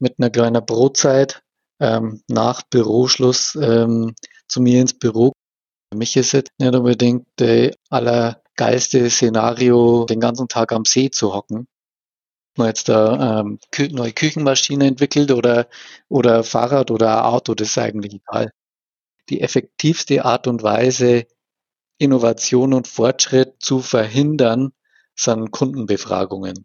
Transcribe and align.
mit 0.00 0.16
einer 0.18 0.30
kleinen 0.30 0.64
Brotzeit 0.64 1.42
ähm, 1.78 2.22
nach 2.28 2.62
Büroschluss 2.62 3.56
ähm, 3.60 4.14
zu 4.48 4.60
mir 4.60 4.80
ins 4.80 4.98
Büro. 4.98 5.32
Für 5.92 5.98
mich 5.98 6.16
ist 6.16 6.34
es 6.34 6.44
nicht 6.58 6.74
unbedingt 6.74 7.26
der 7.38 7.74
allergeilste 7.88 9.08
Szenario, 9.10 10.04
den 10.04 10.20
ganzen 10.20 10.48
Tag 10.48 10.72
am 10.72 10.84
See 10.84 11.10
zu 11.10 11.34
hocken. 11.34 11.66
Man 12.56 12.68
jetzt 12.68 12.88
da 12.88 13.40
ähm, 13.40 13.58
neue 13.90 14.12
Küchenmaschine 14.12 14.86
entwickelt 14.86 15.30
oder, 15.30 15.68
oder 16.08 16.44
Fahrrad 16.44 16.90
oder 16.90 17.26
Auto, 17.26 17.54
das 17.54 17.68
ist 17.68 17.78
eigentlich 17.78 18.14
egal. 18.14 18.50
Die 19.28 19.40
effektivste 19.40 20.24
Art 20.24 20.46
und 20.46 20.62
Weise, 20.62 21.26
Innovation 21.98 22.74
und 22.74 22.88
Fortschritt 22.88 23.54
zu 23.60 23.80
verhindern, 23.80 24.72
sind 25.14 25.50
Kundenbefragungen. 25.50 26.64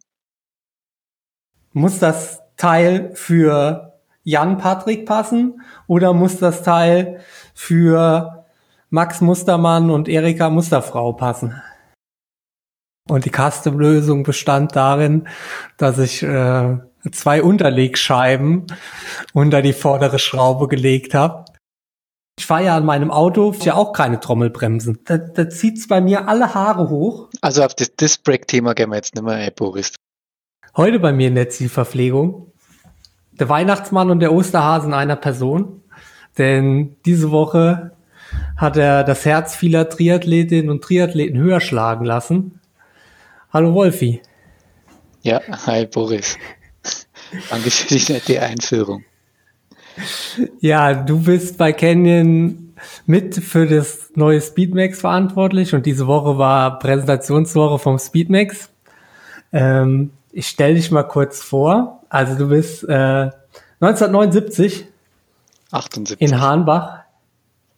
Muss 1.73 1.99
das 1.99 2.44
Teil 2.57 3.11
für 3.13 3.93
Jan 4.23 4.57
Patrick 4.57 5.05
passen 5.05 5.61
oder 5.87 6.13
muss 6.13 6.37
das 6.37 6.63
Teil 6.63 7.19
für 7.53 8.45
Max 8.89 9.21
Mustermann 9.21 9.91
und 9.91 10.07
Erika 10.07 10.49
Musterfrau 10.49 11.13
passen? 11.13 11.61
Und 13.07 13.25
die 13.25 13.31
Custom-Lösung 13.31 14.23
bestand 14.23 14.75
darin, 14.75 15.27
dass 15.77 15.99
ich 15.99 16.23
äh, 16.23 16.77
zwei 17.11 17.43
Unterlegscheiben 17.43 18.65
unter 19.33 19.61
die 19.61 19.73
vordere 19.73 20.17
Schraube 20.17 20.67
gelegt 20.67 21.13
habe. 21.13 21.45
Ich 22.37 22.47
fahre 22.47 22.65
ja 22.65 22.75
an 22.75 22.85
meinem 22.85 23.11
Auto 23.11 23.53
ja 23.61 23.75
auch 23.75 23.93
keine 23.93 24.19
Trommelbremsen. 24.19 24.99
Da, 25.05 25.17
da 25.17 25.49
zieht's 25.49 25.87
bei 25.87 26.01
mir 26.01 26.27
alle 26.27 26.53
Haare 26.53 26.89
hoch. 26.89 27.29
Also 27.41 27.63
auf 27.63 27.75
das 27.75 27.95
Disc-Brake-Thema 27.95 28.73
gehen 28.73 28.89
wir 28.89 28.97
jetzt 28.97 29.15
nicht 29.15 29.23
mehr, 29.23 29.37
ey, 29.37 29.51
Boris. 29.51 29.93
Heute 30.75 30.99
bei 30.99 31.13
mir 31.13 31.29
in 31.29 31.35
der 31.35 31.49
Zielverpflegung. 31.49 32.51
Der 33.39 33.49
Weihnachtsmann 33.49 34.09
und 34.11 34.19
der 34.19 34.33
Osterhase 34.33 34.87
in 34.87 34.93
einer 34.93 35.15
Person. 35.15 35.81
Denn 36.37 36.95
diese 37.05 37.31
Woche 37.31 37.91
hat 38.57 38.77
er 38.77 39.03
das 39.03 39.25
Herz 39.25 39.55
vieler 39.55 39.89
Triathletinnen 39.89 40.69
und 40.69 40.83
Triathleten 40.83 41.37
höher 41.39 41.61
schlagen 41.61 42.05
lassen. 42.05 42.59
Hallo 43.51 43.73
Wolfi. 43.73 44.21
Ja, 45.21 45.41
hi 45.65 45.85
Boris. 45.85 46.37
Danke 47.49 47.71
für 47.71 47.95
die 47.95 48.13
nette 48.13 48.41
Einführung. 48.41 49.03
Ja, 50.59 50.93
du 50.93 51.21
bist 51.21 51.57
bei 51.57 51.73
Canyon 51.73 52.73
mit 53.05 53.35
für 53.35 53.65
das 53.65 54.11
neue 54.15 54.41
Speedmax 54.41 54.99
verantwortlich 54.99 55.73
und 55.73 55.85
diese 55.85 56.07
Woche 56.07 56.37
war 56.37 56.79
Präsentationswoche 56.79 57.79
vom 57.79 57.97
Speedmax. 57.97 58.69
Ähm, 59.53 60.11
ich 60.35 60.49
stelle 60.49 60.75
dich 60.75 60.91
mal 60.91 61.03
kurz 61.03 61.41
vor. 61.41 62.01
Also 62.09 62.35
du 62.35 62.49
bist 62.49 62.83
äh, 62.83 63.29
1979 63.79 64.85
78. 65.71 66.21
in 66.21 66.41
Hahnbach. 66.41 66.99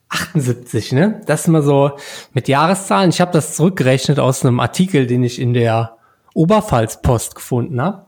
78, 0.10 0.94
ne? 0.94 1.22
Das 1.28 1.42
ist 1.42 1.48
mal 1.50 1.62
so 1.62 1.92
mit 2.34 2.48
Jahreszahlen. 2.48 3.12
Ich 3.12 3.22
habe 3.22 3.32
das 3.32 3.56
zurückgerechnet 3.56 4.20
aus 4.20 4.44
einem 4.44 4.60
Artikel, 4.60 5.06
den 5.06 5.24
ich 5.24 5.40
in 5.40 5.54
der 5.54 5.98
Oberpfalz-Post 6.34 7.36
gefunden 7.36 7.80
habe. 7.80 8.06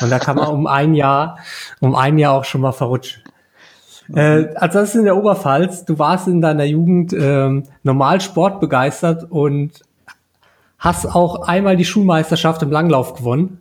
Und 0.00 0.10
da 0.10 0.18
kann 0.18 0.36
man 0.36 0.48
um 0.48 0.66
ein 0.66 0.94
Jahr, 0.94 1.38
um 1.80 1.94
ein 1.94 2.18
Jahr 2.18 2.34
auch 2.34 2.44
schon 2.44 2.62
mal 2.62 2.72
verrutschen. 2.72 3.22
Äh, 4.14 4.54
also 4.54 4.78
das 4.78 4.90
ist 4.90 4.94
in 4.94 5.04
der 5.04 5.16
Oberpfalz. 5.16 5.84
Du 5.84 5.98
warst 5.98 6.26
in 6.26 6.40
deiner 6.40 6.64
Jugend 6.64 7.12
ähm, 7.12 7.64
normal 7.82 8.22
sportbegeistert 8.22 9.30
und 9.30 9.72
hast 10.78 11.04
auch 11.04 11.42
einmal 11.46 11.76
die 11.76 11.84
Schulmeisterschaft 11.84 12.62
im 12.62 12.70
Langlauf 12.70 13.14
gewonnen. 13.14 13.59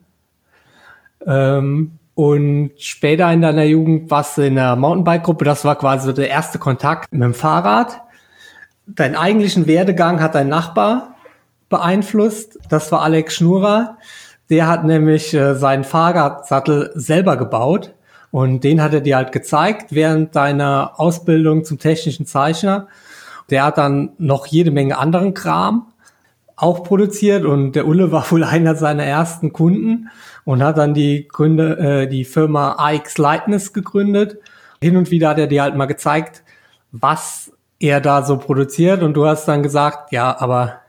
Ähm, 1.30 1.92
und 2.16 2.72
später 2.78 3.32
in 3.32 3.42
deiner 3.42 3.64
Jugend 3.64 4.12
warst 4.12 4.38
du 4.38 4.42
in 4.42 4.56
der 4.56 4.76
Mountainbike-Gruppe. 4.76 5.46
Das 5.46 5.64
war 5.64 5.78
quasi 5.78 6.08
so 6.08 6.12
der 6.12 6.30
erste 6.30 6.60
Kontakt 6.60 7.10
mit 7.14 7.22
dem 7.22 7.34
Fahrrad. 7.34 8.02
Deinen 8.88 9.16
eigentlichen 9.16 9.68
Werdegang 9.68 10.22
hat 10.22 10.36
dein 10.36 10.50
Nachbar 10.50 11.16
beeinflusst. 11.70 12.60
Das 12.68 12.92
war 12.92 13.04
Alex 13.04 13.36
Schnurer. 13.36 13.98
Der 14.50 14.68
hat 14.68 14.84
nämlich 14.84 15.34
äh, 15.34 15.56
seinen 15.56 15.84
Fahrradsattel 15.84 16.92
selber 16.96 17.38
gebaut. 17.38 17.94
Und 18.32 18.64
den 18.64 18.82
hat 18.82 18.94
er 18.94 19.02
dir 19.02 19.16
halt 19.16 19.32
gezeigt 19.32 19.94
während 19.94 20.36
deiner 20.36 20.94
Ausbildung 20.98 21.64
zum 21.64 21.80
technischen 21.80 22.26
Zeichner. 22.26 22.88
Der 23.50 23.64
hat 23.64 23.78
dann 23.78 24.12
noch 24.18 24.46
jede 24.46 24.72
Menge 24.72 24.98
anderen 24.98 25.34
Kram 25.34 25.88
auch 26.56 26.84
produziert 26.84 27.46
und 27.46 27.72
der 27.72 27.88
Ulle 27.88 28.12
war 28.12 28.30
wohl 28.30 28.44
einer 28.56 28.76
seiner 28.76 29.06
ersten 29.06 29.54
Kunden 29.54 30.10
und 30.50 30.64
hat 30.64 30.80
dann 30.80 30.96
die 30.96 31.28
Gründe, 31.28 31.78
äh, 31.78 32.08
die 32.08 32.26
Firma 32.26 32.74
AX 32.80 33.20
Lightness 33.20 33.72
gegründet. 33.72 34.40
Hin 34.82 34.98
und 34.98 35.12
wieder 35.12 35.30
hat 35.30 35.38
er 35.38 35.46
dir 35.46 35.62
halt 35.62 35.76
mal 35.76 35.86
gezeigt, 35.86 36.42
was 36.92 37.52
er 37.80 38.02
da 38.02 38.26
so 38.26 38.38
produziert 38.38 39.04
und 39.04 39.14
du 39.14 39.28
hast 39.28 39.46
dann 39.46 39.62
gesagt, 39.62 40.12
ja, 40.12 40.36
aber 40.40 40.82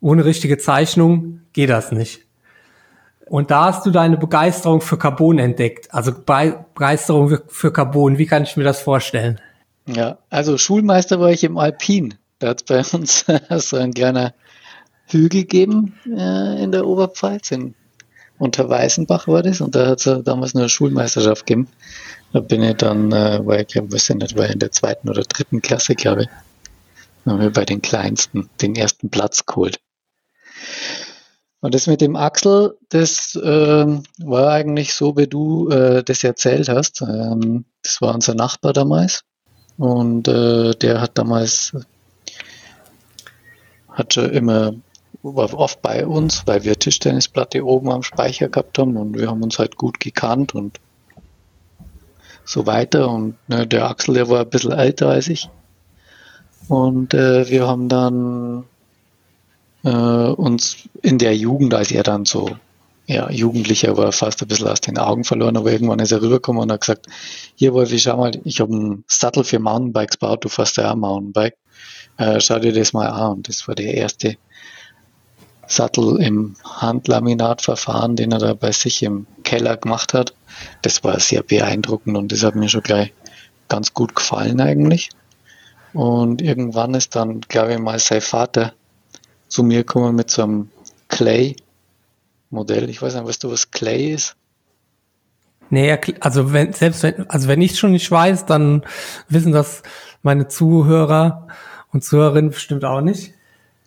ohne 0.00 0.24
richtige 0.24 0.58
Zeichnung 0.58 1.42
geht 1.52 1.70
das 1.70 1.92
nicht. 1.92 2.26
Und 3.26 3.52
da 3.52 3.66
hast 3.66 3.86
du 3.86 3.92
deine 3.92 4.16
Begeisterung 4.16 4.80
für 4.80 4.98
Carbon 4.98 5.38
entdeckt. 5.38 5.94
Also 5.94 6.10
Begeisterung 6.10 7.38
für 7.46 7.72
Carbon. 7.72 8.18
Wie 8.18 8.26
kann 8.26 8.42
ich 8.42 8.56
mir 8.56 8.64
das 8.64 8.82
vorstellen? 8.82 9.40
Ja, 9.86 10.18
also 10.30 10.58
Schulmeister 10.58 11.20
war 11.20 11.30
ich 11.30 11.44
im 11.44 11.58
Alpin. 11.58 12.14
Da 12.40 12.48
hat 12.48 12.62
es 12.62 12.64
bei 12.64 12.98
uns 12.98 13.24
so 13.68 13.76
ein 13.76 13.94
kleiner 13.94 14.34
Hügel 15.06 15.44
geben 15.44 15.94
äh, 16.06 16.60
in 16.60 16.72
der 16.72 16.88
Oberpfalz. 16.88 17.52
In 17.52 17.76
Unterweißenbach 18.40 19.28
war 19.28 19.42
das. 19.42 19.60
Und 19.60 19.74
da 19.74 19.86
hat 19.86 20.04
es 20.04 20.24
damals 20.24 20.56
eine 20.56 20.68
Schulmeisterschaft 20.68 21.46
gegeben. 21.46 21.68
Da 22.32 22.40
bin 22.40 22.62
ich 22.62 22.76
dann, 22.76 23.12
äh, 23.12 23.44
war 23.44 23.60
ich 23.60 23.76
weiß 23.76 24.10
ich 24.10 24.16
nicht, 24.16 24.36
war 24.36 24.48
in 24.48 24.58
der 24.58 24.72
zweiten 24.72 25.08
oder 25.08 25.22
dritten 25.22 25.60
Klasse, 25.60 25.94
glaube 25.94 26.22
ich. 26.22 26.28
Dann 27.24 27.34
haben 27.34 27.40
wir 27.42 27.52
bei 27.52 27.64
den 27.66 27.82
Kleinsten 27.82 28.48
den 28.62 28.74
ersten 28.74 29.10
Platz 29.10 29.44
geholt. 29.44 29.78
Und 31.60 31.74
das 31.74 31.86
mit 31.86 32.00
dem 32.00 32.16
Axel, 32.16 32.78
das 32.88 33.34
äh, 33.34 33.86
war 34.18 34.52
eigentlich 34.52 34.94
so, 34.94 35.16
wie 35.18 35.26
du 35.26 35.68
äh, 35.68 36.02
das 36.02 36.24
erzählt 36.24 36.70
hast. 36.70 37.02
Ähm, 37.02 37.66
das 37.82 38.00
war 38.00 38.14
unser 38.14 38.34
Nachbar 38.34 38.72
damals. 38.72 39.22
Und 39.76 40.28
äh, 40.28 40.72
der 40.72 41.02
hat 41.02 41.18
damals, 41.18 41.76
hat 43.90 44.14
schon 44.14 44.30
immer, 44.30 44.72
oft 45.22 45.82
bei 45.82 46.06
uns, 46.06 46.46
weil 46.46 46.64
wir 46.64 46.78
Tischtennisplatte 46.78 47.64
oben 47.64 47.90
am 47.90 48.02
Speicher 48.02 48.48
gehabt 48.48 48.78
haben 48.78 48.96
und 48.96 49.18
wir 49.18 49.28
haben 49.28 49.42
uns 49.42 49.58
halt 49.58 49.76
gut 49.76 50.00
gekannt 50.00 50.54
und 50.54 50.80
so 52.44 52.66
weiter. 52.66 53.08
Und 53.10 53.36
ne, 53.48 53.66
der 53.66 53.88
Axel, 53.88 54.14
der 54.14 54.28
war 54.28 54.40
ein 54.40 54.50
bisschen 54.50 54.72
älter 54.72 55.08
als 55.08 55.28
ich. 55.28 55.48
Und 56.68 57.14
äh, 57.14 57.48
wir 57.50 57.66
haben 57.66 57.88
dann 57.88 58.64
äh, 59.84 59.90
uns 59.90 60.88
in 61.02 61.18
der 61.18 61.36
Jugend, 61.36 61.74
als 61.74 61.90
er 61.90 62.02
dann 62.02 62.24
so 62.24 62.50
ja, 63.06 63.28
Jugendlicher 63.28 63.96
war, 63.96 64.12
fast 64.12 64.40
ein 64.40 64.46
bisschen 64.46 64.68
aus 64.68 64.80
den 64.80 64.96
Augen 64.96 65.24
verloren, 65.24 65.56
aber 65.56 65.72
irgendwann 65.72 65.98
ist 65.98 66.12
er 66.12 66.22
rübergekommen 66.22 66.62
und 66.62 66.70
hat 66.70 66.82
gesagt, 66.82 67.06
hier 67.56 67.74
Wolfi, 67.74 67.98
schau 67.98 68.16
mal, 68.16 68.30
ich 68.44 68.60
habe 68.60 68.72
einen 68.72 69.04
Sattel 69.08 69.42
für 69.42 69.58
Mountainbikes 69.58 70.20
gebaut, 70.20 70.44
du 70.44 70.48
fährst 70.48 70.76
ja 70.76 70.92
auch 70.92 70.96
Mountainbike, 70.96 71.56
äh, 72.18 72.40
schau 72.40 72.60
dir 72.60 72.72
das 72.72 72.92
mal 72.92 73.08
an. 73.08 73.38
Und 73.38 73.48
das 73.48 73.66
war 73.66 73.74
der 73.74 73.94
erste 73.94 74.36
Sattel 75.70 76.20
im 76.20 76.56
Handlaminatverfahren, 76.64 78.16
den 78.16 78.32
er 78.32 78.38
da 78.38 78.54
bei 78.54 78.72
sich 78.72 79.02
im 79.02 79.26
Keller 79.44 79.76
gemacht 79.76 80.14
hat. 80.14 80.34
Das 80.82 81.04
war 81.04 81.20
sehr 81.20 81.42
beeindruckend 81.42 82.16
und 82.16 82.32
das 82.32 82.42
hat 82.42 82.56
mir 82.56 82.68
schon 82.68 82.82
gleich 82.82 83.12
ganz 83.68 83.94
gut 83.94 84.16
gefallen 84.16 84.60
eigentlich. 84.60 85.10
Und 85.92 86.42
irgendwann 86.42 86.94
ist 86.94 87.14
dann, 87.14 87.40
glaube 87.42 87.74
ich 87.74 87.78
mal, 87.78 87.98
sein 87.98 88.20
Vater 88.20 88.72
zu 89.48 89.62
mir 89.62 89.84
kommen 89.84 90.16
mit 90.16 90.30
so 90.30 90.42
einem 90.42 90.70
Clay-Modell. 91.08 92.90
Ich 92.90 93.00
weiß 93.00 93.14
nicht, 93.14 93.26
weißt 93.26 93.44
du, 93.44 93.50
was 93.50 93.70
Clay 93.70 94.12
ist? 94.12 94.36
Nee, 95.70 95.96
also 96.18 96.52
wenn, 96.52 96.72
selbst 96.72 97.04
wenn, 97.04 97.30
also 97.30 97.46
wenn 97.46 97.62
ich 97.62 97.78
schon 97.78 97.92
nicht 97.92 98.10
weiß, 98.10 98.46
dann 98.46 98.84
wissen 99.28 99.52
das 99.52 99.84
meine 100.22 100.48
Zuhörer 100.48 101.46
und 101.92 102.02
Zuhörerinnen 102.02 102.50
bestimmt 102.50 102.84
auch 102.84 103.00
nicht. 103.00 103.34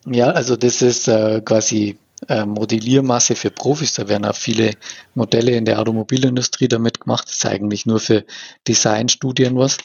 Ja, 0.06 0.32
also 0.32 0.56
das 0.56 0.82
ist 0.82 1.08
äh, 1.08 1.42
quasi 1.42 1.98
äh, 2.28 2.46
Modelliermasse 2.46 3.36
für 3.36 3.52
Profis. 3.52 3.94
Da 3.94 4.08
werden 4.08 4.26
auch 4.26 4.36
viele 4.36 4.72
Modelle 5.16 5.52
in 5.52 5.66
der 5.66 5.80
Automobilindustrie 5.80 6.68
damit 6.68 7.00
gemacht. 7.00 7.28
Das 7.28 7.36
ist 7.36 7.46
eigentlich 7.46 7.86
nur 7.86 8.00
für 8.00 8.26
Designstudien 8.68 9.58
was. 9.58 9.78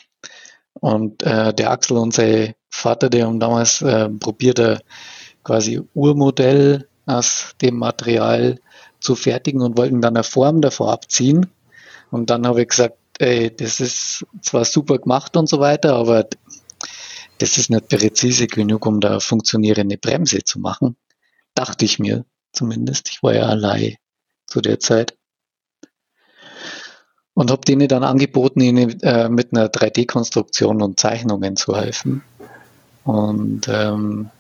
Und 0.81 1.23
äh, 1.23 1.53
der 1.55 1.71
Axel 1.71 1.97
und 1.97 2.15
sein 2.15 2.55
Vater, 2.71 3.11
die 3.11 3.23
haben 3.23 3.41
damals 3.41 3.83
äh, 3.83 4.09
probiert, 4.09 4.59
äh, 4.59 4.79
quasi 5.45 5.81
Urmodell 5.95 6.89
aus 7.07 7.55
dem 7.63 7.77
Material 7.79 8.61
zu 9.01 9.15
fertigen 9.15 9.63
und 9.63 9.79
wollten 9.79 10.01
dann 10.01 10.17
eine 10.17 10.25
Form 10.25 10.61
davor 10.61 10.93
abziehen. 10.93 11.47
Und 12.11 12.31
dann 12.31 12.47
habe 12.47 12.63
ich 12.63 12.69
gesagt, 12.69 12.97
ey, 13.19 13.55
das 13.55 13.81
ist 13.81 14.27
zwar 14.43 14.65
super 14.65 14.99
gemacht 14.99 15.37
und 15.37 15.49
so 15.49 15.59
weiter, 15.61 15.95
aber 15.95 16.27
das 17.39 17.59
ist 17.59 17.71
nicht 17.71 17.89
präzise 17.89 18.47
genug, 18.47 18.87
um 18.87 19.01
da 19.01 19.21
funktionierende 19.21 19.99
Bremse 19.99 20.45
zu 20.45 20.59
machen. 20.59 20.97
Dachte 21.55 21.85
ich 21.85 21.99
mir 21.99 22.25
zumindest. 22.53 23.09
Ich 23.11 23.23
war 23.23 23.35
ja 23.35 23.47
allein 23.47 23.97
zu 24.47 24.61
der 24.61 24.81
Zeit. 24.81 25.17
und 27.35 27.53
habe 27.53 27.65
denen 27.65 27.87
dann 27.87 28.03
angeboten, 28.03 28.61
ihnen 28.61 29.01
äh, 29.03 29.29
mit 29.29 29.53
einer 29.53 29.69
3D-Konstruktion 29.69 30.83
und 30.83 30.99
Zeichnungen 30.99 31.55
zu 31.55 31.77
helfen. 31.77 32.25
Und 33.05 33.69
ähm, 33.69 34.31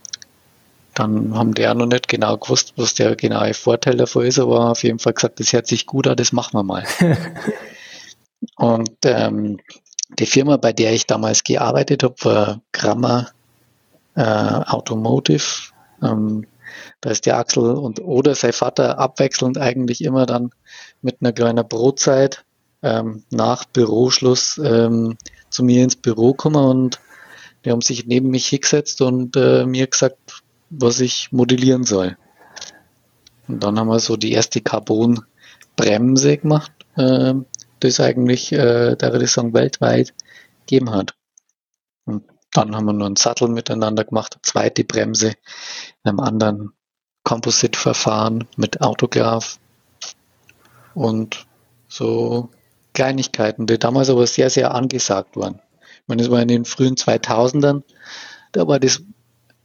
dann 0.94 1.32
haben 1.38 1.54
die 1.54 1.68
auch 1.68 1.74
noch 1.74 1.86
nicht 1.86 2.08
genau 2.08 2.36
gewusst, 2.38 2.72
was 2.74 2.94
der 2.94 3.14
genaue 3.14 3.54
Vorteil 3.54 3.96
davon 3.96 4.26
ist, 4.26 4.40
aber 4.40 4.72
auf 4.72 4.82
jeden 4.82 4.98
Fall 4.98 5.12
gesagt, 5.12 5.38
das 5.38 5.52
hört 5.52 5.68
sich 5.68 5.86
gut 5.86 6.08
an, 6.08 6.16
das 6.16 6.32
machen 6.32 6.58
wir 6.58 6.64
mal. 6.64 6.84
und 8.56 8.90
ähm, 9.04 9.58
die 10.08 10.26
Firma, 10.26 10.56
bei 10.56 10.72
der 10.72 10.92
ich 10.92 11.06
damals 11.06 11.44
gearbeitet 11.44 12.02
habe, 12.02 12.14
war 12.22 12.60
Grammar 12.72 13.30
äh, 14.14 14.22
Automotive. 14.22 15.44
Ähm, 16.02 16.46
da 17.00 17.10
ist 17.10 17.26
der 17.26 17.38
Axel 17.38 17.64
und 17.64 18.00
oder 18.00 18.34
sein 18.34 18.52
Vater 18.52 18.98
abwechselnd 18.98 19.58
eigentlich 19.58 20.02
immer 20.02 20.26
dann 20.26 20.50
mit 21.02 21.18
einer 21.20 21.32
kleinen 21.32 21.66
Brotzeit 21.66 22.44
ähm, 22.82 23.24
nach 23.30 23.64
Büroschluss 23.64 24.58
ähm, 24.62 25.16
zu 25.50 25.64
mir 25.64 25.84
ins 25.84 25.96
Büro 25.96 26.32
gekommen 26.32 26.64
und 26.64 27.00
die 27.64 27.70
haben 27.70 27.80
sich 27.80 28.06
neben 28.06 28.30
mich 28.30 28.46
hingesetzt 28.48 29.00
und 29.00 29.36
äh, 29.36 29.66
mir 29.66 29.86
gesagt, 29.86 30.42
was 30.70 31.00
ich 31.00 31.32
modellieren 31.32 31.84
soll. 31.84 32.16
Und 33.48 33.62
dann 33.62 33.78
haben 33.78 33.88
wir 33.88 33.98
so 33.98 34.16
die 34.16 34.32
erste 34.32 34.60
Carbon-Bremse 34.60 36.38
gemacht, 36.38 36.72
äh, 36.96 37.34
das 37.80 38.00
eigentlich, 38.00 38.52
äh, 38.52 38.96
ich 39.22 39.30
sagen, 39.30 39.54
weltweit 39.54 40.14
gegeben 40.60 40.90
hat. 40.90 41.14
Und 42.04 42.24
dann 42.52 42.74
haben 42.74 42.86
wir 42.86 42.92
nur 42.92 43.06
einen 43.06 43.16
Sattel 43.16 43.48
miteinander 43.48 44.04
gemacht, 44.04 44.34
eine 44.34 44.42
zweite 44.42 44.84
Bremse, 44.84 45.34
in 46.04 46.10
einem 46.10 46.20
anderen 46.20 46.72
Composite-Verfahren 47.24 48.48
mit 48.56 48.80
Autograph 48.80 49.58
und 50.94 51.46
so 51.88 52.50
Kleinigkeiten, 52.94 53.66
die 53.66 53.78
damals 53.78 54.10
aber 54.10 54.26
sehr, 54.26 54.50
sehr 54.50 54.74
angesagt 54.74 55.36
waren. 55.36 55.60
Ich 55.80 56.08
meine, 56.08 56.22
das 56.22 56.30
war 56.30 56.40
in 56.40 56.48
den 56.48 56.64
frühen 56.64 56.96
2000ern, 56.96 57.82
da 58.52 58.66
war 58.66 58.80
das 58.80 59.02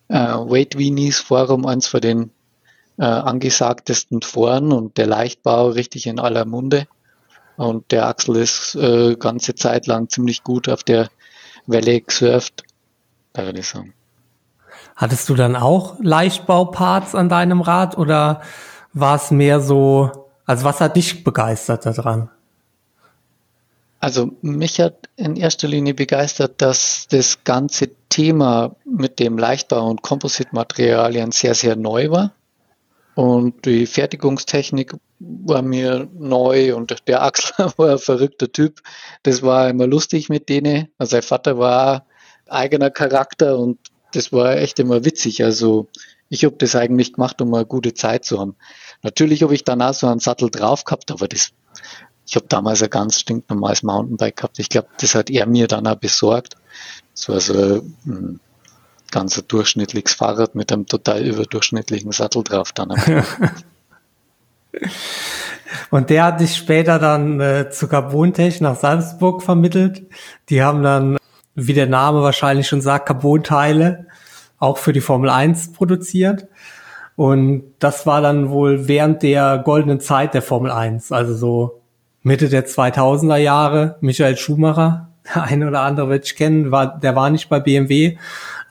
äh, 0.09 0.15
Wade 0.15 0.77
Weenies 0.77 1.19
Forum 1.19 1.65
eins 1.65 1.87
von 1.87 2.01
den 2.01 2.31
äh, 2.97 3.05
angesagtesten 3.05 4.21
Foren 4.21 4.71
und 4.71 4.97
der 4.97 5.07
Leichtbau 5.07 5.69
richtig 5.69 6.05
in 6.07 6.19
aller 6.19 6.45
Munde. 6.45 6.87
Und 7.57 7.91
der 7.91 8.07
Axel 8.07 8.37
ist 8.37 8.75
äh, 8.75 9.15
ganze 9.15 9.55
Zeit 9.55 9.87
lang 9.87 10.09
ziemlich 10.09 10.43
gut 10.43 10.69
auf 10.69 10.83
der 10.83 11.09
Welle 11.67 12.01
gesurft, 12.01 12.63
da 13.33 13.45
würde 13.45 13.59
ich 13.59 13.67
sagen. 13.67 13.93
Hattest 14.95 15.29
du 15.29 15.35
dann 15.35 15.55
auch 15.55 15.97
Leichtbauparts 16.01 17.15
an 17.15 17.29
deinem 17.29 17.61
Rad 17.61 17.97
oder 17.97 18.41
war 18.93 19.15
es 19.15 19.31
mehr 19.31 19.59
so, 19.59 20.29
also 20.45 20.65
was 20.65 20.81
hat 20.81 20.95
dich 20.95 21.23
begeistert 21.23 21.85
daran? 21.85 22.29
Also 23.99 24.31
mich 24.41 24.81
hat 24.81 25.09
in 25.15 25.37
erster 25.37 25.67
Linie 25.67 25.93
begeistert, 25.93 26.61
dass 26.61 27.07
das 27.09 27.45
ganze 27.45 27.89
Thema 28.09 28.75
mit 28.83 29.19
dem 29.19 29.37
Leichtbau 29.37 29.89
und 29.89 30.01
Kompositmaterialien 30.01 31.31
sehr, 31.31 31.55
sehr 31.55 31.77
neu 31.77 32.09
war. 32.11 32.33
Und 33.15 33.65
die 33.65 33.85
Fertigungstechnik 33.85 34.95
war 35.19 35.61
mir 35.61 36.09
neu 36.13 36.75
und 36.75 36.95
der 37.07 37.21
Axel 37.21 37.71
war 37.77 37.91
ein 37.91 37.99
verrückter 37.99 38.51
Typ. 38.51 38.81
Das 39.23 39.43
war 39.43 39.69
immer 39.69 39.87
lustig 39.87 40.29
mit 40.29 40.49
denen. 40.49 40.87
Also 40.97 41.11
sein 41.11 41.21
Vater 41.21 41.57
war 41.57 42.05
eigener 42.47 42.89
Charakter 42.89 43.57
und 43.57 43.77
das 44.13 44.31
war 44.31 44.57
echt 44.57 44.79
immer 44.79 45.05
witzig. 45.05 45.43
Also 45.43 45.87
ich 46.29 46.43
habe 46.43 46.55
das 46.57 46.75
eigentlich 46.75 47.13
gemacht, 47.13 47.41
um 47.41 47.53
eine 47.53 47.65
gute 47.65 47.93
Zeit 47.93 48.25
zu 48.25 48.39
haben. 48.39 48.55
Natürlich 49.03 49.43
habe 49.43 49.53
ich 49.53 49.63
danach 49.63 49.93
so 49.93 50.07
einen 50.07 50.19
Sattel 50.19 50.49
drauf 50.49 50.83
gehabt, 50.83 51.11
aber 51.11 51.27
das 51.27 51.51
ich 52.25 52.35
habe 52.35 52.45
damals 52.47 52.81
ein 52.81 52.89
ganz 52.89 53.19
stinknormales 53.19 53.83
Mountainbike 53.83 54.37
gehabt. 54.37 54.59
Ich 54.59 54.69
glaube, 54.69 54.87
das 54.97 55.13
hat 55.13 55.29
er 55.29 55.45
mir 55.45 55.67
dann 55.67 55.87
auch 55.87 55.95
besorgt. 55.97 56.55
Das 57.13 57.29
war 57.29 57.39
so 57.41 57.83
ein 58.05 58.39
ganz 59.13 59.41
durchschnittliches 59.47 60.15
Fahrrad 60.15 60.55
mit 60.55 60.73
einem 60.73 60.87
total 60.87 61.25
überdurchschnittlichen 61.25 62.11
Sattel 62.11 62.43
drauf 62.43 62.73
dann. 62.73 62.89
Und 65.91 66.09
der 66.09 66.25
hat 66.25 66.39
dich 66.41 66.55
später 66.55 66.97
dann 66.99 67.39
äh, 67.39 67.69
zu 67.69 67.87
Carbontech 67.87 68.59
nach 68.59 68.75
Salzburg 68.75 69.43
vermittelt. 69.43 70.03
Die 70.49 70.63
haben 70.63 70.83
dann, 70.83 71.17
wie 71.55 71.73
der 71.73 71.87
Name 71.87 72.21
wahrscheinlich 72.21 72.67
schon 72.67 72.81
sagt, 72.81 73.05
Carbonteile 73.05 74.07
auch 74.57 74.77
für 74.77 74.93
die 74.93 75.01
Formel 75.01 75.29
1 75.29 75.73
produziert. 75.73 76.47
Und 77.15 77.63
das 77.79 78.07
war 78.07 78.21
dann 78.21 78.49
wohl 78.49 78.87
während 78.87 79.21
der 79.21 79.59
goldenen 79.59 79.99
Zeit 79.99 80.33
der 80.33 80.41
Formel 80.41 80.71
1, 80.71 81.11
also 81.11 81.35
so 81.35 81.81
Mitte 82.23 82.49
der 82.49 82.65
2000er 82.65 83.37
Jahre, 83.37 83.97
Michael 84.01 84.37
Schumacher, 84.37 85.09
der 85.35 85.43
eine 85.43 85.67
oder 85.67 85.81
andere 85.81 86.09
wird 86.09 86.25
ich 86.25 86.35
kennen, 86.35 86.71
war, 86.71 86.99
der 86.99 87.15
war 87.15 87.29
nicht 87.29 87.49
bei 87.49 87.59
BMW, 87.59 88.17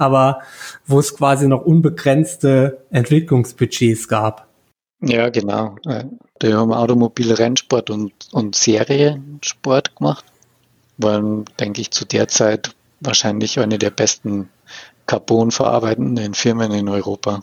aber 0.03 0.43
wo 0.87 0.99
es 0.99 1.17
quasi 1.17 1.49
noch 1.49 1.63
unbegrenzte 1.63 2.85
Entwicklungsbudgets 2.91 4.09
gab. 4.09 4.49
Ja, 5.01 5.31
genau. 5.31 5.77
Äh, 5.87 6.05
die 6.43 6.55
haben 6.55 6.73
Automobil 6.73 7.33
Rennsport 7.33 7.91
und, 7.91 8.13
und 8.33 8.55
Seriensport 8.55 9.97
gemacht. 9.97 10.25
Waren, 10.99 11.45
denke 11.59 11.81
ich, 11.81 11.91
zu 11.91 12.05
der 12.05 12.29
Zeit 12.29 12.75
wahrscheinlich 13.01 13.59
eine 13.59 13.79
der 13.79 13.91
besten 13.91 14.49
Carbon 15.07 15.51
verarbeitenden 15.51 16.35
Firmen 16.35 16.73
in 16.73 16.89
Europa. 16.89 17.43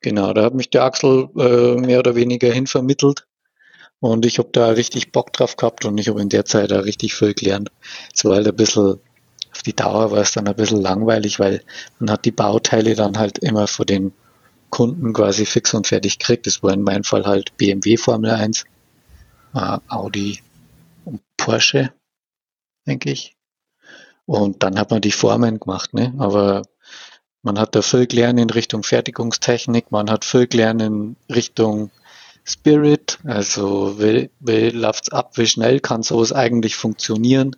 Genau, 0.00 0.32
da 0.32 0.44
hat 0.44 0.54
mich 0.54 0.70
der 0.70 0.84
Axel 0.84 1.28
äh, 1.36 1.74
mehr 1.78 1.98
oder 1.98 2.14
weniger 2.14 2.50
hinvermittelt 2.50 3.26
und 4.00 4.24
ich 4.24 4.38
habe 4.38 4.48
da 4.50 4.68
richtig 4.70 5.12
Bock 5.12 5.32
drauf 5.32 5.56
gehabt 5.56 5.84
und 5.84 5.98
ich 5.98 6.08
habe 6.08 6.22
in 6.22 6.30
der 6.30 6.46
Zeit 6.46 6.72
auch 6.72 6.84
richtig 6.84 7.14
viel 7.14 7.34
gelernt. 7.34 7.70
Es 8.14 8.24
war 8.24 8.36
halt 8.36 8.48
ein 8.48 8.56
bisschen, 8.56 8.98
auf 9.52 9.62
die 9.62 9.74
Dauer 9.74 10.10
war 10.10 10.18
es 10.18 10.32
dann 10.32 10.48
ein 10.48 10.54
bisschen 10.54 10.80
langweilig, 10.80 11.38
weil 11.38 11.62
man 11.98 12.10
hat 12.10 12.24
die 12.24 12.30
Bauteile 12.30 12.94
dann 12.94 13.18
halt 13.18 13.38
immer 13.38 13.66
vor 13.66 13.84
den 13.84 14.12
Kunden 14.70 15.12
quasi 15.12 15.46
fix 15.46 15.74
und 15.74 15.88
fertig 15.88 16.18
gekriegt. 16.18 16.46
Das 16.46 16.62
war 16.62 16.72
in 16.72 16.82
meinem 16.82 17.04
Fall 17.04 17.26
halt 17.26 17.56
BMW 17.56 17.96
Formel 17.96 18.30
1, 18.30 18.64
äh, 19.54 19.78
Audi 19.88 20.40
und 21.04 21.20
Porsche, 21.36 21.92
denke 22.86 23.10
ich. 23.10 23.36
Und 24.26 24.62
dann 24.62 24.78
hat 24.78 24.90
man 24.90 25.00
die 25.00 25.12
Formen 25.12 25.58
gemacht, 25.58 25.92
ne? 25.92 26.14
Aber 26.18 26.62
man 27.42 27.58
hat 27.58 27.74
da 27.74 27.82
viel 27.82 28.06
gelernt 28.06 28.38
in 28.38 28.50
Richtung 28.50 28.82
Fertigungstechnik, 28.82 29.90
man 29.90 30.10
hat 30.10 30.24
viel 30.24 30.46
gelernt 30.46 30.82
in 30.82 31.16
Richtung 31.28 31.90
Spirit, 32.44 33.18
also 33.24 33.98
wie, 33.98 34.30
wie 34.40 34.70
läuft's 34.70 35.10
ab, 35.10 35.36
wie 35.36 35.46
schnell 35.46 35.80
kann 35.80 36.02
sowas 36.02 36.32
eigentlich 36.32 36.76
funktionieren? 36.76 37.56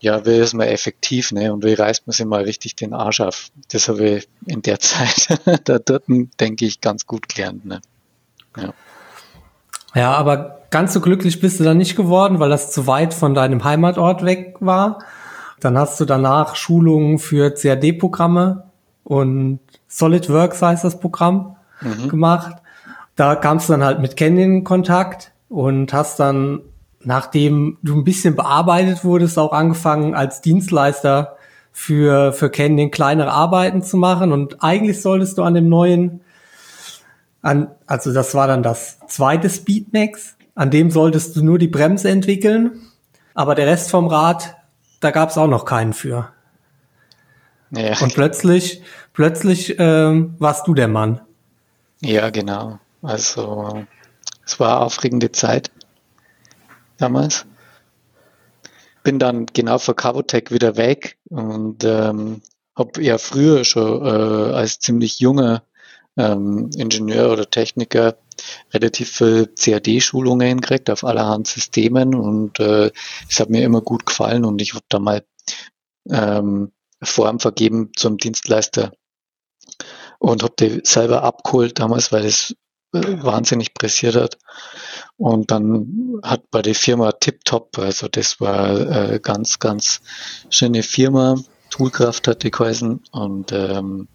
Ja, 0.00 0.24
wie 0.24 0.36
ist 0.36 0.54
man 0.54 0.66
effektiv, 0.66 1.32
ne? 1.32 1.52
Und 1.52 1.64
wie 1.64 1.74
reißt 1.74 2.06
man 2.06 2.12
sich 2.12 2.26
mal 2.26 2.42
richtig 2.42 2.74
den 2.74 2.94
Arsch 2.94 3.20
auf? 3.20 3.50
Das 3.70 3.88
habe 3.88 4.08
ich 4.08 4.28
in 4.46 4.62
der 4.62 4.80
Zeit 4.80 5.40
da 5.64 5.78
dort, 5.78 6.04
denke 6.40 6.64
ich, 6.64 6.80
ganz 6.80 7.06
gut 7.06 7.28
gelernt, 7.28 7.64
ne? 7.64 7.80
Ja. 8.56 8.72
Ja, 9.94 10.12
aber 10.12 10.62
ganz 10.70 10.92
so 10.92 11.00
glücklich 11.00 11.40
bist 11.40 11.58
du 11.58 11.64
dann 11.64 11.76
nicht 11.76 11.96
geworden, 11.96 12.38
weil 12.38 12.48
das 12.48 12.70
zu 12.70 12.86
weit 12.86 13.12
von 13.12 13.34
deinem 13.34 13.64
Heimatort 13.64 14.24
weg 14.24 14.56
war. 14.60 15.00
Dann 15.58 15.76
hast 15.76 15.98
du 15.98 16.04
danach 16.04 16.54
Schulungen 16.54 17.18
für 17.18 17.50
CAD-Programme 17.50 18.70
und 19.02 19.58
SolidWorks 19.88 20.62
heißt 20.62 20.84
das 20.84 21.00
Programm 21.00 21.56
mhm. 21.82 22.08
gemacht 22.08 22.60
da 23.20 23.34
kamst 23.34 23.68
du 23.68 23.74
dann 23.74 23.84
halt 23.84 24.00
mit 24.00 24.16
Ken 24.16 24.38
in 24.38 24.64
Kontakt 24.64 25.32
und 25.50 25.92
hast 25.92 26.20
dann, 26.20 26.62
nachdem 27.02 27.78
du 27.82 27.96
ein 27.96 28.04
bisschen 28.04 28.36
bearbeitet 28.36 29.04
wurdest, 29.04 29.38
auch 29.38 29.52
angefangen 29.52 30.14
als 30.14 30.40
Dienstleister 30.40 31.36
für, 31.72 32.32
für 32.32 32.50
Canyon 32.50 32.90
kleinere 32.90 33.32
Arbeiten 33.32 33.82
zu 33.82 33.96
machen. 33.96 34.32
Und 34.32 34.62
eigentlich 34.62 35.00
solltest 35.00 35.38
du 35.38 35.42
an 35.42 35.54
dem 35.54 35.68
neuen, 35.68 36.20
an, 37.42 37.68
also 37.86 38.12
das 38.12 38.34
war 38.34 38.46
dann 38.46 38.62
das 38.62 38.98
zweite 39.08 39.48
Speedmax, 39.48 40.36
an 40.54 40.70
dem 40.70 40.90
solltest 40.90 41.36
du 41.36 41.44
nur 41.44 41.58
die 41.58 41.68
Bremse 41.68 42.10
entwickeln. 42.10 42.82
Aber 43.34 43.54
der 43.54 43.66
Rest 43.66 43.90
vom 43.90 44.08
Rad, 44.08 44.56
da 45.00 45.10
gab 45.10 45.30
es 45.30 45.38
auch 45.38 45.46
noch 45.46 45.64
keinen 45.64 45.94
für. 45.94 46.28
Ja. 47.70 47.98
Und 48.00 48.14
plötzlich, 48.14 48.82
plötzlich 49.12 49.76
ähm, 49.78 50.34
warst 50.38 50.66
du 50.66 50.74
der 50.74 50.88
Mann. 50.88 51.20
Ja, 52.00 52.30
genau. 52.30 52.78
Also 53.00 53.84
es 54.44 54.58
war 54.58 54.76
eine 54.76 54.86
aufregende 54.86 55.32
Zeit 55.32 55.70
damals. 57.00 57.46
Bin 59.02 59.18
dann 59.18 59.46
genau 59.46 59.78
vor 59.78 59.96
Cavotec 59.96 60.50
wieder 60.50 60.76
weg 60.76 61.18
und 61.28 61.84
ähm, 61.84 62.42
habe 62.76 63.02
ja 63.02 63.18
früher 63.18 63.64
schon 63.64 64.04
äh, 64.04 64.54
als 64.54 64.78
ziemlich 64.78 65.20
junger 65.20 65.62
ähm, 66.16 66.70
Ingenieur 66.76 67.32
oder 67.32 67.48
Techniker 67.48 68.18
relativ 68.72 69.10
viel 69.10 69.46
CAD-Schulungen 69.46 70.60
gekriegt 70.60 70.90
auf 70.90 71.04
allerhand 71.04 71.46
Systemen 71.46 72.14
und 72.14 72.60
äh, 72.60 72.90
hat 73.38 73.50
mir 73.50 73.64
immer 73.64 73.80
gut 73.80 74.06
gefallen 74.06 74.44
und 74.44 74.60
ich 74.60 74.74
habe 74.74 74.84
da 74.88 74.98
mal 74.98 75.24
ähm, 76.10 76.72
Form 77.02 77.40
vergeben 77.40 77.90
zum 77.96 78.18
Dienstleister 78.18 78.92
und 80.18 80.42
habe 80.42 80.54
die 80.58 80.80
selber 80.84 81.22
abgeholt 81.22 81.78
damals, 81.78 82.12
weil 82.12 82.26
es 82.26 82.54
äh, 82.92 83.22
wahnsinnig 83.22 83.74
pressiert 83.74 84.16
hat. 84.16 84.38
Und 85.20 85.50
dann 85.50 86.18
hat 86.22 86.50
bei 86.50 86.62
der 86.62 86.74
Firma 86.74 87.12
Tiptop, 87.12 87.76
also 87.76 88.08
das 88.08 88.40
war 88.40 88.80
äh, 89.12 89.20
ganz, 89.22 89.58
ganz 89.58 90.00
schöne 90.48 90.82
Firma, 90.82 91.36
Toolkraft 91.68 92.26
hat 92.26 92.42
die 92.42 92.50
geheißen. 92.50 93.02
Und 93.12 93.52
ähm, 93.52 94.08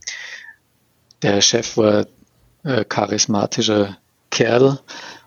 der 1.22 1.42
Chef 1.42 1.78
war 1.78 2.08
äh, 2.64 2.86
charismatischer 2.86 4.00
Kerl. 4.32 4.80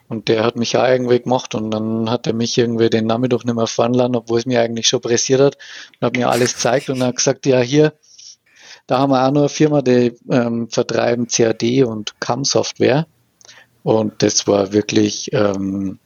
Und 0.09 0.27
der 0.27 0.43
hat 0.43 0.57
mich 0.57 0.73
ja 0.73 0.91
irgendwie 0.91 1.21
gemacht. 1.21 1.55
Und 1.55 1.71
dann 1.71 2.11
hat 2.11 2.27
er 2.27 2.35
mich 2.35 2.59
irgendwie 2.59 2.91
den 2.91 3.07
Namen 3.07 3.31
doch 3.31 3.45
nicht 3.45 3.55
mehr 3.55 3.69
fahren 3.69 3.95
lassen, 3.95 4.17
obwohl 4.17 4.41
es 4.41 4.47
mir 4.47 4.61
eigentlich 4.61 4.89
schon 4.89 5.01
pressiert 5.01 5.41
hat. 5.41 5.59
Und 6.01 6.07
hat 6.07 6.17
mir 6.17 6.29
alles 6.29 6.55
gezeigt 6.55 6.91
und 6.91 7.05
hat 7.05 7.15
gesagt, 7.15 7.47
ja 7.47 7.61
hier, 7.61 7.93
da 8.89 8.99
haben 8.99 9.13
wir 9.13 9.25
auch 9.25 9.31
noch 9.31 9.43
eine 9.43 9.49
Firma, 9.49 9.81
die 9.81 10.13
ähm, 10.29 10.69
vertreiben 10.71 11.29
CAD 11.29 11.85
und 11.85 12.19
CAM-Software. 12.19 13.07
Und 13.89 14.23
das 14.23 14.47
war 14.47 14.75
wirklich, 14.75 15.33
ähm, 15.33 15.99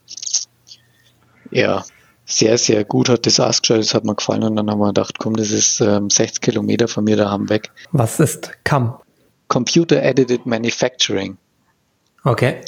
ja, 1.50 1.84
sehr, 2.24 2.56
sehr 2.56 2.84
gut 2.84 3.08
hat 3.08 3.26
das 3.26 3.40
ausgeschaut, 3.40 3.80
das 3.80 3.92
hat 3.92 4.04
mir 4.04 4.14
gefallen 4.14 4.44
und 4.44 4.54
dann 4.54 4.70
haben 4.70 4.78
wir 4.78 4.86
gedacht, 4.86 5.18
komm, 5.18 5.34
das 5.34 5.50
ist 5.50 5.80
ähm, 5.80 6.08
60 6.08 6.40
Kilometer 6.40 6.86
von 6.86 7.02
mir 7.02 7.16
daheim 7.16 7.48
weg. 7.48 7.72
Was 7.90 8.20
ist 8.20 8.52
CAM? 8.62 8.94
Computer 9.48 10.00
Edited 10.00 10.46
Manufacturing. 10.46 11.38
Okay. 12.22 12.60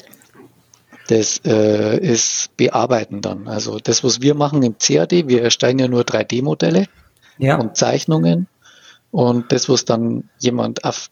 Das 1.07 1.39
äh, 1.45 1.97
ist 1.97 2.49
Bearbeiten 2.57 3.21
dann. 3.21 3.47
Also 3.47 3.79
das, 3.79 4.03
was 4.03 4.19
wir 4.19 4.35
machen 4.35 4.63
im 4.63 4.75
CAD, 4.77 5.29
wir 5.29 5.43
erstellen 5.43 5.79
ja 5.79 5.87
nur 5.87 6.01
3D-Modelle 6.01 6.87
ja. 7.37 7.57
und 7.57 7.77
Zeichnungen 7.77 8.47
und 9.11 9.49
das, 9.53 9.69
was 9.69 9.85
dann 9.85 10.29
jemand 10.39 10.83
auf 10.83 11.09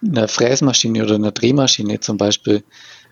einer 0.00 0.28
Fräsmaschine 0.28 1.02
oder 1.02 1.16
einer 1.16 1.32
Drehmaschine 1.32 1.98
zum 1.98 2.18
Beispiel 2.18 2.62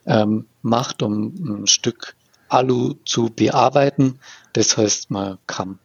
ähm, 0.07 0.47
macht, 0.63 1.03
um 1.03 1.35
ein 1.63 1.67
Stück 1.67 2.17
Alu 2.49 2.95
zu 3.05 3.31
bearbeiten, 3.35 4.19
das 4.53 4.77
heißt 4.77 5.11
man 5.11 5.39
kann. 5.47 5.79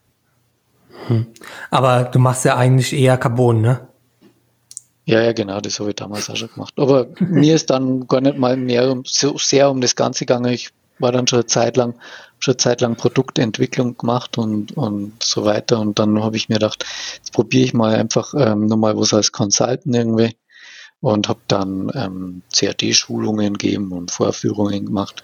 Hm. 1.08 1.28
Aber 1.72 2.04
du 2.04 2.20
machst 2.20 2.46
ja 2.46 2.56
eigentlich 2.56 2.94
eher 2.94 3.18
Carbon, 3.18 3.62
ne? 3.62 3.88
Ja, 5.06 5.24
ja, 5.24 5.34
genau, 5.34 5.60
das 5.60 5.80
habe 5.80 5.90
ich 5.90 5.96
damals 5.96 6.30
auch 6.30 6.36
schon 6.36 6.52
gemacht. 6.54 6.76
Aber 6.78 7.08
mir 7.20 7.56
ist 7.56 7.70
dann 7.72 8.08
gar 8.08 8.22
nicht 8.22 8.38
mal 8.38 8.58
mehr 8.58 8.92
um, 8.92 9.04
so 9.06 9.38
sehr 9.38 9.72
um 9.72 9.82
das 9.82 9.96
Ganze 9.96 10.26
gegangen. 10.26 10.54
Ich 10.54 10.70
war 11.00 11.12
dann 11.12 11.28
schon 11.28 11.40
eine 11.40 11.48
Zeit 11.48 11.78
lang, 11.78 11.96
schon 12.38 12.54
eine 12.54 12.58
Zeit 12.58 12.82
lang 12.82 12.96
Produktentwicklung 12.96 13.98
gemacht 13.98 14.38
und, 14.38 14.78
und 14.78 15.24
so 15.24 15.46
weiter. 15.46 15.80
Und 15.80 15.98
dann 15.98 16.22
habe 16.22 16.38
ich 16.38 16.50
mir 16.50 16.56
gedacht, 16.56 16.86
jetzt 17.16 17.34
probiere 17.34 17.66
ich 17.66 17.74
mal 17.74 17.96
einfach 17.96 18.34
ähm, 18.38 18.68
nochmal 18.68 18.98
was 18.98 19.14
als 19.14 19.32
Consultant 19.32 19.96
irgendwie 19.96 20.36
und 21.02 21.30
habe 21.30 21.40
dann 21.48 21.92
ähm, 21.94 22.42
CAD-Schulungen 22.54 23.58
gegeben 23.58 23.92
und 23.92 24.12
Vorführungen 24.12 24.86
gemacht 24.86 25.24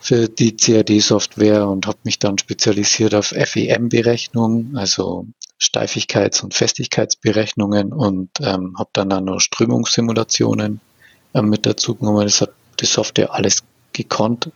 für 0.00 0.28
die 0.28 0.56
CAD-Software 0.56 1.66
und 1.66 1.86
habe 1.86 1.98
mich 2.04 2.18
dann 2.18 2.38
spezialisiert 2.38 3.14
auf 3.14 3.28
FEM-Berechnung, 3.28 4.76
also 4.76 5.26
Steifigkeits- 5.58 6.44
und 6.44 6.54
Festigkeitsberechnungen 6.54 7.92
und 7.92 8.30
ähm, 8.40 8.76
habe 8.78 8.90
dann 8.92 9.12
auch 9.12 9.20
noch 9.20 9.40
Strömungssimulationen 9.40 10.80
äh, 11.34 11.42
mit 11.42 11.66
dazu 11.66 11.96
genommen. 11.96 12.22
Das 12.24 12.40
hat 12.40 12.52
die 12.80 12.86
Software 12.86 13.32
alles 13.32 13.64
gekonnt. 13.92 14.50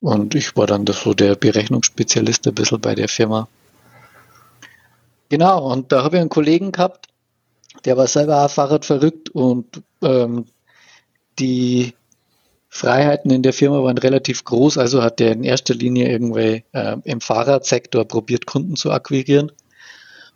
Und 0.00 0.34
ich 0.34 0.56
war 0.56 0.66
dann 0.66 0.84
so 0.86 1.14
der 1.14 1.36
Berechnungsspezialist 1.36 2.46
ein 2.48 2.54
bisschen 2.54 2.80
bei 2.80 2.96
der 2.96 3.08
Firma. 3.08 3.46
Genau, 5.28 5.70
und 5.70 5.92
da 5.92 6.02
habe 6.02 6.16
ich 6.16 6.20
einen 6.20 6.30
Kollegen 6.30 6.72
gehabt, 6.72 7.06
der 7.84 7.96
war 7.96 8.06
selber 8.06 8.44
auch 8.44 8.50
Fahrrad 8.50 8.84
verrückt 8.84 9.30
und 9.30 9.82
ähm, 10.02 10.46
die 11.38 11.94
Freiheiten 12.68 13.30
in 13.30 13.42
der 13.42 13.52
Firma 13.52 13.82
waren 13.82 13.98
relativ 13.98 14.44
groß, 14.44 14.78
also 14.78 15.02
hat 15.02 15.20
er 15.20 15.32
in 15.32 15.44
erster 15.44 15.74
Linie 15.74 16.08
irgendwie 16.10 16.64
äh, 16.72 16.96
im 17.04 17.20
Fahrradsektor 17.20 18.06
probiert, 18.06 18.46
Kunden 18.46 18.76
zu 18.76 18.90
akquirieren. 18.90 19.52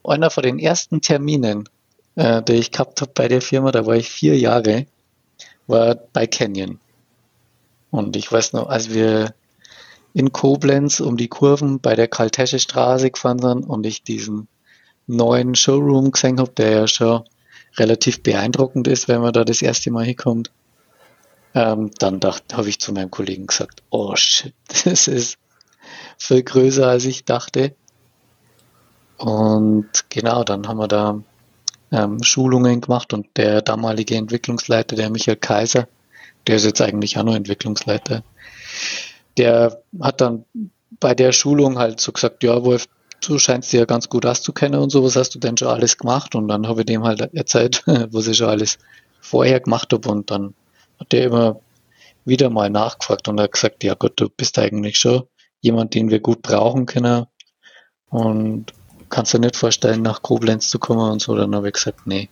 Einer 0.04 0.30
von 0.30 0.42
den 0.42 0.58
ersten 0.58 1.00
Terminen, 1.00 1.68
äh, 2.14 2.42
die 2.42 2.54
ich 2.54 2.72
gehabt 2.72 3.00
habe 3.00 3.12
bei 3.14 3.28
der 3.28 3.40
Firma, 3.40 3.72
da 3.72 3.86
war 3.86 3.96
ich 3.96 4.10
vier 4.10 4.38
Jahre, 4.38 4.86
war 5.66 5.94
bei 5.94 6.26
Canyon. 6.26 6.78
Und 7.90 8.16
ich 8.16 8.30
weiß 8.30 8.52
noch, 8.52 8.68
als 8.68 8.92
wir 8.92 9.34
in 10.12 10.32
Koblenz 10.32 11.00
um 11.00 11.16
die 11.16 11.28
Kurven 11.28 11.80
bei 11.80 11.94
der 11.94 12.08
Kaltesche 12.08 12.58
Straße 12.58 13.10
gefahren 13.10 13.38
sind 13.38 13.64
und 13.64 13.86
ich 13.86 14.02
diesen 14.02 14.48
neuen 15.06 15.54
Showroom 15.54 16.10
gesehen 16.10 16.38
habe, 16.38 16.52
der 16.52 16.70
ja 16.70 16.86
schon 16.86 17.24
relativ 17.78 18.22
beeindruckend 18.22 18.88
ist, 18.88 19.08
wenn 19.08 19.20
man 19.20 19.32
da 19.32 19.44
das 19.44 19.62
erste 19.62 19.90
Mal 19.90 20.04
hinkommt. 20.04 20.50
Ähm, 21.54 21.90
dann 21.98 22.20
habe 22.52 22.68
ich 22.68 22.80
zu 22.80 22.92
meinem 22.92 23.10
Kollegen 23.10 23.46
gesagt, 23.46 23.82
oh 23.90 24.14
shit, 24.16 24.54
das 24.84 25.08
ist 25.08 25.38
viel 26.18 26.42
größer 26.42 26.86
als 26.86 27.04
ich 27.04 27.24
dachte. 27.24 27.74
Und 29.18 29.88
genau, 30.10 30.44
dann 30.44 30.68
haben 30.68 30.78
wir 30.78 30.88
da 30.88 31.22
ähm, 31.92 32.22
Schulungen 32.22 32.80
gemacht 32.80 33.12
und 33.12 33.28
der 33.36 33.62
damalige 33.62 34.16
Entwicklungsleiter, 34.16 34.96
der 34.96 35.10
Michael 35.10 35.36
Kaiser, 35.36 35.88
der 36.46 36.56
ist 36.56 36.64
jetzt 36.64 36.80
eigentlich 36.80 37.16
auch 37.18 37.22
noch 37.22 37.34
Entwicklungsleiter, 37.34 38.22
der 39.38 39.82
hat 40.00 40.20
dann 40.20 40.44
bei 41.00 41.14
der 41.14 41.32
Schulung 41.32 41.78
halt 41.78 42.00
so 42.00 42.12
gesagt, 42.12 42.42
ja 42.42 42.64
Wolf, 42.64 42.86
du 43.20 43.38
scheinst 43.38 43.72
dir 43.72 43.80
ja 43.80 43.86
ganz 43.86 44.08
gut 44.08 44.26
auszukennen 44.26 44.80
und 44.80 44.90
so, 44.90 45.04
was 45.04 45.16
hast 45.16 45.34
du 45.34 45.38
denn 45.38 45.56
schon 45.56 45.68
alles 45.68 45.98
gemacht? 45.98 46.34
Und 46.34 46.48
dann 46.48 46.66
habe 46.66 46.80
ich 46.80 46.86
dem 46.86 47.04
halt 47.04 47.20
erzählt, 47.34 47.82
was 47.86 48.26
ich 48.26 48.36
schon 48.36 48.48
alles 48.48 48.78
vorher 49.20 49.60
gemacht 49.60 49.92
habe 49.92 50.08
und 50.08 50.30
dann 50.30 50.54
hat 50.98 51.12
der 51.12 51.24
immer 51.24 51.60
wieder 52.24 52.50
mal 52.50 52.70
nachgefragt 52.70 53.28
und 53.28 53.40
hat 53.40 53.52
gesagt, 53.52 53.84
ja 53.84 53.94
Gott, 53.94 54.14
du 54.16 54.28
bist 54.28 54.58
eigentlich 54.58 54.98
schon 54.98 55.24
jemand, 55.60 55.94
den 55.94 56.10
wir 56.10 56.20
gut 56.20 56.42
brauchen 56.42 56.86
können 56.86 57.26
und 58.08 58.72
kannst 59.08 59.34
dir 59.34 59.38
nicht 59.38 59.56
vorstellen, 59.56 60.02
nach 60.02 60.22
Koblenz 60.22 60.68
zu 60.68 60.78
kommen 60.78 61.10
und 61.10 61.22
so. 61.22 61.34
Dann 61.34 61.54
habe 61.54 61.68
ich 61.68 61.74
gesagt, 61.74 62.06
nee, 62.06 62.28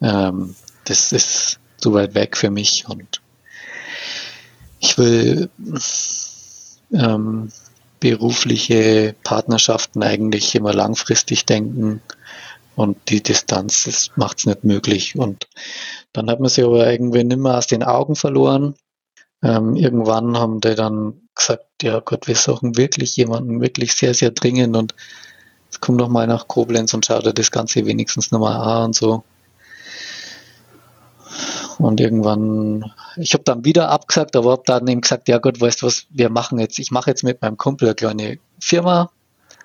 ähm, 0.00 0.54
das 0.84 1.12
ist 1.12 1.60
zu 1.76 1.92
weit 1.92 2.14
weg 2.14 2.36
für 2.36 2.50
mich 2.50 2.86
und 2.88 3.20
ich 4.80 4.98
will 4.98 5.50
ähm, 6.92 7.50
berufliche 8.04 9.14
Partnerschaften 9.24 10.02
eigentlich 10.02 10.54
immer 10.54 10.74
langfristig 10.74 11.46
denken 11.46 12.02
und 12.76 12.98
die 13.08 13.22
Distanz 13.22 14.10
macht 14.14 14.40
es 14.40 14.46
nicht 14.46 14.62
möglich. 14.62 15.16
Und 15.16 15.48
dann 16.12 16.28
hat 16.28 16.38
man 16.38 16.50
sie 16.50 16.64
aber 16.64 16.92
irgendwie 16.92 17.24
nicht 17.24 17.38
mehr 17.38 17.56
aus 17.56 17.66
den 17.66 17.82
Augen 17.82 18.14
verloren. 18.14 18.74
Ähm, 19.42 19.74
irgendwann 19.74 20.36
haben 20.36 20.60
die 20.60 20.74
dann 20.74 21.22
gesagt, 21.34 21.64
ja 21.80 22.00
Gott, 22.00 22.26
wir 22.26 22.36
suchen 22.36 22.76
wirklich 22.76 23.16
jemanden, 23.16 23.62
wirklich 23.62 23.94
sehr, 23.94 24.12
sehr 24.12 24.32
dringend 24.32 24.76
und 24.76 24.94
jetzt 25.64 25.80
komm 25.80 25.96
doch 25.96 26.10
mal 26.10 26.26
nach 26.26 26.46
Koblenz 26.46 26.92
und 26.92 27.06
schau 27.06 27.20
dir 27.20 27.32
das 27.32 27.50
Ganze 27.50 27.86
wenigstens 27.86 28.30
nochmal 28.32 28.56
an 28.56 28.84
und 28.84 28.94
so. 28.94 29.24
Und 31.78 32.00
irgendwann, 32.00 32.92
ich 33.16 33.34
habe 33.34 33.44
dann 33.44 33.64
wieder 33.64 33.88
abgesagt, 33.90 34.36
aber 34.36 34.52
habe 34.52 34.62
dann 34.66 34.86
eben 34.86 35.00
gesagt, 35.00 35.28
ja 35.28 35.38
Gott, 35.38 35.60
weißt 35.60 35.82
du 35.82 35.86
was, 35.86 36.06
wir 36.10 36.30
machen 36.30 36.58
jetzt, 36.58 36.78
ich 36.78 36.90
mache 36.90 37.10
jetzt 37.10 37.24
mit 37.24 37.42
meinem 37.42 37.56
Kumpel 37.56 37.88
eine 37.88 37.94
kleine 37.94 38.38
Firma 38.60 39.10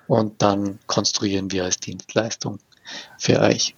und 0.06 0.42
dann 0.42 0.78
konstruieren 0.86 1.52
wir 1.52 1.64
als 1.64 1.78
Dienstleistung 1.78 2.58
für 3.18 3.40
euch. 3.40 3.74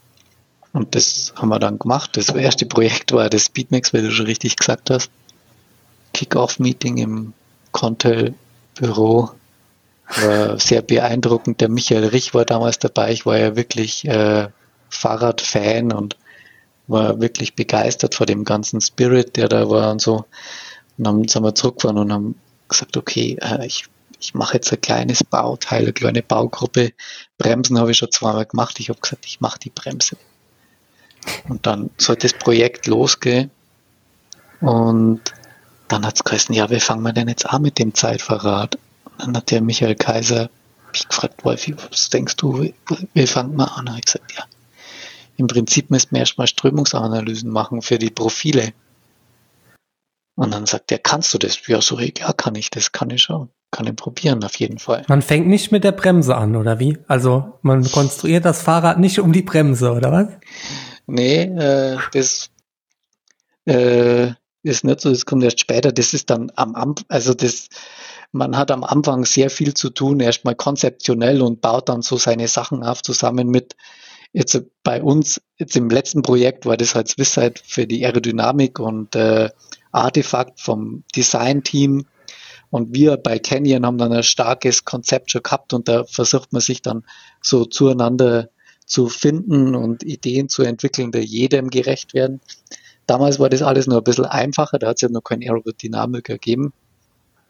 Und 0.73 0.95
das 0.95 1.35
haben 1.37 1.51
wir 1.51 1.59
dann 1.59 1.79
gemacht. 1.79 2.17
Das 2.17 2.31
erste 2.31 2.65
Projekt 2.65 3.12
war 3.12 3.29
das 3.29 3.45
Speedmax, 3.45 3.93
weil 3.93 4.03
du 4.03 4.11
schon 4.11 4.27
richtig 4.27 4.57
gesagt 4.57 4.89
hast. 4.91 5.11
Kick-Off-Meeting 6.15 6.97
im 6.97 7.35
Contel-Büro. 7.73 9.31
War 10.07 10.59
sehr 10.59 10.83
beeindruckend. 10.83 11.61
Der 11.61 11.69
Michael 11.69 12.07
Rich 12.07 12.35
war 12.35 12.45
damals 12.45 12.79
dabei. 12.79 13.12
Ich 13.12 13.27
war 13.27 13.39
ja 13.39 13.57
wirklich 13.57 14.07
äh, 14.07 14.49
Fahrradfan 14.89 15.93
und 15.93 16.17
war 16.93 17.21
wirklich 17.21 17.55
begeistert 17.55 18.15
vor 18.15 18.27
dem 18.27 18.45
ganzen 18.45 18.81
Spirit, 18.81 19.37
der 19.37 19.49
da 19.49 19.69
war 19.69 19.91
und 19.91 20.01
so. 20.01 20.27
Und 20.99 21.05
dann 21.05 21.29
sind 21.29 21.43
wir 21.43 21.55
zurückgefahren 21.55 21.99
und 21.99 22.13
haben 22.13 22.35
gesagt, 22.69 22.97
okay, 22.97 23.37
äh, 23.41 23.67
ich, 23.67 23.87
ich 24.21 24.35
mache 24.35 24.55
jetzt 24.55 24.73
ein 24.73 24.81
kleines 24.81 25.25
Bauteil, 25.25 25.83
eine 25.83 25.93
kleine 25.93 26.23
Baugruppe. 26.23 26.93
Bremsen 27.39 27.79
habe 27.79 27.91
ich 27.91 27.99
schon 27.99 28.11
zweimal 28.11 28.47
gemacht. 28.47 28.79
Ich 28.81 28.89
habe 28.89 29.01
gesagt, 29.01 29.27
ich 29.27 29.41
mache 29.41 29.59
die 29.59 29.71
Bremse. 29.71 30.17
Und 31.49 31.67
dann 31.67 31.91
sollte 31.99 32.29
das 32.29 32.39
Projekt 32.39 32.87
losgehen. 32.87 33.51
Und 34.61 35.21
dann 35.89 36.07
hat 36.07 36.17
es 36.17 36.25
geheißen, 36.25 36.55
ja, 36.55 36.71
wie 36.71 36.81
fangen 36.81 37.03
wir 37.03 37.13
denn 37.13 37.29
jetzt 37.29 37.47
an 37.47 37.63
mit 37.63 37.79
dem 37.79 37.95
Zeitverrat? 37.95 38.77
Und 39.05 39.21
dann 39.21 39.37
hat 39.37 39.51
der 39.51 39.61
Michael 39.61 39.95
Kaiser 39.95 40.51
mich 40.93 41.09
gefragt, 41.09 41.45
Wolfi, 41.45 41.75
was 41.91 42.11
denkst 42.11 42.37
du, 42.37 42.73
wie 43.15 43.27
fangen 43.27 43.57
wir 43.57 43.77
an? 43.77 43.89
Und 43.89 43.99
ich 43.99 44.05
gesagt, 44.05 44.33
ja, 44.37 44.45
im 45.37 45.47
Prinzip 45.47 45.91
müssten 45.91 46.15
wir 46.15 46.21
erstmal 46.21 46.47
Strömungsanalysen 46.47 47.51
machen 47.51 47.83
für 47.83 47.99
die 47.99 48.11
Profile. 48.11 48.73
Und 50.35 50.53
dann 50.53 50.67
sagt 50.67 50.91
er, 50.93 50.99
kannst 50.99 51.33
du 51.35 51.39
das? 51.39 51.67
Ja, 51.67 51.81
so, 51.81 51.99
ja, 51.99 52.33
kann 52.33 52.55
ich, 52.55 52.71
das 52.71 52.93
kann 52.93 53.11
ich 53.11 53.23
schon. 53.23 53.51
Kann 53.71 53.87
ich 53.87 53.97
probieren, 53.97 54.45
auf 54.45 54.57
jeden 54.57 54.79
Fall. 54.79 55.05
Man 55.09 55.23
fängt 55.23 55.47
nicht 55.47 55.73
mit 55.73 55.85
der 55.85 55.93
Bremse 55.93 56.37
an, 56.37 56.57
oder 56.57 56.79
wie? 56.79 56.99
Also, 57.09 57.59
man 57.62 57.91
konstruiert 57.91 58.45
das 58.45 58.62
Fahrrad 58.62 58.99
nicht 58.99 59.19
um 59.19 59.33
die 59.33 59.43
Bremse, 59.43 59.93
oder 59.93 60.12
was? 60.12 60.29
Nee, 61.07 61.43
äh, 61.43 61.99
das, 62.12 62.51
äh, 63.67 64.33
ist 64.62 64.85
nicht 64.85 65.01
so, 65.01 65.11
das 65.11 65.27
kommt 65.27 65.43
erst 65.45 65.61
später, 65.61 65.93
das 65.93 66.15
ist 66.15 66.31
dann 66.31 66.53
am 66.55 66.75
Anfang, 66.75 67.05
also 67.09 67.35
das, 67.35 67.69
man 68.31 68.57
hat 68.57 68.71
am 68.71 68.85
Anfang 68.85 69.25
sehr 69.25 69.51
viel 69.51 69.75
zu 69.75 69.91
tun, 69.91 70.21
erstmal 70.21 70.55
konzeptionell 70.55 71.43
und 71.43 71.61
baut 71.61 71.89
dann 71.89 72.03
so 72.03 72.17
seine 72.17 72.49
Sachen 72.49 72.83
auf, 72.83 73.03
zusammen 73.03 73.49
mit, 73.49 73.77
jetzt 74.33 74.61
bei 74.83 75.03
uns, 75.03 75.41
jetzt 75.59 75.77
im 75.77 75.91
letzten 75.91 76.23
Projekt 76.23 76.67
war 76.67 76.77
das 76.77 76.95
halt 76.95 77.09
Swisside 77.09 77.55
für 77.65 77.87
die 77.87 78.05
Aerodynamik 78.05 78.79
und 78.79 79.15
äh, 79.15 79.51
Artefakt 79.93 80.61
vom 80.61 81.05
Design-Team. 81.15 82.07
Und 82.71 82.95
wir 82.95 83.19
bei 83.19 83.39
Canyon 83.39 83.85
haben 83.85 83.99
dann 83.99 84.12
ein 84.12 84.23
starkes 84.23 84.87
Konzept 84.87 85.31
schon 85.31 85.43
gehabt 85.43 85.75
und 85.75 85.89
da 85.89 86.05
versucht 86.05 86.53
man 86.55 86.62
sich 86.62 86.81
dann 86.81 87.05
so 87.43 87.67
zueinander 87.67 88.49
zu 88.87 89.09
finden 89.09 89.75
und 89.75 90.03
Ideen 90.03 90.49
zu 90.49 90.62
entwickeln, 90.62 91.12
die 91.12 91.21
jedem 91.21 91.69
gerecht 91.69 92.15
werden. 92.15 92.41
Damals 93.07 93.39
war 93.39 93.51
das 93.51 93.62
alles 93.62 93.87
nur 93.87 93.99
ein 93.99 94.05
bisschen 94.05 94.25
einfacher, 94.25 94.79
da 94.79 94.89
hat 94.89 94.97
es 94.97 95.03
ja 95.03 95.09
noch 95.11 95.23
kein 95.23 95.43
Aerodynamik 95.43 96.25
gegeben. 96.25 96.73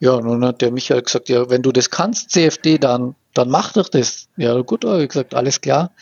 Ja, 0.00 0.20
dann 0.20 0.44
hat 0.44 0.60
der 0.60 0.72
Michael 0.72 1.02
gesagt, 1.02 1.28
ja, 1.28 1.48
wenn 1.48 1.62
du 1.62 1.70
das 1.70 1.90
kannst, 1.90 2.30
CFD, 2.30 2.78
dann, 2.78 3.14
dann 3.34 3.48
mach 3.48 3.72
doch 3.72 3.88
das. 3.88 4.28
Ja, 4.36 4.60
gut, 4.62 4.84
habe 4.84 5.04
ich 5.04 5.08
gesagt, 5.08 5.34
alles 5.34 5.60
klar. 5.60 5.92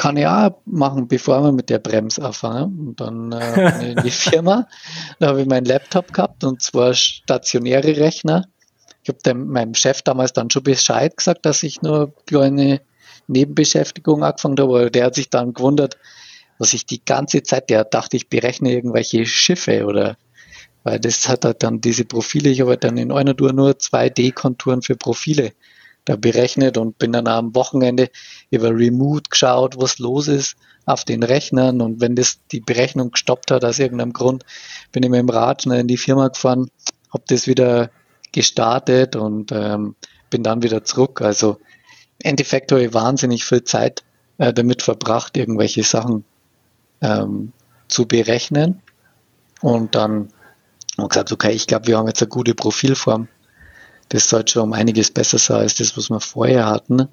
Kann 0.00 0.16
ich 0.16 0.26
auch 0.26 0.56
machen, 0.64 1.08
bevor 1.08 1.42
wir 1.42 1.52
mit 1.52 1.68
der 1.68 1.78
Bremse 1.78 2.24
anfangen. 2.24 2.88
Und 2.88 3.00
dann 3.00 3.32
äh, 3.32 3.90
in 3.92 4.02
die 4.02 4.10
Firma, 4.10 4.66
da 5.18 5.26
habe 5.28 5.42
ich 5.42 5.46
meinen 5.46 5.66
Laptop 5.66 6.14
gehabt 6.14 6.42
und 6.42 6.62
zwar 6.62 6.94
stationäre 6.94 7.98
Rechner. 7.98 8.46
Ich 9.02 9.10
habe 9.10 9.34
meinem 9.34 9.74
Chef 9.74 10.00
damals 10.00 10.32
dann 10.32 10.48
schon 10.48 10.62
Bescheid 10.62 11.14
gesagt, 11.14 11.44
dass 11.44 11.62
ich 11.62 11.82
nur 11.82 12.00
eine 12.00 12.12
kleine 12.24 12.80
Nebenbeschäftigung 13.26 14.24
angefangen 14.24 14.58
habe, 14.58 14.70
aber 14.70 14.90
der 14.90 15.04
hat 15.04 15.16
sich 15.16 15.28
dann 15.28 15.52
gewundert, 15.52 15.98
was 16.58 16.72
ich 16.72 16.86
die 16.86 17.04
ganze 17.04 17.42
Zeit, 17.42 17.68
der 17.68 17.84
dachte, 17.84 18.16
ich 18.16 18.30
berechne 18.30 18.72
irgendwelche 18.72 19.26
Schiffe 19.26 19.84
oder 19.84 20.16
weil 20.82 20.98
das 20.98 21.28
hat 21.28 21.44
halt 21.44 21.62
dann 21.62 21.82
diese 21.82 22.06
Profile, 22.06 22.48
ich 22.48 22.62
habe 22.62 22.70
halt 22.70 22.84
dann 22.84 22.96
in 22.96 23.12
einer 23.12 23.36
Tour 23.36 23.52
nur 23.52 23.72
2D-Konturen 23.72 24.80
für 24.80 24.96
Profile 24.96 25.52
da 26.04 26.16
berechnet 26.16 26.78
und 26.78 26.98
bin 26.98 27.12
dann 27.12 27.26
am 27.26 27.54
Wochenende 27.54 28.10
über 28.50 28.70
Remote 28.70 29.30
geschaut, 29.30 29.76
was 29.78 29.98
los 29.98 30.28
ist 30.28 30.56
auf 30.86 31.04
den 31.04 31.22
Rechnern 31.22 31.80
und 31.80 32.00
wenn 32.00 32.16
das 32.16 32.40
die 32.50 32.60
Berechnung 32.60 33.12
gestoppt 33.12 33.50
hat 33.50 33.64
aus 33.64 33.78
irgendeinem 33.78 34.12
Grund, 34.12 34.44
bin 34.92 35.02
ich 35.02 35.10
mit 35.10 35.20
dem 35.20 35.28
Rad 35.28 35.62
schnell 35.62 35.80
in 35.80 35.88
die 35.88 35.96
Firma 35.96 36.28
gefahren, 36.28 36.70
habe 37.12 37.24
das 37.28 37.46
wieder 37.46 37.90
gestartet 38.32 39.16
und 39.16 39.52
ähm, 39.52 39.94
bin 40.30 40.42
dann 40.42 40.62
wieder 40.62 40.84
zurück. 40.84 41.20
Also 41.20 41.58
im 42.18 42.30
Endeffekt 42.30 42.72
habe 42.72 42.84
ich 42.84 42.94
wahnsinnig 42.94 43.44
viel 43.44 43.64
Zeit 43.64 44.04
äh, 44.38 44.52
damit 44.52 44.82
verbracht, 44.82 45.36
irgendwelche 45.36 45.82
Sachen 45.82 46.24
ähm, 47.00 47.52
zu 47.88 48.06
berechnen 48.06 48.82
und 49.60 49.94
dann 49.94 50.28
und 50.96 51.08
gesagt, 51.08 51.32
okay, 51.32 51.52
ich 51.52 51.66
glaube, 51.66 51.86
wir 51.86 51.98
haben 51.98 52.08
jetzt 52.08 52.22
eine 52.22 52.28
gute 52.28 52.54
Profilform. 52.54 53.28
Das 54.10 54.28
sollte 54.28 54.52
schon 54.52 54.62
um 54.64 54.72
einiges 54.72 55.10
besser 55.10 55.38
sein 55.38 55.60
als 55.60 55.76
das, 55.76 55.96
was 55.96 56.10
wir 56.10 56.20
vorher 56.20 56.66
hatten. 56.66 57.08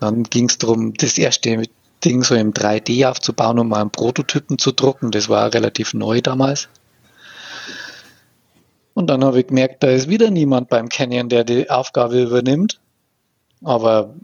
Dann 0.00 0.22
ging 0.22 0.48
es 0.48 0.58
darum, 0.58 0.94
das 0.94 1.18
erste 1.18 1.62
Ding 2.04 2.22
so 2.22 2.34
im 2.34 2.52
3D 2.52 3.06
aufzubauen, 3.08 3.58
um 3.58 3.68
mal 3.68 3.80
einen 3.80 3.90
Prototypen 3.90 4.58
zu 4.58 4.72
drucken. 4.72 5.10
Das 5.10 5.28
war 5.28 5.52
relativ 5.52 5.92
neu 5.92 6.20
damals. 6.20 6.68
Und 8.94 9.08
dann 9.08 9.24
habe 9.24 9.40
ich 9.40 9.46
gemerkt, 9.48 9.82
da 9.82 9.88
ist 9.88 10.08
wieder 10.08 10.30
niemand 10.30 10.68
beim 10.68 10.88
Canyon, 10.88 11.28
der 11.28 11.44
die 11.44 11.68
Aufgabe 11.68 12.22
übernimmt. 12.22 12.80
Aber 13.64 14.14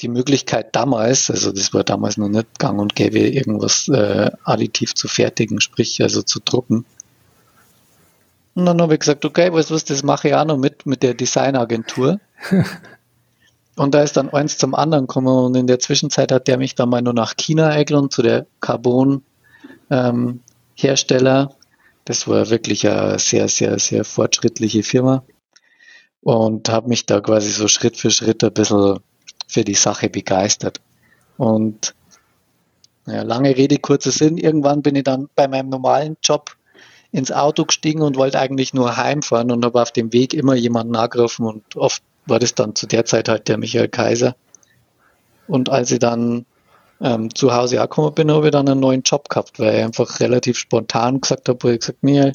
die 0.00 0.08
Möglichkeit 0.08 0.74
damals, 0.74 1.30
also 1.30 1.52
das 1.52 1.74
war 1.74 1.84
damals 1.84 2.16
noch 2.16 2.28
nicht 2.28 2.58
gang 2.58 2.80
und 2.80 2.96
gäbe, 2.96 3.18
irgendwas 3.18 3.88
äh, 3.88 4.30
additiv 4.44 4.94
zu 4.94 5.08
fertigen, 5.08 5.60
sprich 5.60 6.02
also 6.02 6.22
zu 6.22 6.40
drucken, 6.42 6.86
und 8.58 8.66
dann 8.66 8.82
habe 8.82 8.94
ich 8.94 9.00
gesagt, 9.00 9.24
okay, 9.24 9.52
weißt 9.52 9.70
du 9.70 9.74
was, 9.74 9.84
das 9.84 10.02
mache 10.02 10.28
ich 10.28 10.34
auch 10.34 10.44
noch 10.44 10.56
mit, 10.56 10.84
mit 10.84 11.04
der 11.04 11.14
Designagentur. 11.14 12.18
und 13.76 13.94
da 13.94 14.02
ist 14.02 14.16
dann 14.16 14.30
eins 14.30 14.58
zum 14.58 14.74
anderen 14.74 15.06
gekommen 15.06 15.28
und 15.28 15.54
in 15.54 15.68
der 15.68 15.78
Zwischenzeit 15.78 16.32
hat 16.32 16.48
der 16.48 16.58
mich 16.58 16.74
dann 16.74 16.88
mal 16.88 17.00
nur 17.00 17.14
nach 17.14 17.36
China 17.36 17.68
eingeladen 17.68 18.10
zu 18.10 18.20
der 18.20 18.46
Carbon-Hersteller. 18.60 21.40
Ähm, 21.40 21.48
das 22.04 22.26
war 22.26 22.50
wirklich 22.50 22.88
eine 22.88 23.20
sehr, 23.20 23.46
sehr, 23.46 23.78
sehr 23.78 24.04
fortschrittliche 24.04 24.82
Firma 24.82 25.22
und 26.22 26.68
habe 26.68 26.88
mich 26.88 27.06
da 27.06 27.20
quasi 27.20 27.50
so 27.50 27.68
Schritt 27.68 27.96
für 27.96 28.10
Schritt 28.10 28.42
ein 28.42 28.52
bisschen 28.52 28.98
für 29.46 29.62
die 29.62 29.74
Sache 29.74 30.10
begeistert. 30.10 30.80
Und 31.36 31.94
ja, 33.06 33.22
lange 33.22 33.56
Rede, 33.56 33.78
kurzer 33.78 34.10
Sinn, 34.10 34.36
irgendwann 34.36 34.82
bin 34.82 34.96
ich 34.96 35.04
dann 35.04 35.28
bei 35.36 35.46
meinem 35.46 35.68
normalen 35.68 36.16
Job 36.24 36.57
ins 37.12 37.32
Auto 37.32 37.64
gestiegen 37.64 38.02
und 38.02 38.16
wollte 38.16 38.38
eigentlich 38.38 38.74
nur 38.74 38.96
heimfahren 38.96 39.50
und 39.50 39.64
habe 39.64 39.80
auf 39.80 39.92
dem 39.92 40.12
Weg 40.12 40.34
immer 40.34 40.54
jemanden 40.54 40.96
angegriffen 40.96 41.46
und 41.46 41.76
oft 41.76 42.02
war 42.26 42.38
das 42.38 42.54
dann 42.54 42.74
zu 42.74 42.86
der 42.86 43.04
Zeit 43.04 43.28
halt 43.28 43.48
der 43.48 43.58
Michael 43.58 43.88
Kaiser. 43.88 44.36
Und 45.46 45.70
als 45.70 45.90
ich 45.90 45.98
dann 45.98 46.44
ähm, 47.00 47.34
zu 47.34 47.54
Hause 47.54 47.80
angekommen 47.80 48.14
bin, 48.14 48.30
habe 48.30 48.46
ich 48.46 48.52
dann 48.52 48.68
einen 48.68 48.80
neuen 48.80 49.02
Job 49.02 49.30
gehabt, 49.30 49.58
weil 49.58 49.76
ich 49.76 49.84
einfach 49.84 50.20
relativ 50.20 50.58
spontan 50.58 51.20
gesagt 51.20 51.48
habe, 51.48 51.58
wo 51.62 51.68
ich 51.68 51.80
gesagt, 51.80 52.02
Michael, 52.02 52.34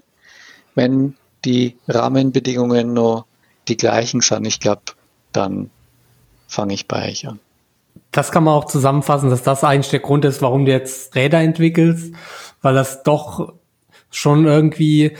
wenn 0.73 1.15
die 1.45 1.77
Rahmenbedingungen 1.87 2.93
noch 2.93 3.25
die 3.67 3.77
gleichen 3.77 4.21
sind, 4.21 4.45
ich 4.45 4.59
glaube, 4.59 4.81
dann 5.31 5.69
fange 6.47 6.73
ich 6.73 6.87
bei 6.87 7.09
euch 7.09 7.27
an. 7.27 7.39
Das 8.11 8.31
kann 8.31 8.43
man 8.43 8.55
auch 8.55 8.65
zusammenfassen, 8.65 9.29
dass 9.29 9.43
das 9.43 9.63
eigentlich 9.63 9.89
der 9.89 9.99
Grund 9.99 10.25
ist, 10.25 10.41
warum 10.41 10.65
du 10.65 10.71
jetzt 10.71 11.15
Räder 11.15 11.39
entwickelst, 11.39 12.13
weil 12.61 12.73
das 12.73 13.03
doch 13.03 13.53
schon 14.15 14.45
irgendwie 14.45 15.17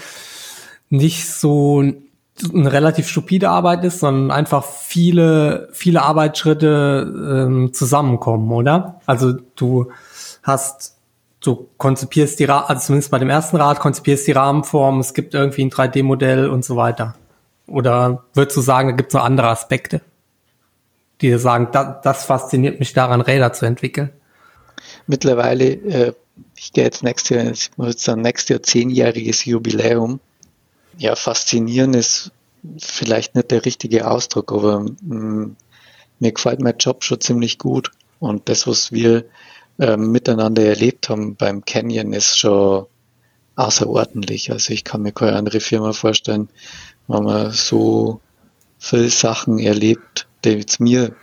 nicht 0.89 1.27
so 1.27 1.83
eine 2.53 2.71
relativ 2.71 3.07
stupide 3.07 3.49
Arbeit 3.49 3.83
ist, 3.83 3.99
sondern 3.99 4.31
einfach 4.31 4.65
viele, 4.65 5.69
viele 5.71 6.01
Arbeitsschritte 6.01 7.47
ähm, 7.47 7.73
zusammenkommen, 7.73 8.51
oder? 8.51 9.01
Also 9.05 9.33
du 9.55 9.91
hast, 10.41 10.97
du 11.41 11.69
konzipierst 11.77 12.39
die, 12.39 12.49
also 12.49 12.87
zumindest 12.87 13.11
bei 13.11 13.19
dem 13.19 13.29
ersten 13.29 13.57
Rad, 13.57 13.79
konzipierst 13.79 14.27
die 14.27 14.31
Rahmenform, 14.31 14.99
es 14.99 15.13
gibt 15.13 15.33
irgendwie 15.33 15.63
ein 15.63 15.71
3D-Modell 15.71 16.49
und 16.49 16.65
so 16.65 16.75
weiter. 16.75 17.15
Oder 17.67 18.23
würdest 18.33 18.57
du 18.57 18.61
sagen, 18.61 18.89
da 18.89 18.95
gibt 18.95 19.09
es 19.09 19.13
noch 19.13 19.23
andere 19.23 19.47
Aspekte, 19.47 20.01
die 21.21 21.27
dir 21.27 21.39
sagen, 21.39 21.69
da, 21.71 21.99
das 22.03 22.25
fasziniert 22.25 22.79
mich 22.79 22.93
daran, 22.93 23.21
Räder 23.21 23.53
zu 23.53 23.65
entwickeln? 23.65 24.09
Mittlerweile 25.07 25.65
äh, 25.65 26.13
ich 26.63 26.71
gehe 26.71 26.85
jetzt 26.85 27.03
nächstes 27.03 27.29
Jahr, 27.29 27.51
ich 27.51 27.71
muss 27.75 27.89
jetzt 27.89 28.03
sagen, 28.05 28.21
nächstes 28.21 28.49
Jahr 28.49 28.63
zehnjähriges 28.63 29.43
Jubiläum. 29.43 30.21
Ja, 30.97 31.15
faszinieren 31.15 31.93
ist 31.93 32.31
vielleicht 32.77 33.35
nicht 33.35 33.51
der 33.51 33.65
richtige 33.65 34.09
Ausdruck, 34.09 34.53
aber 34.53 34.79
mh, 34.79 34.95
mm, 35.01 35.55
mir 36.19 36.31
gefällt 36.31 36.61
mein 36.61 36.77
Job 36.77 37.03
schon 37.03 37.19
ziemlich 37.19 37.57
gut. 37.57 37.91
Und 38.19 38.47
das, 38.47 38.65
was 38.65 38.93
wir 38.93 39.25
äh, 39.77 39.97
miteinander 39.97 40.63
erlebt 40.63 41.09
haben 41.09 41.35
beim 41.35 41.65
Canyon, 41.65 42.13
ist 42.13 42.39
schon 42.39 42.85
außerordentlich. 43.57 44.49
Also 44.49 44.71
ich 44.71 44.85
kann 44.85 45.01
mir 45.01 45.11
keine 45.11 45.35
andere 45.35 45.59
Firma 45.59 45.91
vorstellen, 45.91 46.47
wo 47.07 47.19
man 47.19 47.51
so 47.51 48.21
viele 48.79 49.09
Sachen 49.09 49.59
erlebt, 49.59 50.27
die 50.45 50.51
jetzt 50.51 50.79
mir 50.79 51.13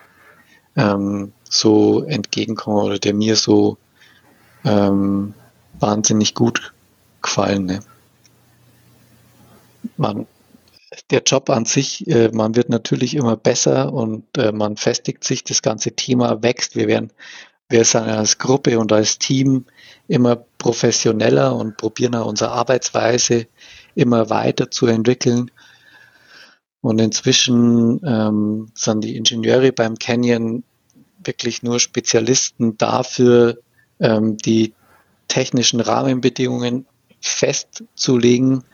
ähm, 0.76 1.32
so 1.44 2.02
entgegenkommen 2.04 2.84
oder 2.84 2.98
der 2.98 3.14
mir 3.14 3.36
so 3.36 3.78
ähm, 4.64 5.34
wahnsinnig 5.78 6.34
gut 6.34 6.72
gefallen. 7.22 7.66
Ne? 7.66 7.80
Man, 9.96 10.26
der 11.10 11.22
Job 11.24 11.50
an 11.50 11.64
sich, 11.64 12.06
äh, 12.08 12.30
man 12.32 12.56
wird 12.56 12.68
natürlich 12.68 13.14
immer 13.14 13.36
besser 13.36 13.92
und 13.92 14.24
äh, 14.36 14.52
man 14.52 14.76
festigt 14.76 15.24
sich, 15.24 15.44
das 15.44 15.62
ganze 15.62 15.92
Thema 15.92 16.42
wächst. 16.42 16.76
Wir 16.76 16.88
werden, 16.88 17.12
wir 17.68 17.84
sind 17.84 18.02
als 18.02 18.38
Gruppe 18.38 18.78
und 18.78 18.92
als 18.92 19.18
Team 19.18 19.66
immer 20.08 20.36
professioneller 20.58 21.54
und 21.54 21.76
probieren 21.76 22.16
auch 22.16 22.26
unsere 22.26 22.50
Arbeitsweise 22.50 23.46
immer 23.94 24.30
weiter 24.30 24.70
zu 24.70 24.86
entwickeln. 24.86 25.50
Und 26.82 27.00
inzwischen 27.00 28.00
ähm, 28.04 28.72
sind 28.74 29.04
die 29.04 29.16
Ingenieure 29.16 29.72
beim 29.72 29.98
Canyon 29.98 30.64
wirklich 31.22 31.62
nur 31.62 31.78
Spezialisten 31.78 32.78
dafür, 32.78 33.58
ähm, 34.00 34.36
die 34.36 34.74
technischen 35.28 35.80
Rahmenbedingungen 35.80 36.86
festzulegen, 37.20 38.64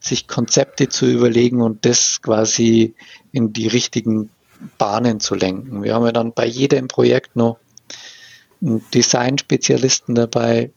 sich 0.00 0.26
Konzepte 0.26 0.88
zu 0.88 1.06
überlegen 1.06 1.62
und 1.62 1.84
das 1.86 2.20
quasi 2.22 2.94
in 3.30 3.52
die 3.52 3.68
richtigen 3.68 4.30
Bahnen 4.78 5.20
zu 5.20 5.34
lenken. 5.34 5.82
Wir 5.82 5.94
haben 5.94 6.04
ja 6.04 6.12
dann 6.12 6.32
bei 6.32 6.46
jedem 6.46 6.88
Projekt 6.88 7.36
noch 7.36 7.58
einen 8.60 8.84
Design-Spezialisten 8.90 10.14
dabei. 10.14 10.70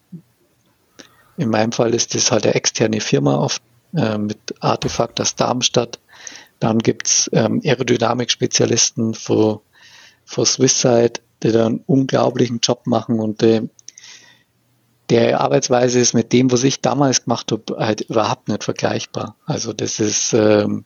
In 1.37 1.49
meinem 1.49 1.71
Fall 1.71 1.93
ist 1.93 2.15
das 2.15 2.31
halt 2.31 2.45
eine 2.45 2.55
externe 2.55 3.01
Firma 3.01 3.37
oft 3.37 3.61
äh, 3.95 4.17
mit 4.17 4.37
Artefakt 4.59 5.19
aus 5.21 5.35
Darmstadt. 5.35 5.99
Dann 6.59 6.79
gibt's 6.79 7.29
ähm, 7.33 7.61
Aerodynamik-Spezialisten 7.63 9.13
von, 9.13 9.59
von 10.23 10.45
Swisside, 10.45 11.13
die 11.43 11.51
da 11.51 11.65
einen 11.65 11.83
unglaublichen 11.85 12.59
Job 12.61 12.87
machen 12.87 13.19
und 13.19 13.43
äh, 13.43 13.67
der 15.09 15.39
Arbeitsweise 15.41 15.99
ist 15.99 16.13
mit 16.13 16.33
dem, 16.33 16.51
was 16.51 16.63
ich 16.63 16.81
damals 16.81 17.23
gemacht 17.23 17.51
habe, 17.51 17.77
halt 17.77 18.01
überhaupt 18.01 18.47
nicht 18.47 18.63
vergleichbar. 18.63 19.35
Also 19.45 19.73
das 19.73 19.99
ist 19.99 20.33
ähm, 20.33 20.85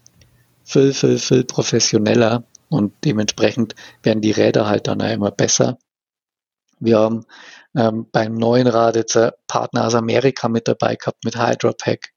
viel, 0.64 0.94
viel, 0.94 1.18
viel 1.18 1.44
professioneller 1.46 2.44
und 2.70 2.94
dementsprechend 3.04 3.76
werden 4.04 4.22
die 4.22 4.32
Räder 4.32 4.68
halt 4.68 4.88
dann 4.88 5.02
auch 5.02 5.12
immer 5.12 5.32
besser. 5.32 5.78
Wir 6.80 7.00
haben 7.00 7.26
ähm, 7.76 8.08
beim 8.12 8.36
neuen 8.36 8.68
Rad 8.68 8.96
jetzt 8.96 9.18
ein 9.18 9.32
Partner 9.48 9.88
aus 9.88 9.96
Amerika 9.96 10.50
mit 10.50 10.68
dabei 10.68 10.96
gehabt, 10.96 11.24
mit 11.24 11.38
Hydropack. 11.38 12.10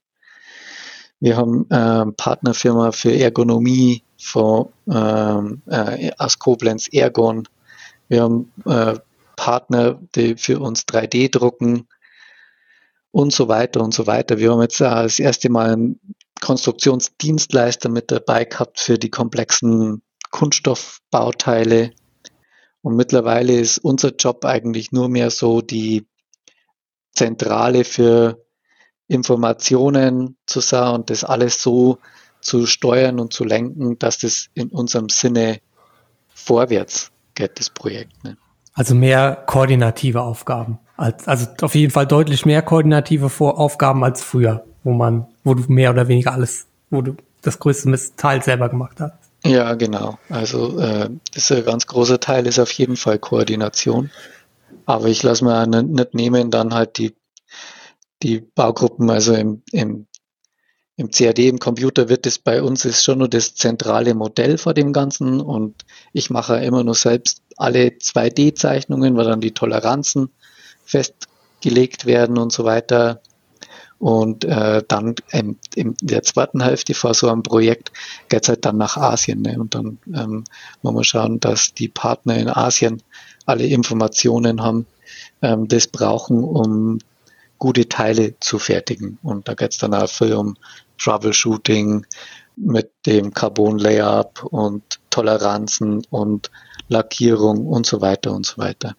Wir 1.19 1.37
haben 1.37 1.67
ähm, 1.71 2.15
Partnerfirma 2.15 2.91
für 2.91 3.13
Ergonomie 3.13 4.03
von, 4.17 4.69
ähm, 4.89 5.61
äh, 5.67 6.11
aus 6.17 6.37
Koblenz, 6.37 6.89
Ergon. 6.89 7.47
Wir 8.09 8.23
haben 8.23 8.51
äh, 8.65 8.95
Partner, 9.35 9.99
die 10.15 10.35
für 10.35 10.59
uns 10.59 10.83
3D 10.83 11.31
drucken 11.31 11.87
und 13.13 13.31
so 13.31 13.47
weiter 13.47 13.81
und 13.81 13.93
so 13.93 14.07
weiter. 14.07 14.39
Wir 14.39 14.51
haben 14.51 14.61
jetzt 14.61 14.81
äh, 14.81 14.85
das 14.85 15.19
erste 15.19 15.49
Mal 15.49 15.71
einen 15.71 15.99
Konstruktionsdienstleister 16.41 17.87
mit 17.87 18.11
dabei 18.11 18.43
gehabt 18.43 18.79
für 18.79 18.97
die 18.97 19.11
komplexen 19.11 20.01
Kunststoffbauteile. 20.31 21.91
Und 22.81 22.95
mittlerweile 22.95 23.53
ist 23.53 23.77
unser 23.77 24.15
Job 24.15 24.43
eigentlich 24.45 24.91
nur 24.91 25.09
mehr 25.09 25.29
so 25.29 25.61
die 25.61 26.07
Zentrale 27.13 27.83
für 27.83 28.43
Informationen 29.07 30.35
zu 30.47 30.59
sein 30.59 30.95
und 30.95 31.11
das 31.11 31.23
alles 31.23 31.61
so 31.61 31.99
zu 32.41 32.65
steuern 32.65 33.19
und 33.19 33.31
zu 33.31 33.43
lenken, 33.43 33.99
dass 33.99 34.17
das 34.17 34.47
in 34.55 34.69
unserem 34.69 35.09
Sinne 35.09 35.59
vorwärts 36.33 37.11
geht, 37.35 37.59
das 37.59 37.69
Projekt. 37.69 38.23
Ne? 38.23 38.37
Also 38.73 38.95
mehr 38.95 39.43
koordinative 39.45 40.21
Aufgaben. 40.21 40.79
Als, 40.95 41.27
also 41.27 41.47
auf 41.61 41.75
jeden 41.75 41.91
Fall 41.91 42.05
deutlich 42.05 42.45
mehr 42.45 42.61
koordinative 42.61 43.29
Vor 43.29 43.59
Aufgaben 43.59 44.03
als 44.03 44.23
früher, 44.23 44.63
wo 44.83 44.93
man, 44.93 45.27
wo 45.43 45.53
du 45.53 45.63
mehr 45.67 45.91
oder 45.91 46.07
weniger 46.07 46.33
alles, 46.33 46.67
wo 46.89 47.01
du 47.01 47.15
das 47.41 47.59
größte 47.59 47.93
Teil 48.15 48.43
selber 48.43 48.69
gemacht 48.69 48.99
hast. 48.99 49.13
Ja, 49.45 49.73
genau. 49.73 50.17
Also 50.29 50.79
äh, 50.79 51.09
das 51.33 51.49
ist 51.49 51.51
ein 51.51 51.65
ganz 51.65 51.85
großer 51.87 52.19
Teil 52.19 52.47
ist 52.47 52.59
auf 52.59 52.71
jeden 52.71 52.95
Fall 52.95 53.19
Koordination. 53.19 54.09
Aber 54.85 55.07
ich 55.07 55.23
lasse 55.23 55.43
mir 55.43 55.65
nicht 55.67 56.13
nehmen, 56.13 56.51
dann 56.51 56.73
halt 56.73 56.97
die, 56.97 57.13
die 58.21 58.39
Baugruppen, 58.39 59.09
also 59.09 59.33
im, 59.33 59.61
im, 59.71 60.07
im 60.95 61.09
CAD, 61.09 61.39
im 61.39 61.59
Computer 61.59 62.07
wird 62.07 62.25
es 62.25 62.39
bei 62.39 62.61
uns 62.61 62.85
ist 62.85 63.03
schon 63.03 63.19
nur 63.19 63.27
das 63.27 63.55
zentrale 63.55 64.13
Modell 64.13 64.57
vor 64.57 64.73
dem 64.73 64.93
Ganzen 64.93 65.41
und 65.41 65.83
ich 66.13 66.29
mache 66.29 66.57
immer 66.63 66.83
nur 66.83 66.95
selbst 66.95 67.41
alle 67.57 67.87
2D-Zeichnungen, 67.87 69.15
weil 69.15 69.25
dann 69.25 69.41
die 69.41 69.53
Toleranzen 69.53 70.29
festgelegt 70.93 72.05
werden 72.05 72.37
und 72.37 72.51
so 72.51 72.63
weiter. 72.63 73.21
Und 73.99 74.43
äh, 74.43 74.83
dann 74.87 75.15
in, 75.31 75.57
in 75.75 75.95
der 76.01 76.23
zweiten 76.23 76.61
Hälfte 76.61 76.93
vor 76.93 77.13
so 77.13 77.29
einem 77.29 77.41
Projekt 77.41 77.91
geht 78.27 78.43
es 78.43 78.49
halt 78.49 78.65
dann 78.65 78.77
nach 78.77 78.97
Asien. 78.97 79.41
Ne? 79.41 79.57
Und 79.57 79.75
dann 79.75 79.97
ähm, 80.13 80.43
wollen 80.81 80.95
wir 80.95 81.03
schauen, 81.03 81.39
dass 81.39 81.73
die 81.73 81.87
Partner 81.87 82.35
in 82.37 82.49
Asien 82.49 83.01
alle 83.45 83.65
Informationen 83.65 84.61
haben, 84.61 84.85
ähm, 85.41 85.67
das 85.69 85.87
brauchen, 85.87 86.43
um 86.43 86.99
gute 87.57 87.87
Teile 87.87 88.35
zu 88.41 88.59
fertigen. 88.59 89.19
Und 89.23 89.47
da 89.47 89.53
geht 89.53 89.71
es 89.71 89.77
dann 89.77 89.93
auch 89.93 90.09
viel 90.09 90.33
um 90.33 90.57
Troubleshooting 90.97 92.05
mit 92.57 92.91
dem 93.05 93.33
Carbon 93.33 93.79
Layup 93.79 94.43
und 94.43 94.99
Toleranzen 95.09 96.05
und 96.09 96.51
Lackierung 96.89 97.67
und 97.67 97.85
so 97.85 98.01
weiter 98.01 98.33
und 98.33 98.45
so 98.45 98.57
weiter. 98.57 98.95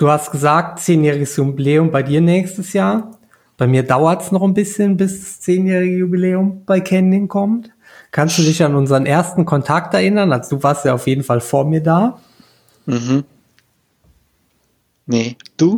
Du 0.00 0.08
hast 0.08 0.30
gesagt, 0.30 0.78
zehnjähriges 0.78 1.36
Jubiläum 1.36 1.90
bei 1.90 2.02
dir 2.02 2.22
nächstes 2.22 2.72
Jahr. 2.72 3.18
Bei 3.58 3.66
mir 3.66 3.82
dauert 3.82 4.22
es 4.22 4.32
noch 4.32 4.42
ein 4.42 4.54
bisschen, 4.54 4.96
bis 4.96 5.20
das 5.20 5.40
zehnjährige 5.42 5.98
Jubiläum 5.98 6.64
bei 6.64 6.80
Canyon 6.80 7.28
kommt. 7.28 7.70
Kannst 8.10 8.38
du 8.38 8.42
dich 8.42 8.64
an 8.64 8.76
unseren 8.76 9.04
ersten 9.04 9.44
Kontakt 9.44 9.92
erinnern? 9.92 10.32
Also 10.32 10.56
du 10.56 10.62
warst 10.62 10.86
ja 10.86 10.94
auf 10.94 11.06
jeden 11.06 11.22
Fall 11.22 11.42
vor 11.42 11.66
mir 11.66 11.82
da. 11.82 12.18
Mhm. 12.86 13.24
Nee, 15.04 15.36
du? 15.58 15.76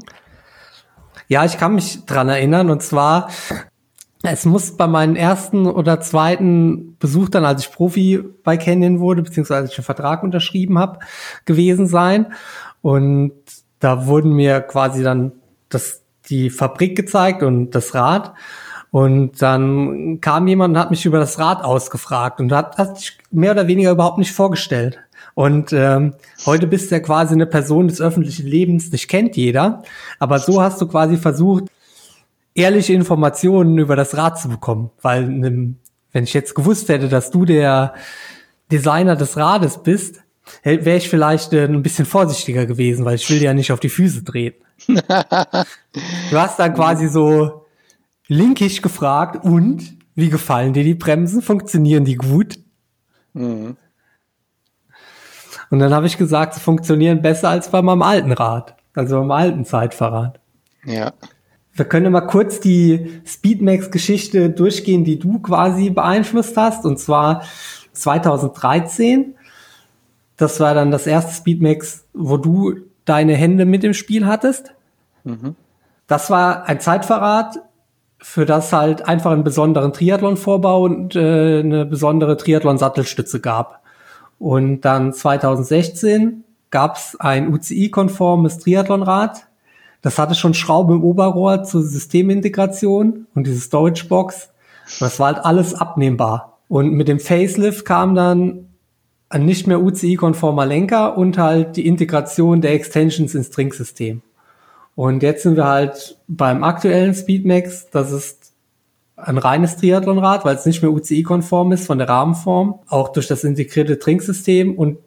Ja, 1.26 1.44
ich 1.44 1.58
kann 1.58 1.74
mich 1.74 2.06
dran 2.06 2.28
erinnern. 2.28 2.70
Und 2.70 2.80
zwar, 2.85 3.28
es 4.22 4.44
muss 4.44 4.76
bei 4.76 4.87
meinem 4.87 5.16
ersten 5.16 5.66
oder 5.66 6.00
zweiten 6.00 6.96
Besuch 7.00 7.28
dann, 7.28 7.44
als 7.44 7.62
ich 7.62 7.72
Profi 7.72 8.22
bei 8.44 8.56
Canyon 8.56 9.00
wurde, 9.00 9.22
beziehungsweise 9.22 9.62
als 9.62 9.72
ich 9.72 9.78
einen 9.78 9.85
Vertrag 9.85 10.22
unterschrieben 10.22 10.78
habe, 10.78 11.00
gewesen 11.44 11.88
sein. 11.88 12.32
Und 12.82 13.32
da 13.82 14.06
wurden 14.06 14.32
mir 14.32 14.60
quasi 14.60 15.02
dann 15.02 15.32
das 15.68 16.02
die 16.28 16.50
Fabrik 16.50 16.96
gezeigt 16.96 17.42
und 17.42 17.72
das 17.72 17.94
Rad. 17.94 18.32
Und 18.92 19.42
dann 19.42 20.20
kam 20.20 20.46
jemand 20.46 20.74
und 20.74 20.80
hat 20.80 20.90
mich 20.90 21.04
über 21.04 21.18
das 21.18 21.38
Rad 21.40 21.64
ausgefragt 21.64 22.40
und 22.40 22.52
hat, 22.52 22.78
hat 22.78 22.98
sich 22.98 23.18
mehr 23.32 23.50
oder 23.50 23.66
weniger 23.66 23.90
überhaupt 23.90 24.18
nicht 24.18 24.30
vorgestellt. 24.30 25.00
Und 25.34 25.72
ähm, 25.72 26.14
heute 26.46 26.68
bist 26.68 26.90
du 26.90 26.94
ja 26.94 27.00
quasi 27.00 27.34
eine 27.34 27.46
Person 27.46 27.88
des 27.88 28.00
öffentlichen 28.00 28.46
Lebens, 28.46 28.90
dich 28.90 29.08
kennt 29.08 29.36
jeder. 29.36 29.82
Aber 30.20 30.38
so 30.38 30.62
hast 30.62 30.80
du 30.80 30.86
quasi 30.86 31.16
versucht, 31.16 31.64
ehrliche 32.54 32.92
Informationen 32.92 33.78
über 33.78 33.96
das 33.96 34.16
Rad 34.16 34.38
zu 34.38 34.48
bekommen. 34.48 34.90
Weil 35.00 35.26
wenn 35.26 36.24
ich 36.24 36.34
jetzt 36.34 36.54
gewusst 36.54 36.88
hätte, 36.88 37.08
dass 37.08 37.32
du 37.32 37.46
der 37.46 37.94
Designer 38.70 39.16
des 39.16 39.36
Rades 39.36 39.82
bist, 39.82 40.22
wäre 40.62 40.96
ich 40.96 41.09
vielleicht 41.09 41.52
äh, 41.52 41.64
ein 41.64 41.83
bisschen 41.83 42.07
vorsichtiger 42.07 42.66
gewesen, 42.66 43.05
weil 43.05 43.16
ich 43.16 43.28
will 43.31 43.38
dir 43.38 43.46
ja 43.46 43.55
nicht 43.55 43.72
auf 43.72 43.81
die 43.81 43.88
Füße 43.88 44.24
treten. 44.24 44.64
du 44.87 46.38
hast 46.38 46.59
dann 46.59 46.74
quasi 46.74 47.09
so 47.09 47.66
linkisch 48.28 48.83
gefragt, 48.83 49.44
und 49.44 49.96
wie 50.14 50.31
gefallen 50.31 50.72
dir 50.72 50.85
die 50.85 50.94
Bremsen? 50.94 51.42
Funktionieren 51.42 52.05
die 52.05 52.16
gut? 52.16 52.59
Mhm. 53.33 53.76
Und 55.70 55.78
dann 55.78 55.94
habe 55.94 56.07
ich 56.07 56.18
gesagt, 56.18 56.55
sie 56.55 56.61
funktionieren 56.61 57.22
besser 57.22 57.48
als 57.48 57.70
bei 57.70 57.81
meinem 57.81 58.02
alten 58.02 58.33
Rad, 58.33 58.76
also 58.94 59.18
beim 59.20 59.31
alten 59.31 59.64
Zeitfahrrad. 59.64 60.38
Ja. 60.85 61.12
Wir 61.74 61.87
können 61.87 62.12
mal 62.12 62.20
kurz 62.22 62.61
die 62.61 63.22
Speedmax-Geschichte 63.24 64.50
durchgehen, 64.50 65.05
die 65.05 65.18
du 65.18 65.38
quasi 65.38 65.88
beeinflusst 65.88 66.57
hast. 66.59 66.85
Und 66.85 66.98
zwar 66.98 67.44
2013. 67.92 69.35
Das 70.42 70.59
war 70.59 70.74
dann 70.74 70.90
das 70.90 71.07
erste 71.07 71.33
Speedmax, 71.33 72.05
wo 72.14 72.37
du 72.37 72.74
deine 73.05 73.37
Hände 73.37 73.64
mit 73.64 73.85
im 73.85 73.94
Spiel 73.94 74.26
hattest. 74.26 74.74
Mhm. 75.22 75.55
Das 76.09 76.31
war 76.31 76.68
ein 76.68 76.81
Zeitverrat, 76.81 77.61
für 78.18 78.44
das 78.44 78.72
halt 78.72 79.07
einfach 79.07 79.31
einen 79.31 79.44
besonderen 79.44 79.92
Triathlon-Vorbau 79.92 80.83
und 80.83 81.14
äh, 81.14 81.61
eine 81.61 81.87
besondere 81.87 82.37
Triathlon-Sattelstütze 82.37 83.38
gab. 83.38 83.85
Und 84.40 84.81
dann 84.81 85.12
2016 85.12 86.42
gab 86.72 86.96
es 86.96 87.14
ein 87.20 87.55
UCI-konformes 87.55 88.59
Triathlonrad. 88.59 89.46
Das 90.00 90.18
hatte 90.18 90.35
schon 90.35 90.55
Schrauben 90.55 90.96
im 90.96 91.05
Oberrohr 91.05 91.62
zur 91.62 91.85
Systemintegration 91.85 93.28
und 93.37 93.46
diese 93.46 93.61
Storage-Box. 93.61 94.50
Das 94.98 95.20
war 95.20 95.35
halt 95.35 95.44
alles 95.44 95.72
abnehmbar. 95.76 96.59
Und 96.66 96.94
mit 96.94 97.07
dem 97.07 97.20
Facelift 97.20 97.85
kam 97.85 98.16
dann 98.16 98.71
ein 99.32 99.46
nicht 99.46 99.66
mehr 99.66 99.82
UCI-konformer 99.82 100.66
Lenker 100.66 101.16
und 101.16 101.38
halt 101.38 101.76
die 101.76 101.86
Integration 101.86 102.60
der 102.60 102.74
Extensions 102.74 103.34
ins 103.34 103.48
Trinksystem. 103.48 104.20
Und 104.94 105.22
jetzt 105.22 105.42
sind 105.42 105.56
wir 105.56 105.66
halt 105.66 106.18
beim 106.28 106.62
aktuellen 106.62 107.14
Speedmax. 107.14 107.88
Das 107.90 108.12
ist 108.12 108.52
ein 109.16 109.38
reines 109.38 109.78
Triathlonrad, 109.78 110.44
weil 110.44 110.56
es 110.56 110.66
nicht 110.66 110.82
mehr 110.82 110.92
UCI-konform 110.92 111.72
ist 111.72 111.86
von 111.86 111.96
der 111.96 112.10
Rahmenform, 112.10 112.80
auch 112.88 113.08
durch 113.08 113.26
das 113.26 113.42
integrierte 113.42 113.98
Trinksystem 113.98 114.76
und 114.76 114.98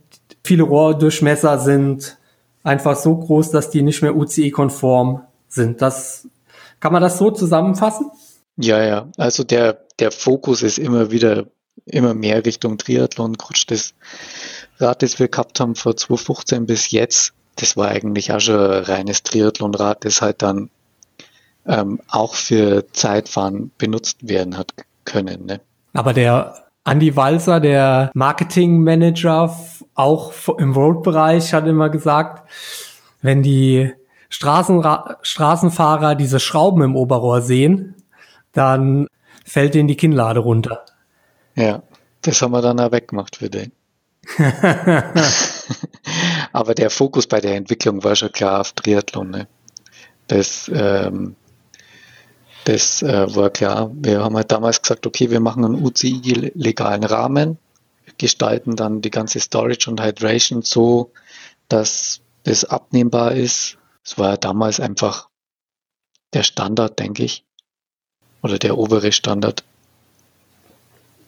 viele 0.43 0.63
Rohrdurchmesser 0.63 1.59
sind 1.59 2.17
einfach 2.63 2.95
so 2.95 3.15
groß, 3.15 3.51
dass 3.51 3.69
die 3.69 3.83
nicht 3.83 4.01
mehr 4.01 4.15
UCI-konform 4.15 5.21
sind. 5.49 5.83
Das 5.83 6.27
kann 6.79 6.93
man 6.93 7.03
das 7.03 7.19
so 7.19 7.29
zusammenfassen? 7.29 8.09
Ja, 8.57 8.83
ja. 8.83 9.07
Also 9.17 9.43
der 9.43 9.85
der 9.99 10.11
Fokus 10.11 10.61
ist 10.61 10.77
immer 10.77 11.11
wieder 11.11 11.45
immer 11.85 12.13
mehr 12.13 12.45
Richtung 12.45 12.77
Triathlon 12.77 13.33
gerutscht. 13.33 13.71
Das 13.71 13.93
Rad, 14.79 15.01
das 15.01 15.19
wir 15.19 15.27
gehabt 15.27 15.59
haben 15.59 15.75
von 15.75 15.95
2015 15.95 16.65
bis 16.65 16.91
jetzt, 16.91 17.33
das 17.55 17.77
war 17.77 17.89
eigentlich 17.89 18.33
auch 18.33 18.39
schon 18.39 18.59
ein 18.59 18.83
reines 18.83 19.23
Triathlonrad, 19.23 20.03
das 20.03 20.21
halt 20.21 20.41
dann 20.41 20.69
ähm, 21.65 22.01
auch 22.09 22.35
für 22.35 22.91
Zeitfahren 22.91 23.71
benutzt 23.77 24.27
werden 24.27 24.57
hat 24.57 24.73
können. 25.05 25.45
Ne? 25.45 25.61
Aber 25.93 26.13
der 26.13 26.65
Andy 26.83 27.15
Walser, 27.15 27.59
der 27.59 28.11
Marketingmanager, 28.13 29.57
auch 29.95 30.33
im 30.57 30.73
Road-Bereich, 30.73 31.53
hat 31.53 31.65
immer 31.67 31.89
gesagt, 31.89 32.47
wenn 33.21 33.41
die 33.41 33.91
Straßenra 34.29 35.17
Straßenfahrer 35.21 36.15
diese 36.15 36.39
Schrauben 36.39 36.83
im 36.83 36.95
Oberrohr 36.95 37.41
sehen, 37.41 37.95
dann 38.51 39.07
fällt 39.45 39.73
denen 39.73 39.87
die 39.87 39.97
Kinnlade 39.97 40.41
runter. 40.41 40.85
Ja, 41.55 41.83
das 42.21 42.41
haben 42.41 42.51
wir 42.51 42.61
dann 42.61 42.79
auch 42.79 42.91
weggemacht 42.91 43.35
für 43.37 43.49
den. 43.49 43.71
Aber 46.51 46.73
der 46.73 46.89
Fokus 46.89 47.27
bei 47.27 47.39
der 47.41 47.55
Entwicklung 47.55 48.03
war 48.03 48.15
schon 48.15 48.31
klar 48.31 48.61
auf 48.61 48.73
Triathlon. 48.73 49.29
Ne? 49.29 49.47
Das, 50.27 50.69
ähm, 50.73 51.35
das 52.65 53.03
äh, 53.03 53.35
war 53.35 53.49
klar. 53.51 53.91
Wir 53.93 54.23
haben 54.23 54.35
halt 54.35 54.51
damals 54.51 54.81
gesagt, 54.81 55.05
okay, 55.05 55.29
wir 55.29 55.39
machen 55.39 55.63
einen 55.63 55.85
UCI-legalen 55.85 57.03
Rahmen, 57.03 57.57
gestalten 58.17 58.75
dann 58.75 59.01
die 59.01 59.11
ganze 59.11 59.39
Storage 59.39 59.89
und 59.89 60.01
Hydration 60.01 60.63
so, 60.63 61.11
dass 61.67 62.21
das 62.43 62.65
abnehmbar 62.65 63.33
ist. 63.33 63.77
Es 64.03 64.17
war 64.17 64.37
damals 64.37 64.79
einfach 64.79 65.29
der 66.33 66.43
Standard, 66.43 66.99
denke 66.99 67.23
ich, 67.23 67.43
oder 68.41 68.59
der 68.59 68.77
obere 68.77 69.11
Standard. 69.11 69.63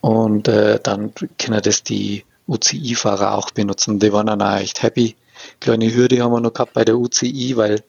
Und 0.01 0.47
äh, 0.47 0.79
dann 0.81 1.13
können 1.37 1.61
das 1.61 1.83
die 1.83 2.23
UCI-Fahrer 2.47 3.35
auch 3.37 3.51
benutzen. 3.51 3.99
Die 3.99 4.13
waren 4.13 4.27
dann 4.27 4.41
auch 4.41 4.57
echt 4.57 4.83
happy. 4.83 5.15
Kleine 5.59 5.93
Hürde 5.93 6.21
haben 6.21 6.31
wir 6.31 6.39
noch 6.39 6.53
gehabt 6.53 6.73
bei 6.73 6.85
der 6.85 6.97
UCI, 6.97 7.57
weil 7.57 7.83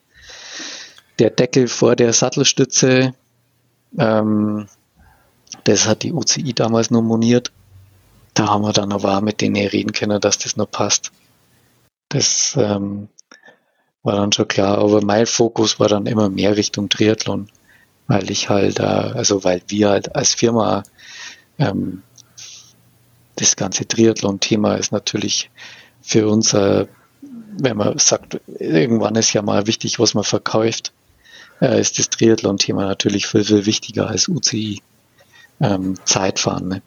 der 1.17 1.29
Deckel 1.29 1.67
vor 1.67 1.95
der 1.95 2.13
Sattelstütze, 2.13 3.13
ähm, 3.97 4.67
das 5.63 5.87
hat 5.87 6.03
die 6.03 6.13
UCI 6.13 6.53
damals 6.53 6.91
nur 6.91 7.01
moniert. 7.01 7.51
Da 8.33 8.47
haben 8.47 8.63
wir 8.63 8.73
dann 8.73 8.91
aber 8.91 9.17
auch 9.17 9.21
mit 9.21 9.41
denen 9.41 9.67
reden 9.67 9.91
können, 9.91 10.21
dass 10.21 10.37
das 10.37 10.55
noch 10.55 10.69
passt. 10.69 11.11
Das 12.09 12.55
ähm, 12.57 13.09
war 14.03 14.15
dann 14.15 14.31
schon 14.31 14.47
klar, 14.47 14.77
aber 14.77 15.03
mein 15.03 15.25
Fokus 15.25 15.79
war 15.79 15.87
dann 15.87 16.05
immer 16.05 16.29
mehr 16.29 16.55
Richtung 16.55 16.89
Triathlon, 16.89 17.49
weil 18.07 18.31
ich 18.31 18.49
halt, 18.49 18.79
äh, 18.79 18.83
also 18.83 19.43
weil 19.43 19.61
wir 19.67 19.89
halt 19.89 20.15
als 20.15 20.33
Firma 20.33 20.83
ähm, 21.59 22.01
das 23.35 23.55
ganze 23.55 23.87
Triathlon-Thema 23.87 24.75
ist 24.75 24.91
natürlich 24.91 25.49
für 26.01 26.27
uns, 26.27 26.53
äh, 26.53 26.87
wenn 27.57 27.77
man 27.77 27.97
sagt, 27.97 28.39
irgendwann 28.47 29.15
ist 29.15 29.33
ja 29.33 29.41
mal 29.41 29.67
wichtig, 29.67 29.99
was 29.99 30.13
man 30.13 30.23
verkauft, 30.23 30.93
äh, 31.61 31.79
ist 31.79 31.99
das 31.99 32.09
Triathlon-Thema 32.09 32.85
natürlich 32.85 33.27
viel, 33.27 33.43
viel 33.43 33.65
wichtiger 33.65 34.07
als 34.07 34.27
UCI 34.27 34.81
ähm, 35.61 35.95
Zeitfahren. 36.05 36.67
Ne? 36.67 36.81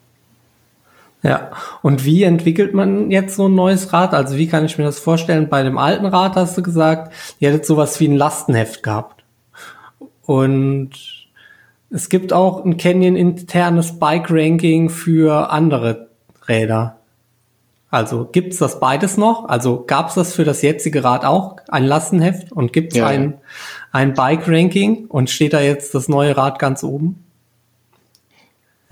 Ja, 1.23 1.53
und 1.83 2.05
wie 2.05 2.25
entwickelt 2.25 2.75
man 2.75 3.11
jetzt 3.11 3.37
so 3.37 3.49
ein 3.49 3.55
neues 3.55 3.93
Rad? 3.93 4.13
Also 4.13 4.37
wie 4.37 4.49
kann 4.49 4.65
ich 4.65 4.77
mir 4.77 4.85
das 4.85 4.99
vorstellen? 4.99 5.49
Bei 5.49 5.63
dem 5.63 5.79
alten 5.79 6.07
Rad 6.07 6.35
hast 6.35 6.57
du 6.59 6.63
gesagt, 6.63 7.15
ihr 7.39 7.51
hättet 7.51 7.67
sowas 7.67 8.01
wie 8.01 8.09
ein 8.09 8.17
Lastenheft 8.17 8.83
gehabt. 8.83 9.23
Und 10.23 11.22
es 11.93 12.09
gibt 12.09 12.33
auch 12.33 12.65
ein 12.65 12.79
Canyon 12.79 13.17
internes 13.17 13.99
Bike 13.99 14.31
Ranking 14.31 14.89
für 14.89 15.51
andere 15.51 16.09
Räder. 16.49 16.97
Also 17.91 18.25
gibt's 18.25 18.57
das 18.57 18.81
beides 18.81 19.19
noch? 19.19 19.45
Also 19.51 19.85
gab's 19.87 20.15
das 20.15 20.35
für 20.35 20.45
das 20.45 20.63
jetzige 20.63 21.05
Rad 21.05 21.27
auch, 21.27 21.57
ein 21.69 21.85
Lastenheft 21.85 22.51
und 22.51 22.73
gibt's 22.73 22.97
ja. 22.97 23.07
ein, 23.07 23.35
ein 23.93 24.15
Bike-Ranking 24.15 25.07
und 25.09 25.29
steht 25.29 25.53
da 25.53 25.61
jetzt 25.61 25.95
das 25.95 26.09
neue 26.09 26.35
Rad 26.35 26.59
ganz 26.59 26.83
oben? 26.83 27.23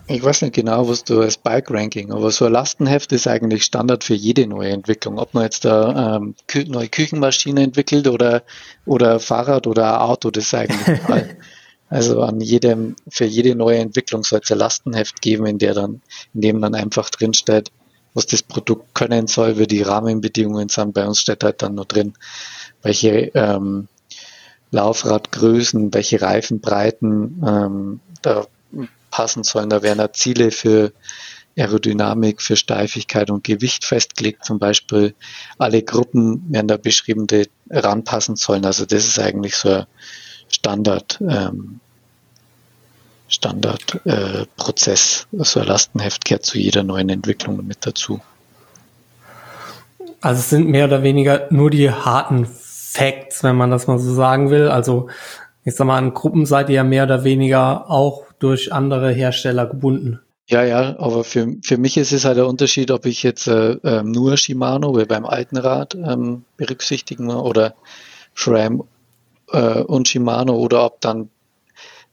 Ich 0.07 0.23
weiß 0.23 0.43
nicht 0.43 0.55
genau, 0.55 0.87
was 0.87 1.05
du 1.05 1.23
als 1.23 1.39
Bike-Ranking, 1.39 2.13
aber 2.13 2.31
so 2.31 2.45
ein 2.45 2.53
Lastenheft 2.53 3.13
ist 3.13 3.27
eigentlich 3.27 3.63
Standard 3.63 4.05
für 4.05 4.15
jede 4.15 4.47
neue 4.47 4.73
Entwicklung. 4.73 5.19
Ob 5.19 5.33
man 5.33 5.45
jetzt 5.45 5.65
eine 5.65 6.21
ähm, 6.21 6.67
neue 6.67 6.89
Küchenmaschine 6.89 7.63
entwickelt 7.63 8.07
oder, 8.07 8.43
oder 8.85 9.19
Fahrrad 9.21 9.67
oder 9.67 9.95
ein 9.95 10.01
Auto, 10.01 10.31
das 10.31 10.45
ist 10.45 10.55
eigentlich 10.55 10.89
egal. 11.05 11.37
Also 11.91 12.23
an 12.23 12.41
jedem, 12.41 12.95
für 13.09 13.25
jede 13.25 13.57
neue 13.57 13.79
Entwicklung 13.79 14.23
soll 14.23 14.41
es 14.43 14.51
ein 14.51 14.59
Lastenheft 14.59 15.21
geben, 15.21 15.47
in 15.47 15.59
der 15.59 15.75
dann, 15.75 16.01
in 16.33 16.41
dem 16.41 16.61
dann 16.63 16.77
einfach 16.77 17.11
drinsteht, 17.11 17.73
was 18.15 18.27
das 18.27 18.43
Produkt 18.43 18.95
können 18.95 19.27
soll, 19.27 19.59
wie 19.59 19.67
die 19.67 19.83
Rahmenbedingungen 19.83 20.69
sind. 20.69 20.95
Bei 20.95 21.07
uns 21.07 21.21
steht 21.21 21.43
halt 21.43 21.63
dann 21.63 21.75
nur 21.75 21.85
drin, 21.85 22.15
welche 22.83 23.33
ähm, 23.35 23.89
Laufradgrößen, 24.71 25.93
welche 25.93 26.23
Reifenbreiten 26.23 27.43
ähm, 27.47 28.01
da 28.23 28.47
passen 29.11 29.43
sollen. 29.43 29.69
Da 29.69 29.83
werden 29.83 30.01
auch 30.01 30.13
Ziele 30.13 30.53
für 30.53 30.93
Aerodynamik, 31.57 32.41
für 32.41 32.57
Steifigkeit 32.57 33.31
und 33.31 33.43
Gewicht 33.43 33.85
festgelegt. 33.85 34.45
Zum 34.45 34.61
Beispiel 34.61 35.15
alle 35.59 35.83
Gruppen 35.83 36.45
werden 36.53 36.69
da 36.69 36.77
beschrieben, 36.77 37.27
die 37.27 37.49
ranpassen 37.69 38.37
sollen. 38.37 38.65
Also 38.65 38.87
das 38.87 39.09
ist 39.09 39.19
eigentlich 39.19 39.57
so 39.57 39.71
ein 39.71 39.87
Standard, 40.51 41.19
ähm, 41.21 41.81
Standardprozess. 43.29 45.27
Äh, 45.33 45.45
so 45.45 45.61
ein 45.61 45.67
Lastenheft 45.67 46.25
gehört 46.25 46.45
zu 46.45 46.59
jeder 46.59 46.83
neuen 46.83 47.09
Entwicklung 47.09 47.67
mit 47.67 47.87
dazu. 47.87 48.21
Also 50.21 50.41
es 50.41 50.51
sind 50.51 50.69
mehr 50.69 50.87
oder 50.87 51.03
weniger 51.03 51.47
nur 51.51 51.71
die 51.71 51.91
harten 51.91 52.47
Facts, 52.47 53.43
wenn 53.43 53.57
man 53.57 53.71
das 53.71 53.87
mal 53.87 53.99
so 53.99 54.13
sagen 54.13 54.51
will. 54.51 54.69
Also 54.69 55.09
ich 55.65 55.75
sag 55.75 55.87
mal, 55.87 55.99
an 55.99 56.15
Gruppen 56.15 56.47
seid 56.47 56.69
ihr 56.69 56.77
ja 56.77 56.85
mehr 56.85 57.05
oder 57.05 57.25
weniger 57.25 57.91
auch 57.91 58.25
durch 58.39 58.73
andere 58.73 59.13
Hersteller 59.13 59.67
gebunden. 59.67 60.21
Ja, 60.49 60.65
ja, 60.65 60.99
aber 60.99 61.23
für, 61.23 61.55
für 61.63 61.79
mich 61.79 61.97
ist 61.97 62.11
es 62.13 62.25
halt 62.25 62.37
der 62.37 62.49
Unterschied, 62.49 62.91
ob 62.91 63.07
ich 63.07 63.23
jetzt 63.23 63.47
äh, 63.47 63.77
ähm, 63.85 64.11
nur 64.11 64.37
Shimano 64.37 64.99
wie 64.99 65.05
beim 65.05 65.25
alten 65.25 65.57
Rad 65.57 65.95
ähm, 65.95 66.45
berücksichtigen 66.57 67.31
oder 67.31 67.75
SRAM 68.35 68.83
äh, 69.53 69.81
und 69.81 70.09
Shimano 70.09 70.55
oder 70.55 70.85
ob 70.85 71.01
dann 71.01 71.31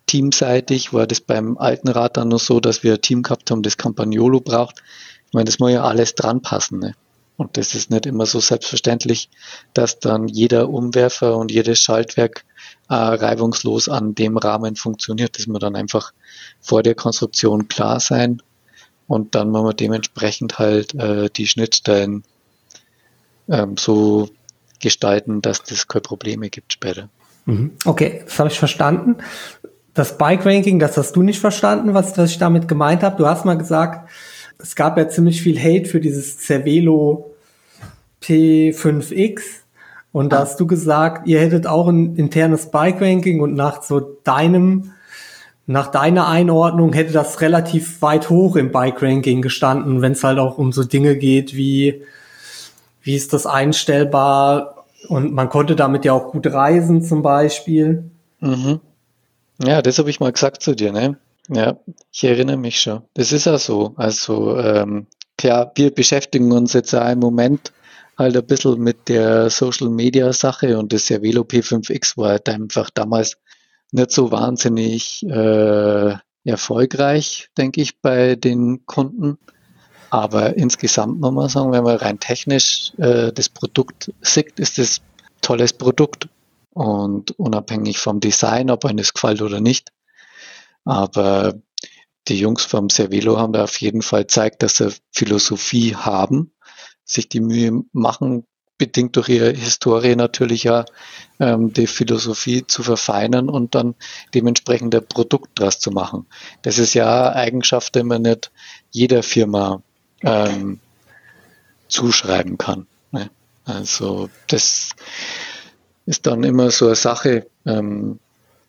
teamseitig 0.05 0.93
war 0.93 1.05
das 1.05 1.21
beim 1.21 1.57
alten 1.57 1.89
Rad 1.89 2.17
dann 2.17 2.29
nur 2.29 2.39
so, 2.39 2.59
dass 2.59 2.83
wir 2.83 2.93
ein 2.93 3.01
Team 3.01 3.23
gehabt 3.23 3.51
haben, 3.51 3.61
das 3.61 3.77
Campagnolo 3.77 4.39
braucht. 4.39 4.81
Ich 5.27 5.33
meine, 5.33 5.45
das 5.45 5.59
muss 5.59 5.71
ja 5.71 5.83
alles 5.83 6.15
dran 6.15 6.41
passen. 6.41 6.79
Ne? 6.79 6.95
Und 7.35 7.57
das 7.57 7.75
ist 7.75 7.91
nicht 7.91 8.05
immer 8.05 8.25
so 8.25 8.39
selbstverständlich, 8.39 9.29
dass 9.73 9.99
dann 9.99 10.27
jeder 10.27 10.69
Umwerfer 10.69 11.37
und 11.37 11.51
jedes 11.51 11.79
Schaltwerk 11.79 12.45
äh, 12.89 12.95
reibungslos 12.95 13.89
an 13.89 14.15
dem 14.15 14.37
Rahmen 14.37 14.75
funktioniert. 14.75 15.37
Das 15.37 15.45
muss 15.47 15.59
dann 15.59 15.75
einfach 15.75 16.13
vor 16.61 16.83
der 16.83 16.95
Konstruktion 16.95 17.67
klar 17.67 17.99
sein 17.99 18.41
und 19.07 19.35
dann 19.35 19.51
muss 19.51 19.63
man 19.63 19.75
dementsprechend 19.75 20.57
halt 20.57 20.95
äh, 20.95 21.29
die 21.29 21.47
Schnittstellen 21.47 22.23
ähm, 23.49 23.77
so 23.77 24.29
gestalten, 24.79 25.41
dass 25.41 25.63
das 25.63 25.87
keine 25.87 26.01
Probleme 26.01 26.49
gibt 26.49 26.73
später. 26.73 27.09
Mhm. 27.47 27.71
Okay, 27.85 28.21
das 28.25 28.37
habe 28.37 28.49
ich 28.49 28.59
verstanden. 28.59 29.17
Das 29.93 30.17
Bike-Ranking, 30.19 30.77
das 30.77 30.95
hast 30.97 31.15
du 31.15 31.23
nicht 31.23 31.39
verstanden, 31.39 31.95
was, 31.95 32.15
was 32.17 32.29
ich 32.29 32.37
damit 32.37 32.67
gemeint 32.67 33.01
habe. 33.01 33.17
Du 33.17 33.25
hast 33.25 33.45
mal 33.45 33.57
gesagt, 33.57 34.09
es 34.59 34.75
gab 34.75 34.97
ja 34.97 35.09
ziemlich 35.09 35.41
viel 35.41 35.57
Hate 35.57 35.89
für 35.89 35.99
dieses 35.99 36.39
Cervelo 36.39 37.33
P5X. 38.21 39.41
Und 40.11 40.33
da 40.33 40.39
hast 40.39 40.59
du 40.59 40.67
gesagt, 40.67 41.27
ihr 41.27 41.39
hättet 41.39 41.67
auch 41.67 41.87
ein 41.87 42.15
internes 42.15 42.69
Bike-Ranking 42.69 43.39
und 43.39 43.55
nach 43.55 43.81
so 43.81 43.99
deinem, 44.23 44.91
nach 45.67 45.87
deiner 45.87 46.27
Einordnung 46.27 46.93
hätte 46.93 47.13
das 47.13 47.39
relativ 47.41 48.01
weit 48.01 48.29
hoch 48.29 48.55
im 48.55 48.71
Bike-Ranking 48.71 49.41
gestanden, 49.41 50.01
wenn 50.01 50.13
es 50.13 50.23
halt 50.23 50.39
auch 50.39 50.57
um 50.57 50.71
so 50.71 50.83
Dinge 50.83 51.17
geht 51.17 51.55
wie, 51.55 52.03
wie 53.03 53.15
ist 53.15 53.33
das 53.33 53.45
einstellbar, 53.45 54.76
und 55.07 55.33
man 55.33 55.49
konnte 55.49 55.75
damit 55.75 56.05
ja 56.05 56.13
auch 56.13 56.31
gut 56.31 56.47
reisen 56.47 57.01
zum 57.01 57.21
Beispiel. 57.21 58.11
Mhm. 58.39 58.79
Ja, 59.63 59.81
das 59.81 59.97
habe 59.99 60.09
ich 60.09 60.19
mal 60.19 60.31
gesagt 60.31 60.61
zu 60.61 60.75
dir, 60.75 60.91
ne? 60.91 61.17
Ja, 61.49 61.77
ich 62.11 62.23
erinnere 62.23 62.57
mich 62.57 62.79
schon. 62.79 63.03
Das 63.13 63.31
ist 63.31 63.45
ja 63.45 63.57
so. 63.57 63.93
Also 63.95 64.57
ähm, 64.57 65.07
klar, 65.37 65.71
wir 65.75 65.93
beschäftigen 65.93 66.51
uns 66.51 66.73
jetzt 66.73 66.91
ja 66.91 67.09
im 67.09 67.19
Moment 67.19 67.71
halt 68.17 68.35
ein 68.35 68.45
bisschen 68.45 68.79
mit 68.79 69.07
der 69.07 69.49
Social 69.49 69.89
Media 69.89 70.33
Sache 70.33 70.77
und 70.77 70.91
das 70.91 71.05
Cervelo 71.05 71.43
P5X 71.43 72.17
war 72.17 72.29
halt 72.29 72.49
einfach 72.49 72.89
damals 72.89 73.37
nicht 73.91 74.11
so 74.11 74.31
wahnsinnig 74.31 75.23
äh, 75.23 76.15
erfolgreich, 76.43 77.49
denke 77.57 77.81
ich, 77.81 78.01
bei 78.01 78.35
den 78.35 78.85
Kunden. 78.85 79.37
Aber 80.09 80.55
insgesamt 80.55 81.19
muss 81.19 81.33
man 81.33 81.49
sagen, 81.49 81.71
wenn 81.71 81.83
man 81.83 81.97
rein 81.97 82.19
technisch 82.19 82.93
äh, 82.97 83.31
das 83.33 83.49
Produkt 83.49 84.13
sieht, 84.21 84.59
ist 84.59 84.79
es 84.79 85.01
tolles 85.41 85.73
Produkt. 85.73 86.29
Und 86.71 87.31
unabhängig 87.39 87.97
vom 87.97 88.19
Design, 88.19 88.69
ob 88.69 88.85
einem 88.85 88.97
das 88.97 89.13
gefällt 89.13 89.41
oder 89.41 89.59
nicht. 89.59 89.91
Aber 90.85 91.55
die 92.27 92.39
Jungs 92.39 92.63
vom 92.65 92.89
Cervelo 92.89 93.39
haben 93.39 93.53
da 93.53 93.63
auf 93.63 93.81
jeden 93.81 94.01
Fall 94.01 94.21
gezeigt, 94.21 94.61
dass 94.61 94.77
sie 94.77 94.93
Philosophie 95.11 95.95
haben, 95.95 96.53
sich 97.03 97.29
die 97.29 97.39
Mühe 97.39 97.83
machen, 97.93 98.45
bedingt 98.77 99.15
durch 99.15 99.29
ihre 99.29 99.53
Historie 99.53 100.15
natürlich 100.15 100.63
ja 100.63 100.85
ähm, 101.39 101.73
die 101.73 101.87
Philosophie 101.87 102.65
zu 102.67 102.83
verfeinern 102.83 103.49
und 103.49 103.75
dann 103.75 103.95
dementsprechend 104.33 104.93
ein 104.93 105.07
Produkt 105.07 105.59
draus 105.59 105.79
zu 105.79 105.91
machen. 105.91 106.27
Das 106.61 106.77
ist 106.77 106.93
ja 106.93 107.33
Eigenschaft, 107.33 107.95
die 107.95 108.03
man 108.03 108.21
nicht 108.21 108.51
jeder 108.91 109.23
Firma 109.23 109.81
ähm, 110.21 110.79
zuschreiben 111.87 112.57
kann. 112.57 112.87
Ne? 113.11 113.29
Also 113.65 114.29
das 114.47 114.91
ist 116.05 116.25
dann 116.25 116.43
immer 116.43 116.71
so 116.71 116.87
eine 116.87 116.95
Sache, 116.95 117.47
ähm, 117.65 118.19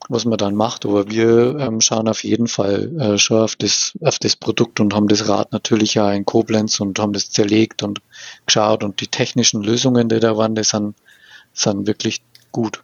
was 0.09 0.25
man 0.25 0.39
dann 0.39 0.55
macht. 0.55 0.85
Aber 0.87 1.09
wir 1.11 1.57
ähm, 1.59 1.81
schauen 1.81 2.09
auf 2.09 2.25
jeden 2.25 2.49
Fall 2.49 2.93
äh, 2.99 3.19
schon 3.19 3.43
auf 3.43 3.57
das, 3.57 3.93
auf 4.03 4.19
das 4.19 4.37
Produkt 4.37 4.81
und 4.81 4.95
haben 4.95 5.09
das 5.09 5.29
Rad 5.29 5.53
natürlich 5.53 5.95
ja 5.95 6.13
in 6.13 6.25
Koblenz 6.25 6.81
und 6.81 6.99
haben 6.99 7.13
das 7.13 7.31
zerlegt 7.31 7.83
und 7.83 8.01
geschaut 8.47 8.83
und 8.83 9.01
die 9.01 9.07
technischen 9.07 9.63
Lösungen, 9.63 10.09
die 10.09 10.21
da 10.21 10.37
waren, 10.37 10.55
die 10.55 10.65
sind, 10.65 10.97
sind 11.53 11.87
wirklich 11.87 12.23
gut. 12.53 12.83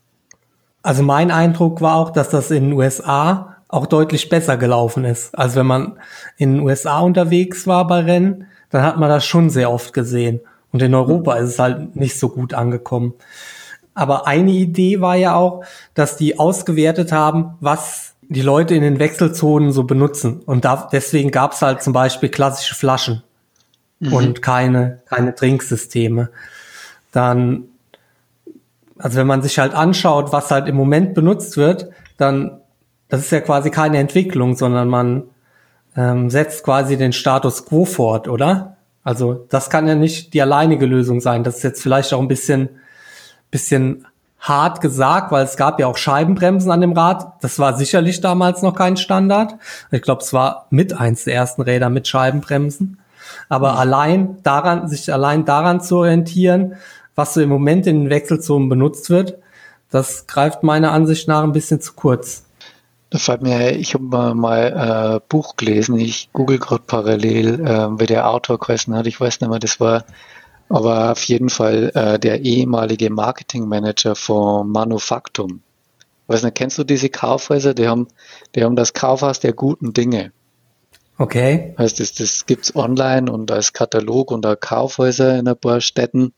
Also 0.83 1.03
mein 1.03 1.31
Eindruck 1.31 1.81
war 1.81 1.96
auch, 1.96 2.11
dass 2.11 2.29
das 2.29 2.50
in 2.50 2.64
den 2.64 2.72
USA 2.74 3.57
auch 3.68 3.87
deutlich 3.87 4.29
besser 4.29 4.57
gelaufen 4.57 5.05
ist. 5.05 5.37
Also 5.37 5.57
wenn 5.57 5.66
man 5.66 5.98
in 6.37 6.53
den 6.53 6.61
USA 6.61 7.00
unterwegs 7.00 7.66
war 7.66 7.87
bei 7.87 8.00
Rennen, 8.00 8.46
dann 8.75 8.83
hat 8.83 8.99
man 8.99 9.09
das 9.09 9.25
schon 9.25 9.51
sehr 9.51 9.71
oft 9.71 9.93
gesehen. 9.93 10.41
Und 10.73 10.83
in 10.83 10.97
Europa 10.97 11.37
ist 11.37 11.51
es 11.51 11.59
halt 11.61 11.95
nicht 11.95 12.19
so 12.19 12.29
gut 12.29 12.55
angekommen. 12.55 13.15
Aber 13.95 14.27
eine 14.27 14.51
Idee 14.51 15.01
war 15.01 15.15
ja 15.15 15.37
auch, 15.37 15.63
dass 15.95 16.17
die 16.17 16.41
ausgewertet 16.41 17.13
haben, 17.13 17.55
was 17.61 18.15
die 18.23 18.43
Leute 18.43 18.75
in 18.75 18.83
den 18.83 18.99
Wechselzonen 18.99 19.71
so 19.71 19.85
benutzen. 19.85 20.41
Und 20.41 20.65
da, 20.65 20.89
deswegen 20.91 21.31
gab 21.31 21.53
es 21.53 21.63
halt 21.63 21.85
zum 21.85 21.93
Beispiel 21.93 22.31
klassische 22.31 22.75
Flaschen 22.75 23.23
mhm. 24.01 24.13
und 24.13 24.43
keine, 24.43 25.03
keine 25.05 25.37
Trinksysteme. 25.37 26.31
Dann, 27.13 27.67
also 28.99 29.19
wenn 29.19 29.29
man 29.29 29.43
sich 29.43 29.61
halt 29.61 29.73
anschaut, 29.73 30.33
was 30.33 30.51
halt 30.51 30.67
im 30.67 30.75
Moment 30.75 31.15
benutzt 31.15 31.57
wird, 31.57 31.91
dann, 32.17 32.59
das 33.09 33.21
ist 33.21 33.31
ja 33.31 33.39
quasi 33.39 33.71
keine 33.71 33.99
Entwicklung, 33.99 34.57
sondern 34.57 34.89
man 34.89 35.29
ähm, 35.97 36.31
setzt 36.31 36.65
quasi 36.65 36.97
den 36.97 37.13
Status 37.13 37.67
quo 37.67 37.85
fort, 37.85 38.29
oder? 38.29 38.77
Also 39.03 39.47
das 39.51 39.71
kann 39.71 39.87
ja 39.87 39.95
nicht 39.95 40.35
die 40.35 40.43
alleinige 40.43 40.87
Lösung 40.87 41.21
sein. 41.21 41.45
Das 41.45 41.59
ist 41.59 41.63
jetzt 41.63 41.83
vielleicht 41.83 42.13
auch 42.15 42.21
ein 42.21 42.29
bisschen, 42.29 42.71
bisschen 43.51 44.07
hart 44.41 44.81
gesagt, 44.81 45.31
weil 45.33 45.45
es 45.45 45.57
gab 45.57 45.79
ja 45.81 45.87
auch 45.87 45.97
Scheibenbremsen 45.97 46.71
an 46.71 46.81
dem 46.81 46.93
Rad. 46.93 47.33
Das 47.43 47.59
war 47.59 47.77
sicherlich 47.77 48.21
damals 48.21 48.63
noch 48.63 48.75
kein 48.75 48.97
Standard. 48.97 49.55
Ich 49.91 50.03
glaube, 50.03 50.23
es 50.23 50.33
war 50.33 50.67
mit 50.71 50.99
eins 50.99 51.25
der 51.25 51.35
ersten 51.35 51.63
Räder 51.63 51.91
mit 51.91 52.09
Scheibenbremsen. 52.09 52.99
Aber 53.49 53.73
mhm. 53.73 53.79
allein 53.79 54.43
daran, 54.43 54.89
sich 54.89 55.13
allein 55.13 55.45
daran 55.45 55.81
zu 55.81 55.99
orientieren, 55.99 56.75
was 57.15 57.35
so 57.35 57.41
im 57.41 57.49
Moment 57.49 57.87
in 57.87 58.05
den 58.05 58.11
Wechselzonen 58.11 58.69
benutzt 58.69 59.09
wird, 59.11 59.39
das 59.91 60.27
greift 60.27 60.63
meiner 60.63 60.93
Ansicht 60.93 61.29
nach 61.29 61.45
ein 61.45 61.53
bisschen 61.53 61.81
zu 61.81 61.93
kurz. 61.95 62.44
Da 63.14 63.20
fällt 63.20 63.42
mir, 63.42 63.77
ich 63.77 63.94
habe 63.94 64.35
mal 64.35 65.20
äh, 65.20 65.20
Buch 65.29 65.55
gelesen, 65.55 65.96
ich 66.00 66.31
google 66.33 66.59
gerade 66.59 66.83
parallel, 66.85 67.61
äh, 67.64 68.00
wie 68.00 68.07
der 68.07 68.29
Autor 68.29 68.59
geheißen 68.59 68.92
hat, 68.92 69.07
ich 69.07 69.20
weiß 69.20 69.40
nicht 69.40 69.48
mehr, 69.48 69.61
das 69.61 69.79
war 69.79 70.05
aber 70.68 71.12
auf 71.12 71.22
jeden 71.22 71.48
Fall 71.48 71.92
äh, 71.94 72.18
der 72.18 72.40
ehemalige 72.40 73.11
Marketingmanager 73.11 74.16
von 74.16 74.68
Manufaktum. 74.68 75.62
Weiß 76.27 76.42
nicht, 76.42 76.57
kennst 76.57 76.77
du 76.77 76.83
diese 76.83 77.09
Kaufhäuser? 77.09 77.72
Die 77.72 77.87
haben, 77.87 78.09
die 78.57 78.64
haben 78.64 78.74
das 78.74 78.94
Kaufhaus 78.94 79.38
der 79.38 79.53
guten 79.53 79.92
Dinge. 79.92 80.33
Okay. 81.16 81.72
Heißt, 81.79 82.00
das, 82.00 82.14
das 82.14 82.46
gibt's 82.46 82.74
online 82.74 83.31
und 83.31 83.53
als 83.53 83.72
Katalog 83.72 84.33
und 84.33 84.44
auch 84.44 84.59
Kaufhäuser 84.59 85.38
in 85.38 85.46
ein 85.46 85.57
paar 85.57 85.81
Städten. 85.81 86.33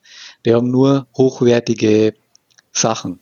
Die 0.44 0.52
haben 0.52 0.70
nur 0.70 1.06
hochwertige 1.16 2.12
Sachen. 2.70 3.18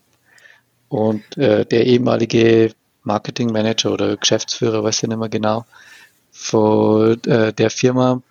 Und 0.89 1.39
äh, 1.39 1.65
der 1.65 1.87
ehemalige 1.87 2.75
Marketingmanager 3.05 3.93
oder 3.93 4.17
Geschäftsführer, 4.17 4.83
weiß 4.83 5.03
ich 5.03 5.09
nicht 5.09 5.19
mehr 5.19 5.29
genau, 5.29 5.65
von 6.33 7.23
äh, 7.25 7.53
der 7.53 7.71
Firma 7.71 8.23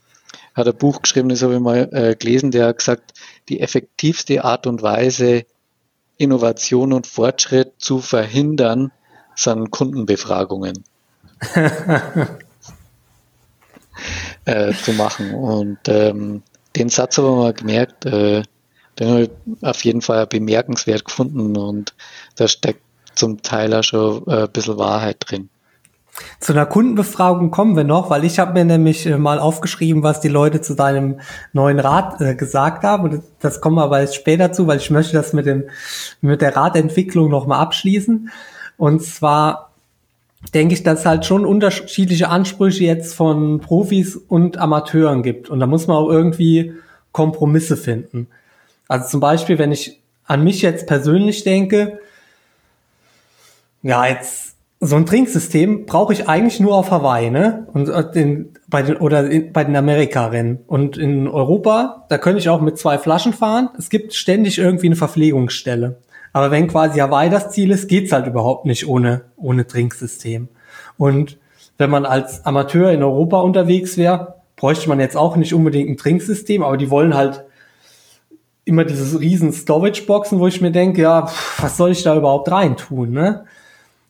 hat 0.54 0.68
ein 0.68 0.76
Buch 0.76 1.02
geschrieben, 1.02 1.30
das 1.30 1.42
habe 1.42 1.56
ich 1.56 1.60
mal 1.60 1.90
äh, 1.92 2.16
gelesen, 2.16 2.52
der 2.52 2.68
hat 2.68 2.78
gesagt, 2.78 3.14
die 3.50 3.60
effektivste 3.62 4.44
Art 4.44 4.68
und 4.68 4.82
Weise, 4.82 5.46
Innovation 6.18 6.94
und 6.94 7.08
Fortschritt 7.08 7.74
zu 7.80 8.00
verhindern, 8.00 8.92
sind 9.36 9.72
Kundenbefragungen. 9.72 10.84
äh, 14.46 14.74
zu 14.74 14.94
machen. 14.94 15.34
Und 15.34 15.80
ähm, 15.88 16.44
den 16.76 16.90
Satz 16.90 17.18
habe 17.18 17.30
ich 17.30 17.36
mal 17.36 17.54
gemerkt, 17.54 18.06
äh, 18.06 18.44
den 19.00 19.10
habe 19.10 19.24
ich 19.24 19.32
auf 19.62 19.84
jeden 19.84 20.02
Fall 20.02 20.28
bemerkenswert 20.28 21.06
gefunden 21.06 21.58
und 21.58 21.96
da 22.36 22.48
steckt 22.48 22.83
zum 23.16 23.42
Teil 23.42 23.74
auch 23.74 23.84
schon 23.84 24.24
äh, 24.28 24.44
ein 24.44 24.52
bisschen 24.52 24.78
Wahrheit 24.78 25.18
drin. 25.20 25.50
Zu 26.40 26.54
einer 26.54 26.68
Kundenbefragung 26.68 27.50
kommen 27.50 27.76
wir 27.76 27.84
noch, 27.84 28.12
weil 28.12 28.24
ich 28.24 28.38
habe 28.38 28.54
mir 28.54 28.66
nämlich 28.66 29.06
äh, 29.06 29.18
mal 29.18 29.40
aufgeschrieben, 29.40 30.04
was 30.04 30.22
die 30.22 30.28
Leute 30.28 30.62
zu 30.62 30.76
deinem 30.76 31.20
neuen 31.54 31.80
Rad 31.80 32.22
äh, 32.22 32.36
gesagt 32.36 32.84
haben. 32.84 33.04
Und 33.04 33.24
das 33.40 33.62
kommen 33.62 33.78
wir 33.78 33.84
aber 33.84 34.02
jetzt 34.02 34.16
später 34.16 34.52
zu, 34.52 34.68
weil 34.68 34.78
ich 34.78 34.92
möchte 34.92 35.14
das 35.14 35.34
mit 35.34 35.46
dem 35.48 35.64
mit 36.22 36.42
der 36.42 36.56
Radentwicklung 36.56 37.30
noch 37.30 37.48
mal 37.48 37.60
abschließen. 37.60 38.30
Und 38.78 39.04
zwar 39.04 39.72
denke 40.54 40.76
ich, 40.76 40.84
dass 40.84 41.00
es 41.00 41.06
halt 41.06 41.26
schon 41.26 41.46
unterschiedliche 41.46 42.30
Ansprüche 42.30 42.84
jetzt 42.84 43.16
von 43.16 43.60
Profis 43.60 44.16
und 44.16 44.58
Amateuren 44.58 45.24
gibt. 45.24 45.50
Und 45.50 45.60
da 45.60 45.68
muss 45.68 45.88
man 45.88 45.98
auch 45.98 46.10
irgendwie 46.10 46.74
Kompromisse 47.12 47.78
finden. 47.78 48.28
Also 48.88 49.08
zum 49.08 49.20
Beispiel, 49.20 49.58
wenn 49.58 49.72
ich 49.72 50.00
an 50.26 50.44
mich 50.44 50.62
jetzt 50.62 50.86
persönlich 50.86 51.44
denke, 51.44 52.00
ja, 53.84 54.08
jetzt 54.08 54.56
so 54.80 54.98
ein 54.98 55.06
Trinksystem 55.06 55.86
brauche 55.86 56.12
ich 56.12 56.28
eigentlich 56.28 56.60
nur 56.60 56.76
auf 56.76 56.92
Hawaii, 56.92 57.30
ne? 57.30 57.68
Und 57.74 57.88
äh, 57.88 58.12
den, 58.12 58.54
bei 58.68 58.82
den, 58.82 58.98
oder 58.98 59.30
in, 59.30 59.54
bei 59.54 59.64
den 59.64 59.76
Amerika-Rennen. 59.76 60.60
Und 60.68 60.98
in 60.98 61.28
Europa, 61.28 62.06
da 62.10 62.18
könnte 62.18 62.40
ich 62.40 62.50
auch 62.50 62.60
mit 62.60 62.78
zwei 62.78 62.98
Flaschen 62.98 63.34
fahren. 63.34 63.70
Es 63.78 63.90
gibt 63.90 64.14
ständig 64.14 64.58
irgendwie 64.58 64.88
eine 64.88 64.96
Verpflegungsstelle. 64.96 66.00
Aber 66.34 66.52
wenn 66.52 66.68
quasi 66.68 67.00
Hawaii 67.00 67.30
das 67.30 67.52
Ziel 67.52 67.72
ist, 67.72 67.88
geht's 67.88 68.12
halt 68.12 68.28
überhaupt 68.28 68.66
nicht 68.66 68.88
ohne, 68.88 69.22
ohne 69.38 69.68
Trinksystem. 69.68 70.50
Und 70.98 71.38
wenn 71.78 71.90
man 71.90 72.06
als 72.06 72.46
Amateur 72.46 72.92
in 72.92 73.04
Europa 73.04 73.40
unterwegs 73.40 73.98
wäre, 73.98 74.36
bräuchte 74.56 74.90
man 74.90 75.00
jetzt 75.00 75.16
auch 75.16 75.36
nicht 75.36 75.54
unbedingt 75.54 75.90
ein 75.90 75.98
Trinksystem, 75.98 76.64
aber 76.64 76.78
die 76.78 76.90
wollen 76.90 77.16
halt 77.16 77.46
immer 78.66 78.84
diese 78.86 79.20
riesen 79.20 79.52
Storage-Boxen, 79.52 80.40
wo 80.40 80.48
ich 80.48 80.62
mir 80.62 80.72
denke, 80.72 81.02
ja, 81.02 81.30
was 81.60 81.78
soll 81.78 81.92
ich 81.92 82.04
da 82.04 82.16
überhaupt 82.16 82.50
reintun, 82.52 83.12
ne? 83.12 83.46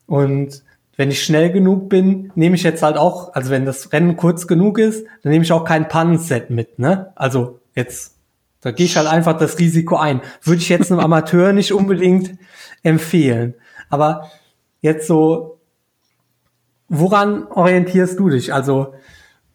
Und 0.06 0.62
wenn 0.96 1.10
ich 1.10 1.22
schnell 1.22 1.50
genug 1.50 1.88
bin, 1.88 2.30
nehme 2.34 2.56
ich 2.56 2.62
jetzt 2.62 2.82
halt 2.82 2.96
auch, 2.96 3.34
also 3.34 3.50
wenn 3.50 3.64
das 3.64 3.92
Rennen 3.92 4.16
kurz 4.16 4.46
genug 4.46 4.78
ist, 4.78 5.06
dann 5.22 5.32
nehme 5.32 5.44
ich 5.44 5.52
auch 5.52 5.64
kein 5.64 5.88
Pannenset 5.88 6.50
mit, 6.50 6.78
ne? 6.78 7.12
Also 7.16 7.60
jetzt, 7.74 8.16
da 8.60 8.70
gehe 8.70 8.86
ich 8.86 8.96
halt 8.96 9.08
einfach 9.08 9.36
das 9.36 9.58
Risiko 9.58 9.96
ein. 9.96 10.20
Würde 10.42 10.60
ich 10.60 10.68
jetzt 10.68 10.92
einem 10.92 11.00
Amateur 11.04 11.52
nicht 11.52 11.72
unbedingt 11.72 12.38
empfehlen. 12.82 13.54
Aber 13.90 14.30
jetzt 14.80 15.06
so, 15.06 15.58
woran 16.88 17.46
orientierst 17.48 18.18
du 18.18 18.28
dich? 18.28 18.54
Also 18.54 18.94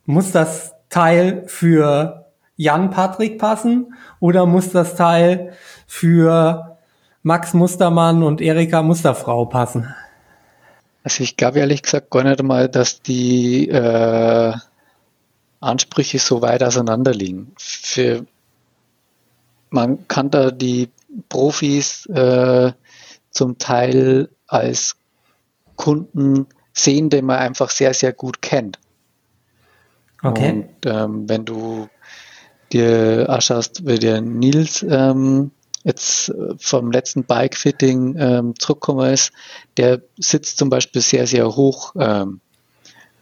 muss 0.06 0.32
das 0.32 0.74
Teil 0.90 1.44
für 1.48 2.26
Jan 2.58 2.90
Patrick 2.90 3.40
passen 3.40 3.94
oder 4.20 4.46
muss 4.46 4.72
das 4.72 4.96
Teil 4.96 5.54
für 5.88 6.78
Max 7.24 7.54
Mustermann 7.54 8.24
und 8.24 8.42
Erika 8.42 8.82
Musterfrau 8.82 9.46
passen? 9.46 9.94
Also 11.10 11.24
ich 11.24 11.38
glaube 11.38 11.58
ehrlich 11.58 11.82
gesagt 11.82 12.12
gar 12.12 12.24
nicht 12.24 12.40
einmal, 12.40 12.70
dass 12.70 13.02
die 13.02 13.68
äh, 13.68 14.54
Ansprüche 15.60 16.20
so 16.20 16.44
weit 16.44 16.62
auseinander 16.62 17.16
liegen. 17.16 17.52
Für, 17.58 18.28
man 19.72 20.08
kann 20.08 20.30
da 20.30 20.52
die 20.52 20.90
Profis 21.28 22.06
äh, 22.06 22.74
zum 23.32 23.58
Teil 23.58 24.30
als 24.46 24.98
Kunden 25.78 26.46
sehen, 26.74 27.10
den 27.10 27.26
man 27.26 27.40
einfach 27.40 27.72
sehr, 27.72 27.96
sehr 27.96 28.14
gut 28.14 28.44
kennt. 28.44 28.78
Okay. 30.22 30.52
Und 30.52 30.86
ähm, 30.86 31.28
wenn 31.28 31.44
du 31.44 31.90
dir 32.72 33.26
anschaust, 33.30 33.88
wie 33.88 33.98
der 33.98 34.22
Nils 34.22 34.86
ähm, 34.88 35.50
jetzt 35.84 36.30
äh, 36.30 36.56
vom 36.58 36.92
letzten 36.92 37.24
Bike-Fitting 37.24 38.16
ähm, 38.18 38.54
zurückgekommen 38.58 39.14
ist, 39.14 39.32
der 39.78 40.02
sitzt 40.18 40.58
zum 40.58 40.70
Beispiel 40.70 41.02
sehr, 41.02 41.28
sehr 41.28 41.56
hoch 41.56 41.94
ähm, 42.00 42.42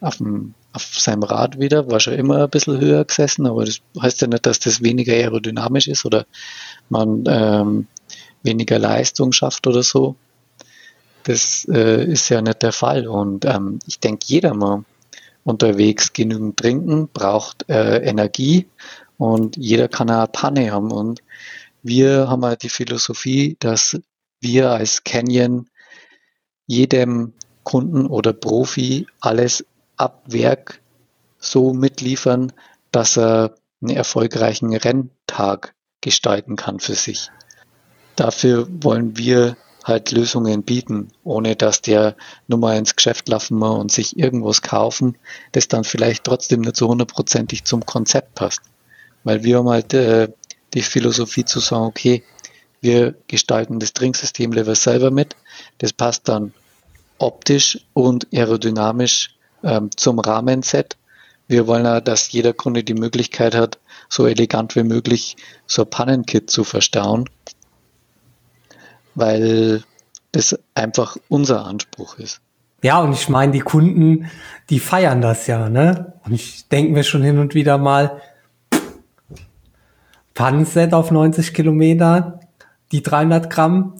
auf, 0.01 0.17
dem, 0.17 0.53
auf 0.73 0.83
seinem 0.83 1.23
Rad 1.23 1.59
wieder, 1.59 1.89
war 1.89 1.99
schon 1.99 2.13
immer 2.13 2.43
ein 2.43 2.49
bisschen 2.49 2.79
höher 2.79 3.05
gesessen, 3.05 3.45
aber 3.47 3.65
das 3.65 3.81
heißt 4.01 4.21
ja 4.21 4.27
nicht, 4.27 4.45
dass 4.45 4.59
das 4.59 4.81
weniger 4.81 5.13
aerodynamisch 5.13 5.87
ist 5.87 6.05
oder 6.05 6.25
man 6.89 7.23
ähm, 7.27 7.87
weniger 8.43 8.79
Leistung 8.79 9.31
schafft 9.31 9.67
oder 9.67 9.83
so. 9.83 10.15
Das 11.23 11.67
äh, 11.69 12.05
ist 12.05 12.29
ja 12.29 12.41
nicht 12.41 12.63
der 12.63 12.71
Fall. 12.71 13.07
Und 13.07 13.43
ähm, 13.45 13.79
ich 13.85 13.99
denke, 13.99 14.25
jeder 14.27 14.53
mal 14.53 14.85
unterwegs 15.43 16.13
genügend 16.13 16.57
trinken, 16.57 17.09
braucht 17.09 17.69
äh, 17.69 17.97
Energie 17.97 18.67
und 19.17 19.57
jeder 19.57 19.87
kann 19.89 20.09
eine 20.09 20.27
Panne 20.27 20.71
haben. 20.71 20.91
Und 20.91 21.21
wir 21.83 22.29
haben 22.29 22.45
halt 22.45 22.63
die 22.63 22.69
Philosophie, 22.69 23.57
dass 23.59 23.99
wir 24.39 24.71
als 24.71 25.03
Canyon 25.03 25.69
jedem 26.65 27.33
Kunden 27.63 28.07
oder 28.07 28.33
Profi 28.33 29.07
alles 29.19 29.65
ab 29.95 30.23
Werk 30.27 30.81
so 31.39 31.73
mitliefern, 31.73 32.53
dass 32.91 33.17
er 33.17 33.55
einen 33.81 33.95
erfolgreichen 33.95 34.75
Renntag 34.75 35.75
gestalten 36.01 36.55
kann 36.55 36.79
für 36.79 36.95
sich. 36.95 37.29
Dafür 38.15 38.67
wollen 38.69 39.17
wir 39.17 39.57
halt 39.83 40.11
Lösungen 40.11 40.63
bieten, 40.63 41.09
ohne 41.23 41.55
dass 41.55 41.81
der 41.81 42.15
nur 42.47 42.59
mal 42.59 42.77
ins 42.77 42.95
Geschäft 42.95 43.29
laufen 43.29 43.57
muss 43.57 43.79
und 43.79 43.91
sich 43.91 44.17
irgendwas 44.17 44.61
kaufen, 44.61 45.17
das 45.53 45.67
dann 45.67 45.83
vielleicht 45.83 46.25
trotzdem 46.25 46.61
nicht 46.61 46.75
so 46.75 46.87
hundertprozentig 46.89 47.63
zum 47.63 47.85
Konzept 47.85 48.35
passt. 48.35 48.61
Weil 49.23 49.43
wir 49.43 49.57
haben 49.57 49.69
halt 49.69 49.93
äh, 49.93 50.29
die 50.73 50.81
Philosophie 50.81 51.45
zu 51.45 51.59
sagen, 51.59 51.85
okay, 51.85 52.23
wir 52.81 53.15
gestalten 53.27 53.79
das 53.79 53.93
Trinksystem-Level 53.93 54.75
selber 54.75 55.11
mit. 55.11 55.35
Das 55.79 55.93
passt 55.93 56.27
dann 56.27 56.53
optisch 57.17 57.79
und 57.93 58.27
aerodynamisch 58.33 59.35
ähm, 59.63 59.89
zum 59.95 60.19
Rahmenset. 60.19 60.97
Wir 61.47 61.65
wollen 61.67 61.85
ja, 61.85 62.01
dass 62.01 62.31
jeder 62.31 62.53
Kunde 62.53 62.83
die 62.83 62.93
Möglichkeit 62.93 63.55
hat, 63.55 63.79
so 64.09 64.27
elegant 64.27 64.75
wie 64.75 64.83
möglich 64.83 65.37
so 65.65 65.83
ein 65.83 65.89
Pannenkit 65.89 66.51
zu 66.51 66.63
verstauen, 66.63 67.29
weil 69.15 69.83
das 70.31 70.59
einfach 70.75 71.17
unser 71.29 71.65
Anspruch 71.65 72.17
ist. 72.19 72.41
Ja, 72.83 72.99
und 72.99 73.13
ich 73.13 73.27
meine, 73.27 73.53
die 73.53 73.61
Kunden, 73.61 74.29
die 74.69 74.79
feiern 74.79 75.21
das 75.21 75.47
ja, 75.47 75.67
ne? 75.67 76.13
Und 76.25 76.33
ich 76.33 76.67
denke 76.67 76.91
mir 76.93 77.03
schon 77.03 77.23
hin 77.23 77.39
und 77.39 77.55
wieder 77.55 77.77
mal, 77.77 78.21
Pannenset 80.37 80.93
auf 80.93 81.09
90 81.09 81.51
Kilometer, 81.51 82.41
die 82.91 83.01
300 83.01 83.49
Gramm, 83.49 83.95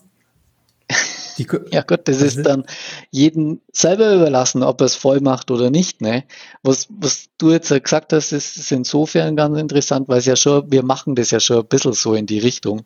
die, 1.40 1.48
ja 1.72 1.82
Gott, 1.82 2.08
das 2.08 2.22
ist 2.22 2.46
dann 2.46 2.64
jedem 3.10 3.62
selber 3.72 4.14
überlassen, 4.14 4.62
ob 4.62 4.80
er 4.82 4.86
es 4.86 4.96
voll 4.96 5.20
macht 5.20 5.50
oder 5.50 5.72
nicht. 5.72 6.00
Ne? 6.00 6.26
Was, 6.62 6.88
was 6.92 7.30
du 7.40 7.50
jetzt 7.52 7.70
gesagt 7.70 8.14
hast, 8.14 8.34
ist, 8.34 8.56
ist 8.56 8.72
insofern 8.72 9.36
ganz 9.36 9.58
interessant, 9.58 10.10
weil 10.10 10.20
es 10.20 10.28
ja 10.28 10.36
schon, 10.36 10.72
wir 10.72 10.84
machen 10.84 11.16
das 11.16 11.32
ja 11.32 11.40
schon 11.40 11.58
ein 11.58 11.68
bisschen 11.68 11.94
so 11.94 12.14
in 12.14 12.28
die 12.28 12.40
Richtung. 12.40 12.84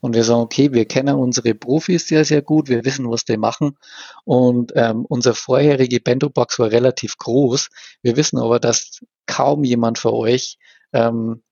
Und 0.00 0.14
wir 0.14 0.24
sagen, 0.24 0.40
okay, 0.40 0.72
wir 0.72 0.86
kennen 0.86 1.14
unsere 1.16 1.54
Profis 1.54 2.08
sehr, 2.08 2.24
sehr 2.24 2.40
gut, 2.40 2.70
wir 2.70 2.86
wissen, 2.86 3.10
was 3.10 3.26
die 3.26 3.36
machen. 3.36 3.76
Und 4.24 4.72
ähm, 4.76 5.04
unser 5.06 5.34
vorherige 5.34 6.00
Bento-Box 6.00 6.58
war 6.58 6.70
relativ 6.70 7.18
groß. 7.18 7.68
Wir 8.00 8.16
wissen 8.16 8.38
aber, 8.38 8.60
dass 8.60 9.00
kaum 9.26 9.62
jemand 9.62 9.98
für 9.98 10.14
euch 10.14 10.56
ähm, 10.94 11.42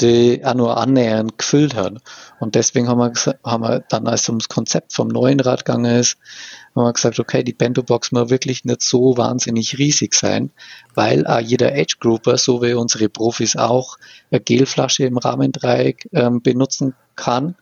die 0.00 0.44
auch 0.44 0.54
nur 0.54 0.76
annähernd 0.76 1.38
gefüllt 1.38 1.74
hat. 1.74 1.94
Und 2.40 2.56
deswegen 2.56 2.88
haben 2.88 2.98
wir, 2.98 3.38
haben 3.44 3.62
wir 3.62 3.80
dann, 3.88 4.08
als 4.08 4.22
es 4.22 4.28
ums 4.28 4.48
Konzept 4.48 4.92
vom 4.92 5.08
neuen 5.08 5.40
Rad 5.40 5.64
gegangen 5.64 6.00
ist, 6.00 6.18
haben 6.74 6.84
wir 6.84 6.92
gesagt, 6.92 7.20
okay, 7.20 7.44
die 7.44 7.52
Bento-Box 7.52 8.10
muss 8.10 8.30
wirklich 8.30 8.64
nicht 8.64 8.82
so 8.82 9.16
wahnsinnig 9.16 9.78
riesig 9.78 10.14
sein, 10.14 10.50
weil 10.94 11.26
auch 11.26 11.38
jeder 11.38 11.72
Age-Grouper, 11.72 12.36
so 12.36 12.60
wie 12.62 12.74
unsere 12.74 13.08
Profis 13.08 13.56
auch, 13.56 13.96
eine 14.30 14.40
Gelflasche 14.40 15.04
im 15.04 15.18
Rahmendreieck 15.18 16.08
ähm, 16.12 16.42
benutzen 16.42 16.94
kann 17.14 17.54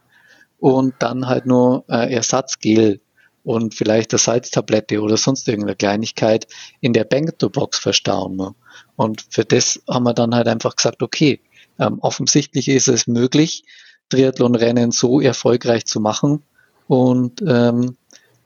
und 0.59 0.95
dann 1.01 1.27
halt 1.27 1.45
nur 1.45 1.85
äh, 1.89 2.15
Ersatzgel 2.15 3.01
und 3.45 3.75
vielleicht 3.75 4.13
eine 4.13 4.19
Salztablette 4.19 5.01
oder 5.03 5.17
sonst 5.17 5.49
irgendeine 5.49 5.77
Kleinigkeit 5.77 6.47
in 6.81 6.93
der 6.93 7.05
Bento-Box 7.05 7.79
verstauen 7.79 8.37
muss. 8.37 8.55
Und 8.97 9.27
für 9.29 9.45
das 9.45 9.83
haben 9.89 10.05
wir 10.05 10.15
dann 10.15 10.35
halt 10.35 10.49
einfach 10.49 10.77
gesagt, 10.77 11.03
okay, 11.03 11.41
ähm, 11.79 11.99
offensichtlich 12.01 12.69
ist 12.69 12.89
es 12.89 13.07
möglich, 13.07 13.65
Triathlonrennen 14.11 14.91
so 14.91 15.21
erfolgreich 15.21 15.87
zu 15.87 16.01
machen 16.01 16.43
und 16.87 17.43
ähm, 17.47 17.97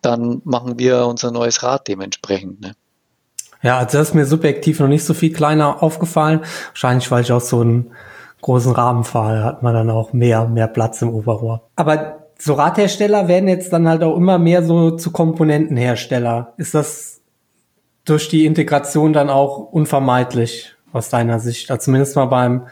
dann 0.02 0.40
machen 0.44 0.78
wir 0.78 1.06
unser 1.06 1.30
neues 1.30 1.62
Rad 1.62 1.88
dementsprechend. 1.88 2.60
Ne? 2.60 2.74
Ja, 3.62 3.78
also 3.78 3.98
das 3.98 4.08
ist 4.08 4.14
mir 4.14 4.26
subjektiv 4.26 4.80
noch 4.80 4.88
nicht 4.88 5.04
so 5.04 5.14
viel 5.14 5.32
kleiner 5.32 5.82
aufgefallen. 5.82 6.40
Wahrscheinlich, 6.68 7.10
weil 7.10 7.22
ich 7.22 7.32
auch 7.32 7.40
so 7.40 7.60
einen 7.60 7.90
großen 8.42 8.72
Rahmen 8.72 9.02
fahre, 9.02 9.42
hat 9.42 9.62
man 9.62 9.74
dann 9.74 9.90
auch 9.90 10.12
mehr, 10.12 10.46
mehr 10.46 10.68
Platz 10.68 11.02
im 11.02 11.10
Oberrohr. 11.10 11.68
Aber 11.74 12.26
so 12.38 12.54
Radhersteller 12.54 13.28
werden 13.28 13.48
jetzt 13.48 13.72
dann 13.72 13.88
halt 13.88 14.02
auch 14.02 14.16
immer 14.16 14.38
mehr 14.38 14.62
so 14.62 14.92
zu 14.92 15.10
Komponentenhersteller. 15.10 16.52
Ist 16.58 16.74
das 16.74 17.22
durch 18.04 18.28
die 18.28 18.46
Integration 18.46 19.12
dann 19.12 19.30
auch 19.30 19.58
unvermeidlich 19.58 20.76
aus 20.92 21.08
deiner 21.08 21.40
Sicht? 21.40 21.70
Also 21.70 21.86
zumindest 21.86 22.14
mal 22.14 22.26
beim 22.26 22.66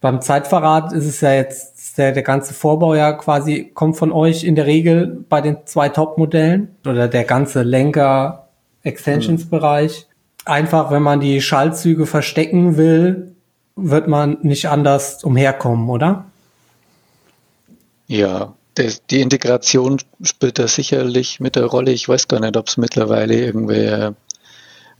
beim 0.00 0.22
Zeitverrat 0.22 0.92
ist 0.92 1.06
es 1.06 1.20
ja 1.20 1.34
jetzt, 1.34 1.98
der, 1.98 2.12
der 2.12 2.22
ganze 2.22 2.54
Vorbau 2.54 2.94
ja 2.94 3.12
quasi 3.12 3.70
kommt 3.74 3.98
von 3.98 4.12
euch 4.12 4.44
in 4.44 4.54
der 4.54 4.64
Regel 4.66 5.24
bei 5.28 5.42
den 5.42 5.58
zwei 5.66 5.90
Top-Modellen 5.90 6.74
oder 6.86 7.08
der 7.08 7.24
ganze 7.24 7.62
Lenker-Extensions-Bereich. 7.62 10.06
Einfach, 10.46 10.90
wenn 10.90 11.02
man 11.02 11.20
die 11.20 11.42
Schaltzüge 11.42 12.06
verstecken 12.06 12.78
will, 12.78 13.34
wird 13.76 14.08
man 14.08 14.38
nicht 14.42 14.68
anders 14.68 15.22
umherkommen, 15.22 15.90
oder? 15.90 16.24
Ja, 18.06 18.54
das, 18.74 19.04
die 19.06 19.20
Integration 19.20 19.98
spielt 20.22 20.58
da 20.58 20.66
sicherlich 20.66 21.40
mit 21.40 21.56
der 21.56 21.66
Rolle. 21.66 21.92
Ich 21.92 22.08
weiß 22.08 22.26
gar 22.28 22.40
nicht, 22.40 22.56
ob 22.56 22.68
es 22.68 22.78
mittlerweile 22.78 23.34
irgendwelche 23.34 24.14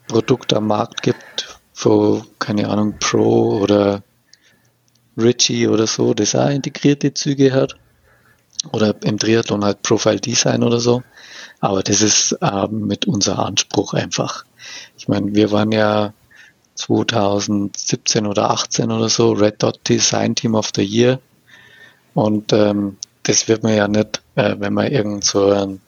Produkte 0.09 0.57
am 0.57 0.67
Markt 0.67 1.01
gibt, 1.03 1.59
wo, 1.75 2.23
keine 2.39 2.69
Ahnung, 2.69 2.97
Pro 3.01 3.61
oder 3.61 4.03
Ritchie 5.17 5.69
oder 5.69 5.87
so, 5.87 6.15
das 6.15 6.35
auch 6.35 6.49
integrierte 6.49 7.15
Züge 7.15 7.53
hat. 7.53 7.77
Oder 8.73 8.95
im 9.05 9.19
Triathlon 9.19 9.65
halt 9.65 9.83
Profile 9.83 10.21
Design 10.21 10.63
oder 10.63 10.81
so. 10.81 11.03
Aber 11.61 11.83
das 11.83 12.03
ist 12.03 12.37
ähm, 12.43 12.87
mit 12.87 13.07
unser 13.07 13.39
Anspruch 13.39 13.95
einfach. 13.95 14.45
Ich 14.99 15.09
meine, 15.09 15.35
wir 15.35 15.51
waren 15.51 15.73
ja 15.73 16.13
2017 16.75 18.27
oder 18.27 18.51
18 18.51 18.91
oder 18.91 19.09
so 19.09 19.33
Red 19.33 19.63
Dot 19.63 19.81
Design 19.89 20.35
Team 20.35 20.55
of 20.55 20.71
the 20.75 20.83
Year. 20.83 21.21
Und 22.15 22.53
ähm, 22.53 22.97
das 23.23 23.49
wird 23.49 23.63
man 23.63 23.77
ja 23.77 23.89
nicht, 23.89 24.23
äh, 24.35 24.57
wenn 24.59 24.75
man 24.75 24.91
irgend 24.91 25.25
so 25.25 25.51
einen 25.51 25.81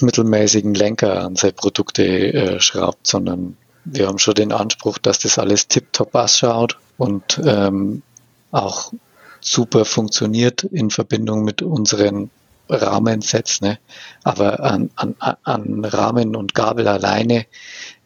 mittelmäßigen 0.00 0.74
Lenker 0.74 1.22
an 1.22 1.36
seine 1.36 1.52
Produkte 1.54 2.04
äh, 2.04 2.60
schraubt, 2.60 3.06
sondern 3.06 3.56
wir 3.84 4.08
haben 4.08 4.18
schon 4.18 4.34
den 4.34 4.52
Anspruch, 4.52 4.98
dass 4.98 5.20
das 5.20 5.38
alles 5.38 5.68
tiptop 5.68 6.14
ausschaut 6.14 6.76
und 6.98 7.40
ähm, 7.44 8.02
auch 8.50 8.92
super 9.40 9.84
funktioniert 9.84 10.64
in 10.64 10.90
Verbindung 10.90 11.44
mit 11.44 11.62
unseren 11.62 12.30
Rahmensets. 12.68 13.60
Ne? 13.60 13.78
Aber 14.24 14.60
an, 14.60 14.90
an, 14.96 15.14
an 15.42 15.84
Rahmen 15.84 16.34
und 16.34 16.54
Gabel 16.54 16.88
alleine 16.88 17.46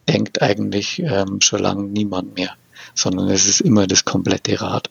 denkt 0.09 0.43
eigentlich 0.43 1.01
ähm, 1.01 1.41
schon 1.41 1.61
lange 1.61 1.85
niemand 1.85 2.37
mehr, 2.37 2.51
sondern 2.95 3.29
es 3.29 3.47
ist 3.47 3.61
immer 3.61 3.87
das 3.87 4.05
komplette 4.05 4.61
Rad, 4.61 4.91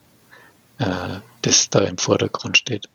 äh, 0.80 0.86
das 1.42 1.70
da 1.70 1.80
im 1.80 1.98
Vordergrund 1.98 2.58
steht. 2.58 2.90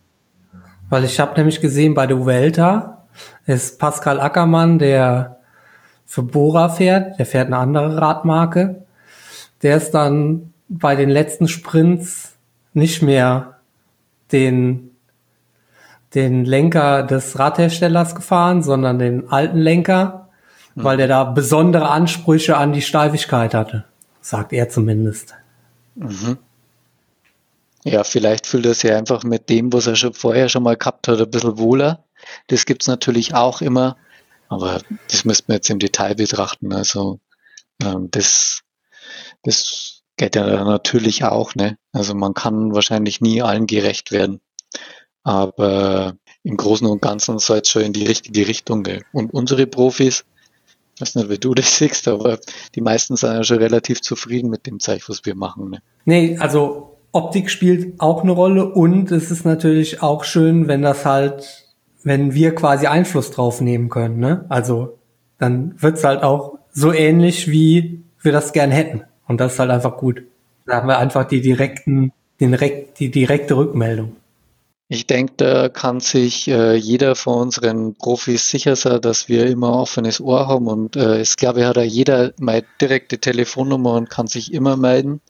Weil 0.89 1.05
ich 1.05 1.21
habe 1.21 1.37
nämlich 1.37 1.61
gesehen, 1.61 1.95
bei 1.95 2.07
der 2.07 2.19
Vuelta 2.19 3.05
ist 3.47 3.79
Pascal 3.79 4.21
Ackermann, 4.21 4.79
der 4.79 5.39
für 6.07 6.23
Bora 6.23 6.69
fährt, 6.69 7.19
der 7.19 7.27
fährt 7.27 7.47
eine 7.47 7.59
andere 7.59 8.01
Radmarke, 8.01 8.85
der 9.63 9.77
ist 9.77 9.93
dann 9.93 10.54
bei 10.69 10.97
den 10.97 11.11
letzten 11.11 11.49
Sprints 11.49 12.33
nicht 12.73 13.03
mehr 13.03 13.59
den, 14.33 14.91
den 16.15 16.45
Lenker 16.45 17.03
des 17.03 17.39
Radherstellers 17.39 18.15
gefahren, 18.15 18.62
sondern 18.62 18.99
den 18.99 19.29
alten 19.29 19.59
Lenker, 19.59 20.29
mhm. 20.75 20.85
weil 20.85 20.97
der 20.97 21.09
da 21.09 21.25
besondere 21.25 21.89
Ansprüche 21.91 22.57
an 22.57 22.73
die 22.73 22.83
Steifigkeit 22.83 23.55
hatte. 23.55 23.85
Sagt 24.21 24.53
er 24.53 24.69
zumindest. 24.69 25.35
Mhm. 25.95 26.39
Ja, 27.85 28.03
vielleicht 28.03 28.47
fühlt 28.47 28.65
er 28.65 28.75
sich 28.75 28.91
einfach 28.91 29.25
mit 29.25 29.51
dem, 29.51 29.73
was 29.73 29.87
er 29.87 29.95
schon 29.95 30.15
vorher 30.15 30.49
schon 30.49 30.62
mal 30.62 30.77
gehabt 30.77 31.07
hat, 31.07 31.21
ein 31.21 31.31
bisschen 31.31 31.59
wohler. 31.59 32.03
Das 32.47 32.65
gibt's 32.65 32.87
natürlich 32.87 33.35
auch 33.35 33.61
immer, 33.61 33.99
aber 34.49 34.81
das 35.11 35.27
müsste 35.27 35.45
man 35.49 35.57
jetzt 35.57 35.69
im 35.69 35.79
Detail 35.79 36.15
betrachten. 36.15 36.73
Also 36.73 37.21
ähm, 37.83 38.11
das, 38.11 38.62
das 39.43 39.93
Geht 40.17 40.37
ja 40.37 40.65
natürlich 40.65 41.25
auch, 41.25 41.55
ne? 41.55 41.77
Also 41.93 42.15
man 42.15 42.35
kann 42.35 42.75
wahrscheinlich 42.75 43.21
nie 43.21 43.43
allen 43.43 43.67
gerecht 43.67 44.12
werden. 44.12 44.41
Aber 45.25 46.15
im 46.43 46.57
Großen 46.57 46.87
und 46.87 47.03
Ganzen 47.03 47.39
soll 47.39 47.59
es 47.59 47.71
schon 47.71 47.83
in 47.83 47.93
die 47.93 48.07
richtige 48.07 48.47
Richtung 48.47 48.83
gehen. 48.83 49.03
Und 49.12 49.33
unsere 49.33 49.67
Profis, 49.67 50.25
ich 50.95 51.01
weiß 51.01 51.17
nicht, 51.17 51.31
wie 51.31 51.39
du 51.39 51.55
das 51.55 51.77
siehst, 51.77 52.07
aber 52.07 52.39
die 52.75 52.81
meisten 52.81 53.17
sind 53.17 53.33
ja 53.33 53.43
schon 53.43 53.59
relativ 53.59 54.03
zufrieden 54.03 54.51
mit 54.51 54.67
dem 54.67 54.79
Zeug, 54.79 55.09
was 55.09 55.25
wir 55.25 55.35
machen. 55.35 55.71
Ne? 55.71 55.83
Nee, 56.05 56.37
also 56.39 56.99
Optik 57.11 57.51
spielt 57.51 58.01
auch 58.01 58.23
eine 58.23 58.33
Rolle 58.33 58.67
und 58.73 59.11
es 59.11 59.31
ist 59.31 59.45
natürlich 59.45 60.03
auch 60.03 60.25
schön, 60.25 60.69
wenn 60.69 60.83
das 60.83 61.05
halt, 61.05 61.69
wenn 62.03 62.35
wir 62.35 62.55
quasi 62.55 62.87
Einfluss 62.87 63.31
drauf 63.31 63.61
nehmen 63.61 63.89
können. 63.89 64.19
Ne? 64.19 64.45
Also 64.49 64.99
dann 65.39 65.75
wird's 65.81 66.05
halt 66.05 66.23
auch 66.23 66.59
so 66.73 66.93
ähnlich, 66.93 67.51
wie 67.51 68.05
wir 68.21 68.33
das 68.33 68.53
gern 68.53 68.71
hätten. 68.71 69.05
Und 69.27 69.41
das 69.41 69.55
ist 69.55 69.59
halt 69.59 69.70
einfach 69.70 69.97
gut. 69.97 70.22
Da 70.66 70.77
haben 70.77 70.89
wir 70.89 70.99
einfach 70.99 71.25
die 71.25 71.41
direkten, 71.41 72.12
den, 72.41 72.57
die 72.99 73.11
direkte 73.11 73.57
Rückmeldung. 73.57 74.16
Ich 74.89 75.07
denke, 75.07 75.33
da 75.39 75.68
kann 75.70 76.01
sich 76.01 76.47
äh, 76.47 76.75
jeder 76.75 77.14
von 77.16 77.43
unseren 77.43 77.95
Profis 77.95 78.51
sicher 78.51 78.77
sein, 78.77 79.01
dass 79.01 79.29
wir 79.29 79.47
immer 79.47 79.68
ein 79.68 79.81
offenes 79.81 80.20
Ohr 80.20 80.47
haben. 80.47 80.66
Und 80.66 80.97
äh, 80.97 81.22
ich 81.22 81.37
glaube, 81.37 81.66
hat 81.66 81.77
ja 81.77 81.83
jeder 81.83 82.33
meine 82.39 82.64
direkte 82.81 83.18
Telefonnummer 83.18 83.95
und 83.95 84.11
kann 84.11 84.27
sich 84.27 84.53
immer 84.53 84.77
melden 84.77 85.20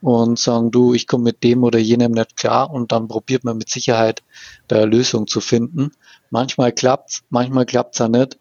und 0.00 0.38
sagen, 0.38 0.70
du, 0.70 0.94
ich 0.94 1.06
komme 1.06 1.24
mit 1.24 1.44
dem 1.44 1.64
oder 1.64 1.78
jenem 1.78 2.12
nicht 2.12 2.36
klar. 2.36 2.70
Und 2.70 2.92
dann 2.92 3.08
probiert 3.08 3.44
man 3.44 3.58
mit 3.58 3.68
Sicherheit 3.68 4.22
da 4.68 4.76
eine 4.76 4.86
Lösung 4.86 5.26
zu 5.26 5.40
finden. 5.40 5.92
Manchmal 6.30 6.72
klappt's, 6.72 7.22
manchmal 7.28 7.66
klappt's 7.66 8.00
auch 8.00 8.08
nicht. 8.08 8.38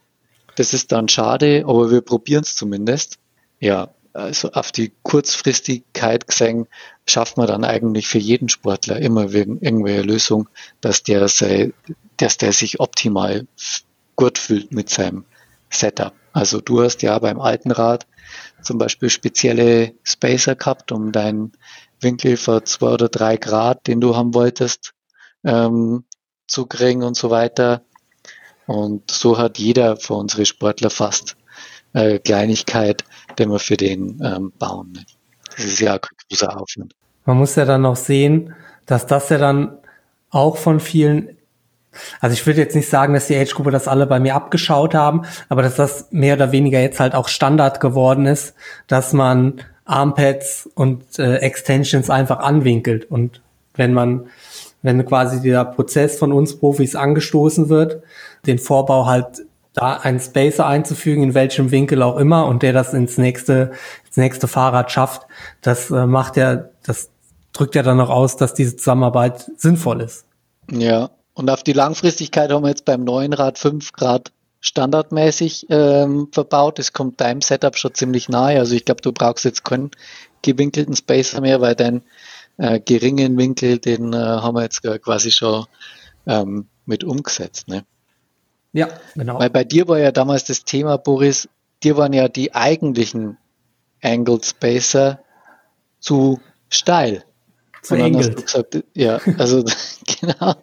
Das 0.56 0.74
ist 0.74 0.92
dann 0.92 1.10
schade, 1.10 1.66
aber 1.68 1.92
wir 1.92 2.02
probieren 2.02 2.44
es 2.44 2.56
zumindest. 2.56 3.18
Ja, 3.60 3.90
also 4.14 4.52
auf 4.52 4.72
die 4.72 4.92
Kurzfristigkeit 5.02 6.28
gesehen, 6.28 6.68
schafft 7.08 7.38
man 7.38 7.48
dann 7.48 7.64
eigentlich 7.64 8.08
für 8.08 8.20
jeden 8.20 8.50
Sportler 8.50 9.00
immer 9.00 9.34
irgendwelche 9.34 10.04
Lösung, 10.04 10.50
dass 10.82 11.04
der, 11.04 11.28
sei, 11.28 11.74
dass 12.18 12.38
der 12.38 12.54
sich 12.54 12.80
optimal 12.80 13.48
gut 14.16 14.38
fühlt 14.38 14.72
mit 14.72 14.90
seinem 14.90 15.26
Setup. 15.70 16.14
Also 16.32 16.62
du 16.62 16.84
hast 16.84 17.02
ja 17.02 17.18
beim 17.20 17.42
alten 17.42 17.72
Rad 17.72 18.06
zum 18.62 18.78
Beispiel 18.78 19.10
spezielle 19.10 19.94
Spacer 20.04 20.56
gehabt, 20.56 20.92
um 20.92 21.12
deinen 21.12 21.52
Winkel 22.00 22.38
vor 22.38 22.66
zwei 22.66 22.88
oder 22.88 23.10
drei 23.10 23.38
Grad, 23.38 23.88
den 23.88 24.00
du 24.00 24.16
haben 24.16 24.34
wolltest, 24.34 24.94
ähm, 25.44 26.06
zu 26.48 26.66
kriegen 26.66 27.04
und 27.04 27.18
so 27.18 27.30
weiter. 27.30 27.84
Und 28.66 29.12
so 29.12 29.38
hat 29.38 29.58
jeder 29.58 29.98
von 29.98 30.22
unseren 30.22 30.46
Sportler 30.46 30.90
fast 30.90 31.36
äh, 31.94 32.20
Kleinigkeit, 32.20 33.04
den 33.40 33.52
wir 33.52 33.60
für 33.60 33.78
den 33.78 34.22
ähm, 34.24 34.52
bauen. 34.58 34.92
Ne? 34.94 35.06
Das 35.56 35.66
ist 35.66 35.80
ja 35.80 35.94
ein 35.94 36.00
großer 36.30 36.60
Aufwand. 36.60 36.94
Man 37.26 37.38
muss 37.38 37.56
ja 37.56 37.66
dann 37.66 37.82
noch 37.82 37.96
sehen, 37.96 38.54
dass 38.86 39.06
das 39.08 39.30
ja 39.30 39.38
dann 39.38 39.78
auch 40.30 40.58
von 40.58 40.80
vielen, 40.80 41.38
also 42.20 42.34
ich 42.34 42.46
würde 42.46 42.60
jetzt 42.60 42.76
nicht 42.76 42.90
sagen, 42.90 43.14
dass 43.14 43.28
die 43.28 43.38
Age-Gruppe 43.38 43.72
das 43.72 43.88
alle 43.88 44.08
bei 44.08 44.20
mir 44.20 44.36
abgeschaut 44.36 44.96
haben, 44.96 45.24
aber 45.48 45.62
dass 45.62 45.76
das 45.76 46.08
mehr 46.12 46.36
oder 46.36 46.52
weniger 46.52 46.80
jetzt 46.82 47.00
halt 47.00 47.16
auch 47.16 47.28
Standard 47.28 47.80
geworden 47.80 48.26
ist, 48.26 48.56
dass 48.88 49.14
man 49.14 49.62
Armpads 49.86 50.70
und 50.76 51.20
äh, 51.20 51.38
Extensions 51.38 52.10
einfach 52.10 52.40
anwinkelt. 52.40 53.10
Und 53.10 53.42
wenn 53.76 53.94
man, 53.94 54.28
wenn 54.82 55.06
quasi 55.06 55.42
der 55.42 55.66
Prozess 55.66 56.18
von 56.18 56.32
uns 56.32 56.58
Profis 56.58 56.96
angestoßen 56.96 57.70
wird, 57.70 58.02
den 58.46 58.60
Vorbau 58.60 59.06
halt 59.06 59.46
da 59.74 59.94
einen 59.98 60.20
Spacer 60.20 60.66
einzufügen, 60.68 61.24
in 61.24 61.34
welchem 61.34 61.72
Winkel 61.72 62.04
auch 62.04 62.18
immer, 62.18 62.46
und 62.46 62.64
der 62.64 62.74
das 62.74 62.94
ins 62.94 63.18
nächste, 63.18 63.72
ins 64.06 64.18
nächste 64.18 64.48
Fahrrad 64.48 64.92
schafft, 64.92 65.24
das 65.62 65.90
äh, 65.90 66.06
macht 66.06 66.38
ja, 66.38 66.70
das 66.84 67.10
drückt 67.54 67.76
ja 67.76 67.84
dann 67.84 67.98
noch 67.98 68.10
aus, 68.10 68.38
dass 68.38 68.54
diese 68.54 68.76
Zusammenarbeit 68.76 69.52
sinnvoll 69.58 70.02
ist. 70.02 70.26
Ja, 70.72 71.10
und 71.34 71.50
auf 71.50 71.64
die 71.64 71.74
Langfristigkeit 71.74 72.52
haben 72.52 72.64
wir 72.64 72.70
jetzt 72.70 72.86
beim 72.86 73.04
neuen 73.04 73.34
Rad 73.34 73.58
5 73.58 73.94
Grad 73.94 74.32
standardmäßig 74.62 75.68
ähm, 75.70 76.30
verbaut. 76.32 76.80
Es 76.80 76.94
kommt 76.94 77.20
deinem 77.20 77.42
Setup 77.42 77.78
schon 77.78 77.94
ziemlich 77.94 78.30
nahe. 78.30 78.60
Also 78.60 78.76
ich 78.76 78.86
glaube, 78.86 79.02
du 79.02 79.12
brauchst 79.12 79.44
jetzt 79.44 79.66
keinen 79.66 79.92
gewinkelten 80.42 80.96
Spacer 80.96 81.42
mehr, 81.42 81.60
weil 81.60 81.76
dein 81.76 82.04
äh, 82.58 82.80
geringen 82.80 83.38
Winkel, 83.38 83.80
den 83.80 84.14
äh, 84.14 84.18
haben 84.18 84.56
wir 84.56 84.64
jetzt 84.64 84.82
quasi 85.02 85.32
schon 85.32 85.66
ähm, 86.28 86.68
mit 86.86 87.04
umgesetzt. 87.04 87.68
Ne? 87.68 87.84
Ja, 88.74 88.90
genau. 89.16 89.40
Weil 89.40 89.52
bei 89.52 89.64
dir 89.64 89.88
war 89.88 90.00
ja 90.00 90.12
damals 90.12 90.46
das 90.46 90.66
Thema, 90.66 90.98
Boris, 90.98 91.48
dir 91.84 91.96
waren 91.96 92.14
ja 92.14 92.28
die 92.28 92.54
eigentlichen 92.54 93.38
Angled 94.02 94.46
Spacer 94.46 95.20
zu 96.00 96.40
steil. 96.70 97.24
Zu 97.84 97.96
Angled. 97.96 98.46
Gesagt, 98.46 98.84
ja, 98.94 99.20
also 99.38 99.64
genau, 100.22 100.56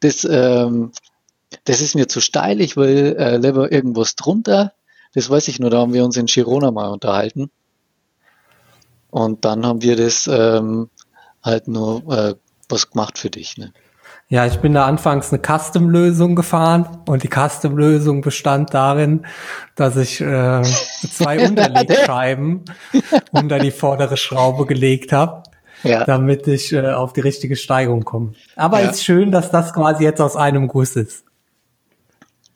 das, 0.00 0.24
ähm, 0.24 0.92
das 1.64 1.80
ist 1.80 1.94
mir 1.94 2.08
zu 2.08 2.20
steil, 2.20 2.60
ich 2.60 2.76
will 2.76 3.16
äh, 3.18 3.36
lieber 3.36 3.70
irgendwas 3.72 4.16
drunter. 4.16 4.72
Das 5.14 5.28
weiß 5.28 5.48
ich 5.48 5.58
nur, 5.58 5.70
da 5.70 5.80
haben 5.80 5.92
wir 5.92 6.04
uns 6.04 6.16
in 6.16 6.26
Girona 6.26 6.70
mal 6.70 6.88
unterhalten. 6.88 7.50
Und 9.10 9.44
dann 9.44 9.66
haben 9.66 9.82
wir 9.82 9.96
das 9.96 10.26
ähm, 10.26 10.88
halt 11.42 11.68
nur 11.68 12.02
äh, 12.10 12.34
was 12.68 12.90
gemacht 12.90 13.18
für 13.18 13.28
dich. 13.28 13.58
Ne? 13.58 13.74
Ja, 14.32 14.46
ich 14.46 14.60
bin 14.60 14.72
da 14.72 14.86
anfangs 14.86 15.30
eine 15.30 15.42
Custom-Lösung 15.42 16.34
gefahren 16.34 16.88
und 17.06 17.22
die 17.22 17.28
Custom-Lösung 17.28 18.22
bestand 18.22 18.72
darin, 18.72 19.26
dass 19.74 19.98
ich 19.98 20.22
äh, 20.22 20.62
zwei 20.62 21.46
Unterlegscheiben 21.48 22.64
unter 23.30 23.58
die 23.58 23.70
vordere 23.70 24.16
Schraube 24.16 24.64
gelegt 24.64 25.12
habe, 25.12 25.42
ja. 25.82 26.04
damit 26.04 26.48
ich 26.48 26.72
äh, 26.72 26.92
auf 26.92 27.12
die 27.12 27.20
richtige 27.20 27.56
Steigung 27.56 28.06
komme. 28.06 28.32
Aber 28.56 28.80
ja. 28.80 28.88
ist 28.88 29.04
schön, 29.04 29.32
dass 29.32 29.50
das 29.50 29.74
quasi 29.74 30.04
jetzt 30.04 30.22
aus 30.22 30.34
einem 30.34 30.66
Guss 30.66 30.96
ist. 30.96 31.26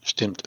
Stimmt. 0.01 0.45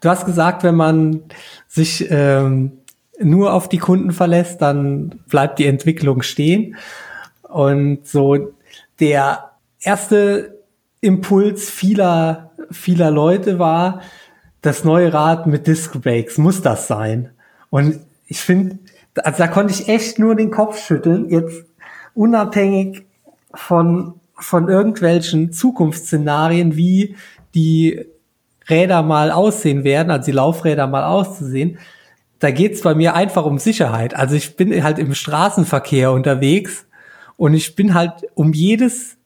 Du 0.00 0.08
hast 0.08 0.24
gesagt, 0.24 0.62
wenn 0.62 0.76
man 0.76 1.24
sich 1.68 2.10
ähm, 2.10 2.78
nur 3.20 3.52
auf 3.52 3.68
die 3.68 3.76
Kunden 3.76 4.12
verlässt, 4.12 4.62
dann 4.62 5.20
bleibt 5.28 5.58
die 5.58 5.66
Entwicklung 5.66 6.22
stehen. 6.22 6.76
Und 7.54 8.08
so 8.08 8.52
der 8.98 9.52
erste 9.80 10.58
Impuls 11.00 11.70
vieler, 11.70 12.50
vieler 12.72 13.12
Leute 13.12 13.60
war, 13.60 14.00
das 14.60 14.82
neue 14.82 15.12
Rad 15.12 15.46
mit 15.46 15.68
Disc 15.68 15.92
Brakes, 16.00 16.36
muss 16.36 16.62
das 16.62 16.88
sein? 16.88 17.30
Und 17.70 18.00
ich 18.26 18.40
finde, 18.40 18.80
also 19.22 19.38
da 19.38 19.46
konnte 19.46 19.72
ich 19.72 19.88
echt 19.88 20.18
nur 20.18 20.34
den 20.34 20.50
Kopf 20.50 20.84
schütteln, 20.84 21.30
jetzt 21.30 21.64
unabhängig 22.12 23.06
von, 23.54 24.14
von 24.34 24.68
irgendwelchen 24.68 25.52
Zukunftsszenarien, 25.52 26.74
wie 26.74 27.14
die 27.54 28.04
Räder 28.68 29.04
mal 29.04 29.30
aussehen 29.30 29.84
werden, 29.84 30.10
also 30.10 30.24
die 30.24 30.32
Laufräder 30.32 30.88
mal 30.88 31.04
auszusehen. 31.04 31.78
Da 32.40 32.50
geht's 32.50 32.82
bei 32.82 32.96
mir 32.96 33.14
einfach 33.14 33.44
um 33.44 33.60
Sicherheit. 33.60 34.16
Also 34.16 34.34
ich 34.34 34.56
bin 34.56 34.82
halt 34.82 34.98
im 34.98 35.14
Straßenverkehr 35.14 36.10
unterwegs 36.10 36.84
und 37.36 37.54
ich 37.54 37.74
bin 37.76 37.94
halt 37.94 38.12
um 38.34 38.52
jedes 38.52 39.16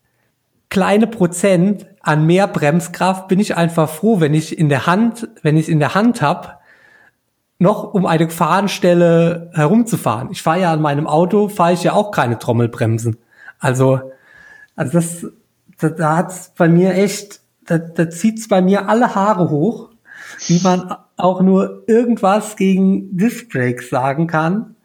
kleine 0.70 1.06
Prozent 1.06 1.86
an 2.00 2.26
mehr 2.26 2.46
Bremskraft 2.46 3.28
bin 3.28 3.40
ich 3.40 3.56
einfach 3.56 3.88
froh, 3.88 4.20
wenn 4.20 4.34
ich 4.34 4.58
in 4.58 4.68
der 4.68 4.86
Hand, 4.86 5.28
wenn 5.42 5.56
ich 5.56 5.68
in 5.68 5.78
der 5.78 5.94
Hand 5.94 6.22
hab, 6.22 6.60
noch 7.58 7.92
um 7.92 8.06
eine 8.06 8.26
Gefahrenstelle 8.26 9.50
herumzufahren. 9.54 10.30
Ich 10.30 10.42
fahre 10.42 10.60
ja 10.60 10.72
an 10.72 10.80
meinem 10.80 11.06
Auto, 11.06 11.48
fahre 11.48 11.72
ich 11.72 11.82
ja 11.82 11.92
auch 11.92 12.12
keine 12.12 12.38
Trommelbremsen. 12.38 13.16
Also, 13.58 14.00
also 14.76 14.92
das, 14.92 15.26
da, 15.80 15.88
da 15.88 16.16
hat's 16.16 16.52
bei 16.56 16.68
mir 16.68 16.94
echt, 16.94 17.40
da, 17.66 17.78
da 17.78 18.08
zieht's 18.08 18.48
bei 18.48 18.62
mir 18.62 18.88
alle 18.88 19.14
Haare 19.14 19.50
hoch, 19.50 19.90
wie 20.46 20.60
man 20.62 20.94
auch 21.16 21.40
nur 21.42 21.82
irgendwas 21.88 22.56
gegen 22.56 23.16
Disc 23.16 23.50
Brakes 23.50 23.90
sagen 23.90 24.28
kann 24.28 24.76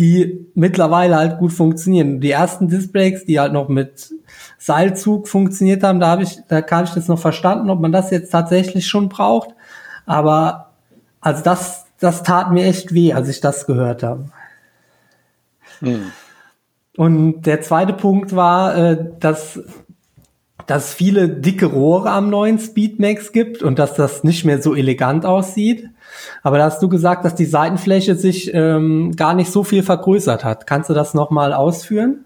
die 0.00 0.46
mittlerweile 0.54 1.16
halt 1.16 1.38
gut 1.38 1.52
funktionieren. 1.52 2.20
Die 2.20 2.30
ersten 2.30 2.68
Displays, 2.68 3.26
die 3.26 3.38
halt 3.38 3.52
noch 3.52 3.68
mit 3.68 4.10
Seilzug 4.56 5.28
funktioniert 5.28 5.82
haben, 5.82 6.00
da 6.00 6.08
habe 6.08 6.22
ich, 6.22 6.38
da 6.48 6.62
kann 6.62 6.84
ich 6.84 6.90
das 6.90 7.06
noch 7.06 7.18
verstanden, 7.18 7.68
ob 7.68 7.80
man 7.80 7.92
das 7.92 8.10
jetzt 8.10 8.30
tatsächlich 8.30 8.86
schon 8.86 9.10
braucht. 9.10 9.50
Aber 10.06 10.70
also 11.20 11.42
das, 11.44 11.84
das 11.98 12.22
tat 12.22 12.50
mir 12.50 12.64
echt 12.64 12.94
weh, 12.94 13.12
als 13.12 13.28
ich 13.28 13.42
das 13.42 13.66
gehört 13.66 14.02
habe. 14.02 14.30
Hm. 15.80 16.12
Und 16.96 17.42
der 17.42 17.60
zweite 17.60 17.92
Punkt 17.92 18.34
war, 18.34 18.76
äh, 18.76 19.06
dass 19.20 19.60
dass 20.70 20.94
viele 20.94 21.28
dicke 21.28 21.66
Rohre 21.66 22.10
am 22.10 22.30
neuen 22.30 22.60
Speedmax 22.60 23.32
gibt 23.32 23.60
und 23.60 23.80
dass 23.80 23.94
das 23.94 24.22
nicht 24.22 24.44
mehr 24.44 24.62
so 24.62 24.76
elegant 24.76 25.26
aussieht. 25.26 25.88
Aber 26.44 26.58
da 26.58 26.64
hast 26.66 26.80
du 26.80 26.88
gesagt, 26.88 27.24
dass 27.24 27.34
die 27.34 27.44
Seitenfläche 27.44 28.14
sich 28.14 28.54
ähm, 28.54 29.16
gar 29.16 29.34
nicht 29.34 29.50
so 29.50 29.64
viel 29.64 29.82
vergrößert 29.82 30.44
hat. 30.44 30.68
Kannst 30.68 30.88
du 30.88 30.94
das 30.94 31.12
nochmal 31.12 31.52
ausführen? 31.52 32.24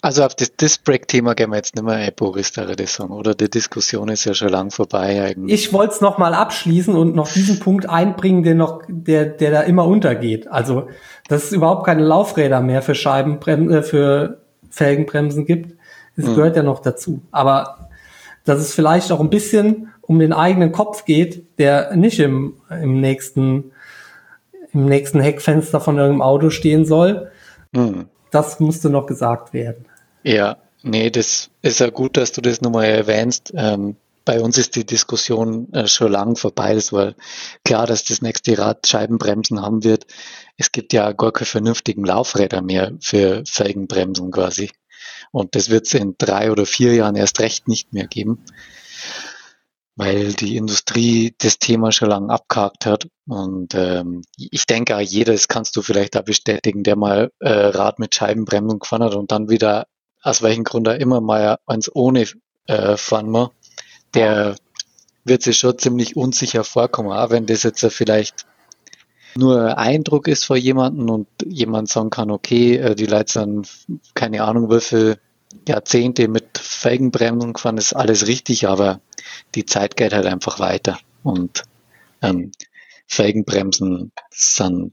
Also 0.00 0.24
auf 0.24 0.34
das 0.34 0.56
Disc-Break-Thema 0.56 1.34
gehen 1.34 1.50
wir 1.50 1.56
jetzt 1.56 1.74
nicht 1.74 1.84
mehr 1.84 1.96
ein, 1.96 2.12
Boris, 2.16 2.52
der 2.52 2.68
sagen, 2.86 3.12
oder? 3.12 3.34
Die 3.34 3.50
Diskussion 3.50 4.08
ist 4.08 4.24
ja 4.24 4.32
schon 4.32 4.48
lang 4.48 4.70
vorbei 4.70 5.22
eigentlich. 5.22 5.52
Ich 5.52 5.72
wollte 5.74 5.94
es 5.94 6.00
nochmal 6.00 6.32
abschließen 6.32 6.94
und 6.94 7.14
noch 7.14 7.30
diesen 7.30 7.58
Punkt 7.58 7.86
einbringen, 7.86 8.42
der 8.42 8.54
noch, 8.54 8.82
der, 8.88 9.26
der 9.26 9.50
da 9.50 9.60
immer 9.62 9.86
untergeht. 9.86 10.48
Also, 10.48 10.86
dass 11.28 11.44
es 11.44 11.52
überhaupt 11.52 11.84
keine 11.84 12.04
Laufräder 12.04 12.62
mehr 12.62 12.80
für 12.80 12.94
Scheibenbremsen, 12.94 13.78
äh, 13.78 13.82
für 13.82 14.47
Felgenbremsen 14.70 15.46
gibt. 15.46 15.76
Das 16.16 16.26
hm. 16.26 16.34
gehört 16.34 16.56
ja 16.56 16.62
noch 16.62 16.80
dazu. 16.80 17.20
Aber 17.30 17.88
dass 18.44 18.60
es 18.60 18.74
vielleicht 18.74 19.12
auch 19.12 19.20
ein 19.20 19.30
bisschen 19.30 19.92
um 20.00 20.18
den 20.18 20.32
eigenen 20.32 20.72
Kopf 20.72 21.04
geht, 21.04 21.58
der 21.58 21.94
nicht 21.94 22.18
im, 22.18 22.54
im 22.70 23.00
nächsten, 23.00 23.72
im 24.72 24.86
nächsten 24.86 25.20
Heckfenster 25.20 25.80
von 25.80 25.98
irgendeinem 25.98 26.22
Auto 26.22 26.50
stehen 26.50 26.86
soll. 26.86 27.30
Hm. 27.74 28.06
Das 28.30 28.58
musste 28.60 28.90
noch 28.90 29.06
gesagt 29.06 29.52
werden. 29.52 29.84
Ja, 30.22 30.56
nee, 30.82 31.10
das 31.10 31.50
ist 31.62 31.80
ja 31.80 31.90
gut, 31.90 32.16
dass 32.16 32.32
du 32.32 32.40
das 32.40 32.60
nochmal 32.60 32.86
erwähnst. 32.86 33.52
Ähm, 33.54 33.96
bei 34.24 34.40
uns 34.40 34.58
ist 34.58 34.76
die 34.76 34.84
Diskussion 34.84 35.72
äh, 35.72 35.86
schon 35.86 36.12
lang 36.12 36.36
vorbei. 36.36 36.74
Das 36.74 36.92
war 36.92 37.14
klar, 37.64 37.86
dass 37.86 38.04
das 38.04 38.20
nächste 38.20 38.58
Rad 38.58 38.86
Scheibenbremsen 38.86 39.62
haben 39.62 39.84
wird. 39.84 40.06
Es 40.58 40.72
gibt 40.72 40.92
ja 40.92 41.12
gar 41.12 41.32
keine 41.32 41.46
vernünftigen 41.46 42.04
Laufräder 42.04 42.60
mehr 42.60 42.92
für 43.00 43.42
Felgenbremsen 43.46 44.30
quasi. 44.30 44.70
Und 45.30 45.54
das 45.54 45.70
wird 45.70 45.86
es 45.86 45.94
in 45.94 46.16
drei 46.18 46.52
oder 46.52 46.66
vier 46.66 46.94
Jahren 46.94 47.16
erst 47.16 47.40
recht 47.40 47.68
nicht 47.68 47.94
mehr 47.94 48.06
geben 48.06 48.44
weil 49.98 50.32
die 50.32 50.56
Industrie 50.56 51.34
das 51.38 51.58
Thema 51.58 51.90
schon 51.90 52.10
lange 52.10 52.32
abgehakt 52.32 52.86
hat. 52.86 53.08
Und 53.26 53.74
ähm, 53.74 54.22
ich 54.36 54.64
denke 54.64 54.96
jeder, 55.00 55.32
das 55.32 55.48
kannst 55.48 55.74
du 55.74 55.82
vielleicht 55.82 56.14
da 56.14 56.22
bestätigen, 56.22 56.84
der 56.84 56.94
mal 56.94 57.32
äh, 57.40 57.50
Rad 57.50 57.98
mit 57.98 58.14
Scheibenbremsung 58.14 58.78
gefahren 58.78 59.02
hat 59.02 59.16
und 59.16 59.32
dann 59.32 59.50
wieder, 59.50 59.88
aus 60.22 60.40
welchem 60.40 60.62
Grund 60.62 60.86
er 60.86 61.00
immer 61.00 61.20
mal 61.20 61.58
eins 61.66 61.90
ohne 61.92 62.26
äh, 62.66 62.96
fahren 62.96 63.28
muss, 63.28 63.50
der 64.14 64.54
wird 65.24 65.42
sich 65.42 65.58
schon 65.58 65.76
ziemlich 65.78 66.14
unsicher 66.14 66.62
vorkommen, 66.62 67.10
auch 67.10 67.30
wenn 67.30 67.46
das 67.46 67.64
jetzt 67.64 67.84
vielleicht 67.90 68.46
nur 69.38 69.78
Eindruck 69.78 70.26
ist 70.26 70.44
vor 70.44 70.56
jemanden 70.56 71.08
und 71.08 71.28
jemand 71.46 71.88
sagen 71.88 72.10
kann, 72.10 72.30
okay, 72.30 72.76
äh, 72.76 72.94
die 72.94 73.06
Leute 73.06 73.32
sind 73.32 73.68
keine 74.14 74.42
Ahnung, 74.42 74.70
wie 74.70 74.80
viel 74.80 75.18
Jahrzehnte 75.66 76.28
mit 76.28 76.58
Felgenbremsen 76.58 77.52
gefahren, 77.52 77.78
ist 77.78 77.94
alles 77.94 78.26
richtig, 78.26 78.68
aber 78.68 79.00
die 79.54 79.64
Zeit 79.64 79.96
geht 79.96 80.12
halt 80.12 80.26
einfach 80.26 80.58
weiter 80.58 80.98
und 81.22 81.62
ähm, 82.20 82.50
Felgenbremsen 83.06 84.12
sind 84.30 84.92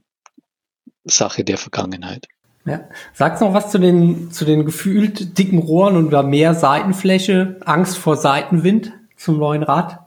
Sache 1.04 1.44
der 1.44 1.58
Vergangenheit. 1.58 2.26
Ja. 2.64 2.88
Sagst 3.14 3.42
noch 3.42 3.52
was 3.52 3.70
zu 3.70 3.78
den, 3.78 4.30
zu 4.30 4.44
den 4.44 4.64
gefühlt 4.64 5.38
dicken 5.38 5.58
Rohren 5.58 5.96
und 5.96 6.30
mehr 6.30 6.54
Seitenfläche, 6.54 7.60
Angst 7.64 7.98
vor 7.98 8.16
Seitenwind 8.16 8.92
zum 9.16 9.38
neuen 9.38 9.62
Rad? 9.62 10.00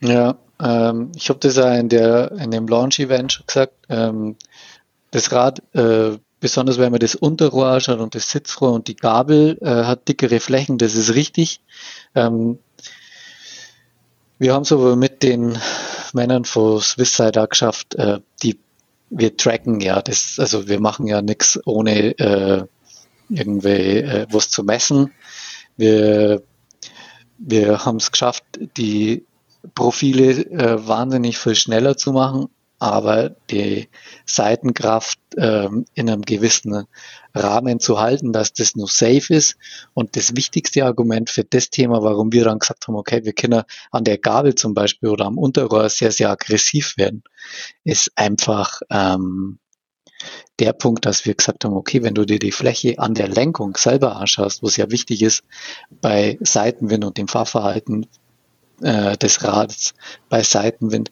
Ja, 0.00 0.38
ähm, 0.62 1.12
ich 1.16 1.28
habe 1.28 1.38
das 1.40 1.56
ja 1.56 1.74
in, 1.74 1.88
der, 1.88 2.32
in 2.32 2.50
dem 2.50 2.66
Launch-Event 2.66 3.32
schon 3.32 3.46
gesagt. 3.46 3.74
Ähm, 3.88 4.36
das 5.10 5.32
Rad, 5.32 5.62
äh, 5.74 6.18
besonders 6.40 6.78
wenn 6.78 6.90
man 6.90 7.00
das 7.00 7.14
Unterrohr 7.14 7.68
anschaut 7.68 8.00
und 8.00 8.14
das 8.14 8.30
Sitzrohr 8.30 8.72
und 8.72 8.88
die 8.88 8.96
Gabel, 8.96 9.58
äh, 9.60 9.84
hat 9.84 10.08
dickere 10.08 10.40
Flächen, 10.40 10.78
das 10.78 10.94
ist 10.94 11.14
richtig. 11.14 11.60
Ähm, 12.14 12.58
wir 14.38 14.52
haben 14.52 14.62
es 14.62 14.72
aber 14.72 14.96
mit 14.96 15.22
den 15.22 15.58
Männern 16.12 16.44
von 16.44 16.80
Swisside 16.80 17.42
auch 17.42 17.48
geschafft, 17.48 17.94
äh, 17.94 18.20
die 18.42 18.58
wir 19.08 19.36
tracken 19.36 19.80
ja 19.80 20.02
das, 20.02 20.38
also 20.38 20.66
wir 20.68 20.80
machen 20.80 21.06
ja 21.06 21.22
nichts 21.22 21.60
ohne 21.64 22.18
äh, 22.18 22.64
irgendwie 23.28 23.98
äh, 23.98 24.26
was 24.30 24.50
zu 24.50 24.64
messen. 24.64 25.12
Wir, 25.76 26.42
wir 27.38 27.84
haben 27.84 27.96
es 27.96 28.10
geschafft, 28.10 28.44
die 28.76 29.24
Profile 29.74 30.44
äh, 30.50 30.86
wahnsinnig 30.86 31.38
viel 31.38 31.54
schneller 31.54 31.96
zu 31.96 32.12
machen, 32.12 32.48
aber 32.78 33.30
die 33.50 33.88
Seitenkraft 34.26 35.18
ähm, 35.36 35.86
in 35.94 36.10
einem 36.10 36.22
gewissen 36.22 36.84
Rahmen 37.34 37.80
zu 37.80 37.98
halten, 37.98 38.32
dass 38.32 38.52
das 38.52 38.76
nur 38.76 38.88
safe 38.88 39.34
ist. 39.34 39.56
Und 39.94 40.16
das 40.16 40.36
wichtigste 40.36 40.84
Argument 40.84 41.30
für 41.30 41.44
das 41.44 41.70
Thema, 41.70 42.02
warum 42.02 42.32
wir 42.32 42.44
dann 42.44 42.58
gesagt 42.58 42.86
haben, 42.86 42.96
okay, 42.96 43.24
wir 43.24 43.32
können 43.32 43.62
an 43.90 44.04
der 44.04 44.18
Gabel 44.18 44.54
zum 44.54 44.74
Beispiel 44.74 45.08
oder 45.08 45.24
am 45.24 45.38
Unterrohr 45.38 45.88
sehr, 45.88 46.12
sehr 46.12 46.30
aggressiv 46.30 46.96
werden, 46.98 47.22
ist 47.84 48.12
einfach 48.16 48.82
ähm, 48.90 49.58
der 50.58 50.72
Punkt, 50.72 51.04
dass 51.06 51.24
wir 51.26 51.34
gesagt 51.34 51.64
haben, 51.64 51.74
okay, 51.74 52.02
wenn 52.02 52.14
du 52.14 52.24
dir 52.24 52.38
die 52.38 52.52
Fläche 52.52 52.98
an 52.98 53.14
der 53.14 53.28
Lenkung 53.28 53.76
selber 53.76 54.16
anschaust, 54.16 54.62
wo 54.62 54.66
es 54.66 54.76
ja 54.76 54.90
wichtig 54.90 55.22
ist, 55.22 55.44
bei 56.00 56.38
Seitenwind 56.40 57.04
und 57.04 57.18
dem 57.18 57.28
Fahrverhalten 57.28 58.06
äh, 58.82 59.16
des 59.16 59.42
Rades 59.42 59.94
bei 60.28 60.42
Seitenwind, 60.42 61.10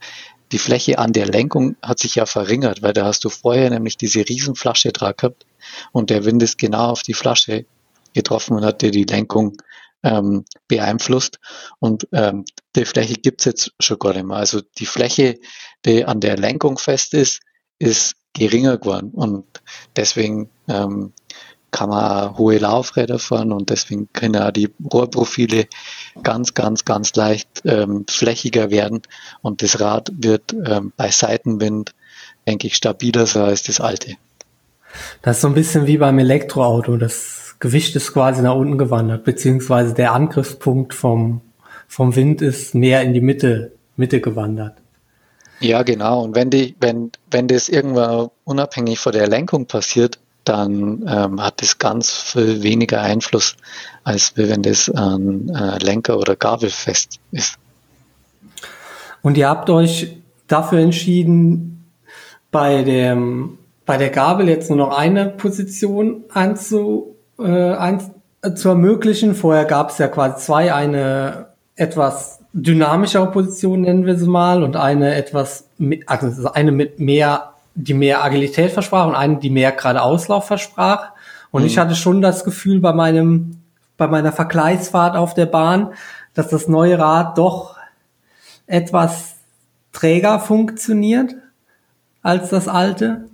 die 0.53 0.59
Fläche 0.59 0.99
an 0.99 1.13
der 1.13 1.27
Lenkung 1.27 1.77
hat 1.83 1.99
sich 1.99 2.15
ja 2.15 2.27
verringert, 2.27 2.83
weil 2.83 2.93
da 2.93 3.07
hast 3.07 3.25
du 3.25 3.29
vorher 3.29 3.71
nämlich 3.71 3.97
diese 3.97 4.21
Riesenflasche 4.29 4.93
dran 4.93 5.15
gehabt 5.17 5.47
und 5.93 6.11
der 6.11 6.25
Wind 6.25 6.43
ist 6.43 6.59
genau 6.59 6.91
auf 6.91 7.03
die 7.03 7.15
Flasche 7.15 7.67
getroffen 8.13 8.57
und 8.57 8.65
hat 8.65 8.83
dir 8.83 8.91
die 8.91 9.05
Lenkung 9.05 9.57
ähm, 10.05 10.45
beeinflusst. 10.69 11.41
Und 11.81 12.07
ähm, 12.13 12.45
die 12.77 12.85
Fläche 12.85 13.15
gibt's 13.15 13.47
jetzt 13.47 13.73
schon 13.81 13.99
gar 13.99 14.13
nicht 14.13 14.27
mehr. 14.27 14.37
Also 14.37 14.61
die 14.79 14.87
Fläche, 14.87 15.39
die 15.85 16.05
an 16.05 16.21
der 16.21 16.37
Lenkung 16.37 16.79
fest 16.79 17.15
ist, 17.15 17.41
ist 17.79 18.15
geringer 18.35 18.79
geworden. 18.79 19.11
Und 19.13 19.45
deswegen 19.97 20.51
ähm, 20.69 21.13
kann 21.71 21.89
man 21.89 22.39
hohe 22.39 22.59
Laufräder 22.59 23.19
fahren 23.19 23.51
und 23.51 23.71
deswegen 23.71 24.09
können 24.13 24.41
auch 24.41 24.53
die 24.53 24.73
Rohrprofile 24.93 25.67
ganz, 26.23 26.55
ganz, 26.55 26.85
ganz 26.85 27.15
leicht 27.17 27.63
ähm, 27.65 28.05
flächiger 28.09 28.71
werden 28.71 29.03
und 29.43 29.63
das 29.63 29.81
Rad 29.81 30.13
wird 30.17 30.53
ähm, 30.53 30.93
bei 30.97 31.11
Seitenwind, 31.11 31.95
denke 32.47 32.67
ich, 32.67 32.77
stabiler 32.77 33.27
sein 33.27 33.45
als 33.45 33.63
das 33.63 33.81
alte. 33.81 34.15
Das 35.23 35.37
ist 35.37 35.43
so 35.43 35.49
ein 35.49 35.55
bisschen 35.55 35.87
wie 35.87 35.99
beim 35.99 36.19
Elektroauto. 36.19 36.97
Das 36.97 37.57
Gewicht 37.59 37.97
ist 37.97 38.13
quasi 38.13 38.43
nach 38.43 38.55
unten 38.55 38.79
gewandert, 38.79 39.25
beziehungsweise 39.25 39.95
der 39.95 40.13
Angriffspunkt 40.13 40.95
vom, 40.95 41.41
vom 41.89 42.15
Wind 42.15 42.43
ist 42.43 42.75
mehr 42.75 43.03
in 43.03 43.13
die 43.13 43.21
Mitte, 43.21 43.73
Mitte 43.97 44.21
gewandert. 44.21 44.77
Ja, 45.61 45.83
genau. 45.83 46.23
Und 46.23 46.35
wenn 46.35 46.51
die, 46.51 46.75
wenn, 46.81 47.11
wenn 47.31 47.49
das 47.49 47.69
irgendwann 47.69 48.29
unabhängig 48.45 48.99
von 48.99 49.13
der 49.13 49.29
Lenkung 49.29 49.67
passiert, 49.67 50.19
dann 50.45 51.05
ähm, 51.09 51.43
hat 51.43 51.61
das 51.63 51.79
ganz 51.79 52.11
viel 52.11 52.63
weniger 52.63 53.01
Einfluss, 53.01 53.57
als 54.03 54.33
wenn 54.37 54.63
das 54.63 54.91
an 54.91 55.49
äh, 55.49 55.79
Lenker 55.79 56.19
oder 56.19 56.37
Gabel 56.37 56.71
fest 56.71 57.19
ist. 57.33 57.57
Und 59.23 59.37
ihr 59.37 59.49
habt 59.49 59.71
euch 59.71 60.17
dafür 60.47 60.81
entschieden, 60.81 61.85
bei 62.51 62.83
dem 62.83 63.59
bei 63.87 63.99
der 63.99 64.11
Gabel 64.11 64.49
jetzt 64.49 64.71
nur 64.71 64.79
noch 64.79 64.97
eine 64.97 65.27
Position 65.27 66.25
anzu, 66.33 67.17
äh, 67.39 67.73
äh, 67.73 68.55
zu 68.55 68.69
ermöglichen. 68.69 69.35
Vorher 69.35 69.67
gab 69.67 69.91
es 69.91 69.99
ja 69.99 70.09
quasi 70.09 70.37
zwei, 70.45 70.73
eine 70.73 71.49
etwas 71.77 72.41
dynamischere 72.55 73.31
Position 73.33 73.81
nennen 73.83 74.07
wir 74.07 74.17
sie 74.17 74.29
mal 74.29 74.63
und 74.63 74.77
eine 74.77 75.17
etwas, 75.17 75.69
also 76.07 76.53
eine 76.53 76.71
mit 76.71 77.01
mehr 77.01 77.54
die 77.75 77.95
mehr 77.95 78.23
Agilität 78.23 78.73
versprach 78.73 79.07
und 79.07 79.15
eine, 79.15 79.37
die 79.37 79.51
mehr 79.51 79.73
gerade 79.73 80.03
Auslauf 80.03 80.47
versprach. 80.47 81.13
Und 81.51 81.63
mhm. 81.63 81.67
ich 81.67 81.79
hatte 81.79 81.95
schon 81.95 82.21
das 82.21 82.45
Gefühl 82.45 82.81
bei 82.81 82.93
meinem, 82.93 83.63
bei 83.97 84.07
meiner 84.07 84.33
Vergleichsfahrt 84.33 85.17
auf 85.17 85.35
der 85.35 85.47
Bahn, 85.47 85.93
dass 86.35 86.49
das 86.49 86.69
neue 86.69 86.99
Rad 86.99 87.39
doch 87.39 87.77
etwas 88.67 89.37
träger 89.93 90.41
funktioniert 90.41 91.35
als 92.23 92.51
das 92.51 92.69
alte. 92.69 93.27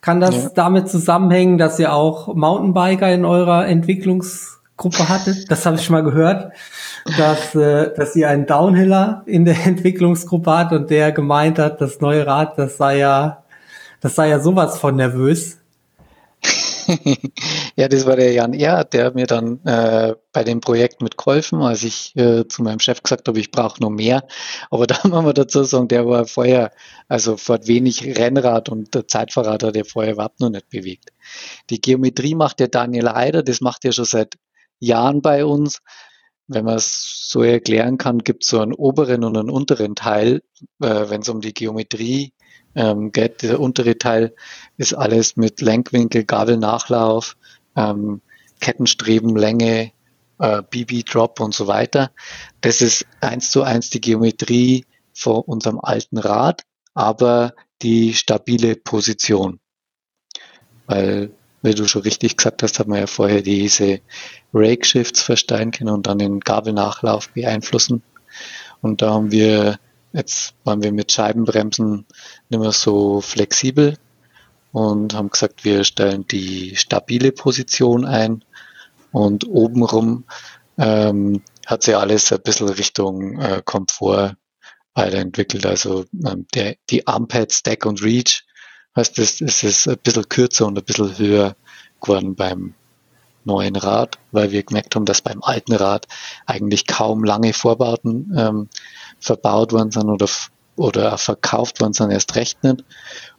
Kann 0.00 0.20
das 0.20 0.34
ja. 0.34 0.50
damit 0.54 0.88
zusammenhängen, 0.88 1.58
dass 1.58 1.78
ihr 1.78 1.92
auch 1.92 2.34
Mountainbiker 2.34 3.12
in 3.12 3.24
eurer 3.24 3.66
Entwicklungsgruppe 4.84 5.08
hattet? 5.08 5.50
Das 5.50 5.64
habe 5.66 5.76
ich 5.76 5.84
schon 5.84 5.94
mal 5.94 6.02
gehört 6.02 6.52
dass, 7.18 7.54
äh, 7.54 7.92
dass 7.94 8.12
sie 8.12 8.24
einen 8.24 8.46
Downhiller 8.46 9.22
in 9.26 9.44
der 9.44 9.56
Entwicklungsgruppe 9.66 10.50
hat 10.50 10.72
und 10.72 10.90
der 10.90 11.12
gemeint 11.12 11.58
hat, 11.58 11.80
das 11.80 12.00
neue 12.00 12.26
Rad, 12.26 12.58
das 12.58 12.76
sei 12.76 12.98
ja, 12.98 13.44
das 14.00 14.14
sei 14.14 14.28
ja 14.28 14.40
sowas 14.40 14.78
von 14.78 14.96
nervös. 14.96 15.58
ja, 17.76 17.86
das 17.86 18.06
war 18.06 18.16
der 18.16 18.32
Jan 18.32 18.54
Erhardt, 18.54 18.92
der 18.92 19.12
mir 19.14 19.26
dann 19.26 19.64
äh, 19.64 20.14
bei 20.32 20.42
dem 20.42 20.60
Projekt 20.60 21.00
mitgeholfen, 21.00 21.62
als 21.62 21.84
ich 21.84 22.14
äh, 22.16 22.48
zu 22.48 22.62
meinem 22.64 22.80
Chef 22.80 23.00
gesagt 23.00 23.28
habe, 23.28 23.38
ich 23.38 23.52
brauche 23.52 23.80
noch 23.80 23.90
mehr. 23.90 24.24
Aber 24.68 24.86
da 24.88 24.98
muss 25.04 25.22
man 25.22 25.32
dazu 25.32 25.62
sagen, 25.62 25.86
der 25.86 26.06
war 26.06 26.26
vorher, 26.26 26.72
also 27.08 27.36
fährt 27.36 27.68
wenig 27.68 28.18
Rennrad 28.18 28.68
und 28.68 28.94
der 28.94 29.06
Zeitfahrrad 29.06 29.62
hat 29.62 29.76
er 29.76 29.84
vorher 29.84 30.14
überhaupt 30.14 30.40
noch 30.40 30.50
nicht 30.50 30.68
bewegt. 30.70 31.10
Die 31.70 31.80
Geometrie 31.80 32.34
macht 32.34 32.58
der 32.58 32.68
Daniel 32.68 33.10
Heider, 33.10 33.44
das 33.44 33.60
macht 33.60 33.84
er 33.84 33.92
schon 33.92 34.04
seit 34.04 34.34
Jahren 34.82 35.22
bei 35.22 35.44
uns 35.44 35.80
wenn 36.48 36.64
man 36.64 36.76
es 36.76 37.28
so 37.28 37.42
erklären 37.42 37.98
kann, 37.98 38.18
gibt 38.18 38.44
es 38.44 38.50
so 38.50 38.60
einen 38.60 38.74
oberen 38.74 39.24
und 39.24 39.36
einen 39.36 39.50
unteren 39.50 39.94
Teil, 39.94 40.42
äh, 40.80 41.08
wenn 41.08 41.22
es 41.22 41.28
um 41.28 41.40
die 41.40 41.54
Geometrie 41.54 42.32
ähm, 42.74 43.12
geht. 43.12 43.42
Der 43.42 43.60
untere 43.60 43.98
Teil 43.98 44.34
ist 44.76 44.94
alles 44.94 45.36
mit 45.36 45.60
Lenkwinkel, 45.60 46.24
Gabelnachlauf, 46.24 47.36
ähm, 47.76 48.20
Kettenstrebenlänge, 48.60 49.92
äh, 50.38 50.62
BB-Drop 50.62 51.40
und 51.40 51.54
so 51.54 51.66
weiter. 51.66 52.10
Das 52.60 52.82
ist 52.82 53.06
eins 53.20 53.50
zu 53.50 53.62
eins 53.62 53.90
die 53.90 54.00
Geometrie 54.00 54.84
von 55.14 55.42
unserem 55.42 55.80
alten 55.80 56.18
Rad, 56.18 56.62
aber 56.94 57.54
die 57.82 58.14
stabile 58.14 58.76
Position. 58.76 59.58
Weil 60.86 61.32
wie 61.62 61.74
du 61.74 61.86
schon 61.86 62.02
richtig 62.02 62.36
gesagt 62.36 62.62
hast, 62.62 62.78
hat 62.78 62.88
man 62.88 62.98
ja 62.98 63.06
vorher 63.06 63.42
diese 63.42 64.00
Rake-Shifts 64.52 65.22
verstehen 65.22 65.70
können 65.70 65.90
und 65.90 66.06
dann 66.06 66.18
den 66.18 66.40
Gabelnachlauf 66.40 67.28
beeinflussen. 67.30 68.02
Und 68.80 69.00
da 69.00 69.12
haben 69.12 69.30
wir, 69.30 69.78
jetzt 70.12 70.54
waren 70.64 70.82
wir 70.82 70.92
mit 70.92 71.12
Scheibenbremsen 71.12 72.06
nicht 72.48 72.60
mehr 72.60 72.72
so 72.72 73.20
flexibel 73.20 73.96
und 74.72 75.14
haben 75.14 75.30
gesagt, 75.30 75.64
wir 75.64 75.84
stellen 75.84 76.26
die 76.26 76.74
stabile 76.76 77.30
Position 77.30 78.04
ein 78.04 78.44
und 79.12 79.46
obenrum 79.46 80.24
ähm, 80.78 81.42
hat 81.66 81.84
sich 81.84 81.96
alles 81.96 82.32
ein 82.32 82.42
bisschen 82.42 82.68
Richtung 82.70 83.38
äh, 83.38 83.62
Komfort 83.64 84.36
weiterentwickelt. 84.94 85.64
Also 85.64 86.04
ähm, 86.26 86.46
der, 86.54 86.76
die 86.90 87.06
Armpad, 87.06 87.52
Stack 87.52 87.86
und 87.86 88.02
Reach 88.02 88.44
Heißt, 88.94 89.18
es, 89.18 89.40
ist 89.40 89.88
ein 89.88 89.98
bisschen 89.98 90.28
kürzer 90.28 90.66
und 90.66 90.78
ein 90.78 90.84
bisschen 90.84 91.16
höher 91.18 91.56
geworden 92.00 92.34
beim 92.34 92.74
neuen 93.44 93.76
Rad, 93.76 94.18
weil 94.30 94.50
wir 94.50 94.62
gemerkt 94.62 94.94
haben, 94.94 95.04
dass 95.04 95.20
beim 95.20 95.42
alten 95.42 95.74
Rad 95.74 96.06
eigentlich 96.46 96.86
kaum 96.86 97.24
lange 97.24 97.52
Vorbauten 97.52 98.32
ähm, 98.36 98.68
verbaut 99.18 99.72
worden 99.72 99.90
sind 99.90 100.08
oder, 100.08 100.28
oder 100.76 101.18
verkauft 101.18 101.80
worden 101.80 101.92
sind, 101.92 102.10
erst 102.10 102.34
recht 102.36 102.62
nicht. 102.62 102.84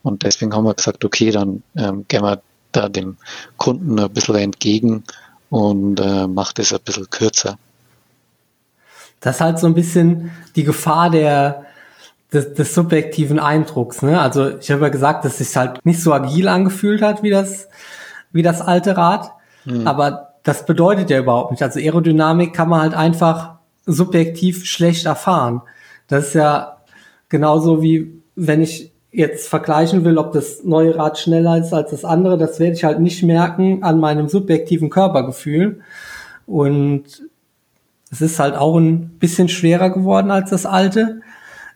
Und 0.01 0.23
deswegen 0.23 0.53
haben 0.53 0.65
wir 0.65 0.73
gesagt, 0.73 1.05
okay, 1.05 1.31
dann 1.31 1.63
ähm, 1.75 2.05
gehen 2.07 2.23
wir 2.23 2.41
da 2.71 2.89
dem 2.89 3.17
Kunden 3.57 3.99
ein 3.99 4.11
bisschen 4.11 4.35
entgegen 4.35 5.03
und 5.49 5.99
äh, 5.99 6.27
macht 6.27 6.59
es 6.59 6.73
ein 6.73 6.81
bisschen 6.83 7.09
kürzer. 7.09 7.57
Das 9.19 9.35
ist 9.35 9.41
halt 9.41 9.59
so 9.59 9.67
ein 9.67 9.73
bisschen 9.73 10.31
die 10.55 10.63
Gefahr 10.63 11.09
der 11.09 11.65
des, 12.33 12.53
des 12.53 12.73
subjektiven 12.73 13.39
Eindrucks. 13.39 14.01
Ne? 14.01 14.19
Also 14.19 14.57
ich 14.57 14.71
habe 14.71 14.83
ja 14.83 14.89
gesagt, 14.89 15.25
dass 15.25 15.39
es 15.39 15.49
sich 15.49 15.57
halt 15.57 15.85
nicht 15.85 16.01
so 16.01 16.13
agil 16.13 16.47
angefühlt 16.47 17.01
hat 17.01 17.23
wie 17.23 17.29
das, 17.29 17.67
wie 18.31 18.41
das 18.41 18.61
alte 18.61 18.97
Rad. 18.97 19.31
Mhm. 19.65 19.87
Aber 19.87 20.33
das 20.43 20.65
bedeutet 20.65 21.09
ja 21.09 21.19
überhaupt 21.19 21.51
nicht. 21.51 21.63
Also 21.63 21.79
Aerodynamik 21.79 22.53
kann 22.53 22.69
man 22.69 22.81
halt 22.81 22.93
einfach 22.93 23.55
subjektiv 23.85 24.65
schlecht 24.65 25.05
erfahren. 25.05 25.61
Das 26.07 26.27
ist 26.27 26.33
ja 26.33 26.77
genauso 27.29 27.81
wie 27.81 28.21
wenn 28.35 28.61
ich 28.61 28.91
jetzt 29.11 29.47
vergleichen 29.47 30.03
will, 30.03 30.17
ob 30.17 30.33
das 30.33 30.63
neue 30.63 30.97
Rad 30.97 31.19
schneller 31.19 31.57
ist 31.57 31.71
als 31.71 31.91
das 31.91 32.03
andere, 32.03 32.37
das 32.37 32.59
werde 32.59 32.73
ich 32.73 32.83
halt 32.83 32.99
nicht 32.99 33.21
merken 33.21 33.83
an 33.83 33.99
meinem 33.99 34.27
subjektiven 34.27 34.89
Körpergefühl. 34.89 35.81
Und 36.47 37.03
es 38.11 38.21
ist 38.21 38.39
halt 38.39 38.55
auch 38.55 38.75
ein 38.75 39.09
bisschen 39.19 39.49
schwerer 39.49 39.91
geworden 39.91 40.31
als 40.31 40.49
das 40.49 40.65
alte. 40.65 41.21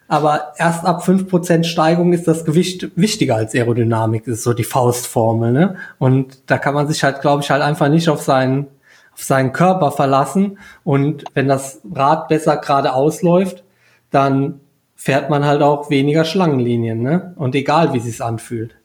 Aber 0.08 0.53
erst 0.58 0.86
ab 0.86 1.03
fünf 1.03 1.28
Prozent 1.30 1.66
Steigung 1.66 2.14
ist 2.14 2.28
das 2.28 2.45
Gewicht 2.45 2.89
wichtiger 2.95 3.36
als 3.36 3.53
Aerodynamik, 3.53 4.26
ist 4.28 4.43
so 4.43 4.53
die 4.53 4.64
Faustformel. 4.64 5.51
Ne? 5.51 5.76
Und 5.99 6.49
da 6.49 6.58
kann 6.58 6.74
man 6.74 6.88
sich 6.88 7.03
halt, 7.03 7.22
glaube 7.22 7.43
ich, 7.43 7.51
halt 7.51 7.62
einfach 7.62 7.89
nicht 7.89 8.08
auf 8.08 8.22
seinen, 8.22 8.68
auf 9.14 9.24
seinen 9.24 9.51
Körper 9.51 9.91
verlassen. 9.91 10.60
Und 10.86 11.26
wenn 11.34 11.47
das 11.47 11.82
Rad 11.93 12.30
besser 12.30 12.58
gerade 12.58 12.93
ausläuft, 12.93 13.64
dann 14.10 14.62
fährt 14.95 15.30
man 15.30 15.45
halt 15.45 15.62
auch 15.62 15.89
weniger 15.89 16.24
Schlangenlinien. 16.24 17.01
Ne? 17.01 17.34
Und 17.36 17.53
egal, 17.55 17.93
wie 17.93 17.99
sich's 17.99 18.22
anfühlt. 18.22 18.76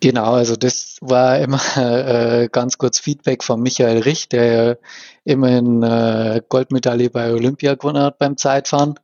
Genau, 0.00 0.32
also 0.32 0.54
das 0.56 0.96
war 1.00 1.38
immer 1.38 1.60
äh, 1.76 2.48
ganz 2.50 2.78
kurz 2.78 2.98
Feedback 2.98 3.42
von 3.42 3.60
Michael 3.60 3.98
Rich, 3.98 4.28
der 4.28 4.78
immerhin 5.24 5.82
äh, 5.82 6.40
Goldmedaille 6.48 7.10
bei 7.10 7.32
Olympia 7.32 7.74
gewonnen 7.74 8.02
hat 8.02 8.18
beim 8.18 8.36
Zeitfahren 8.36 8.94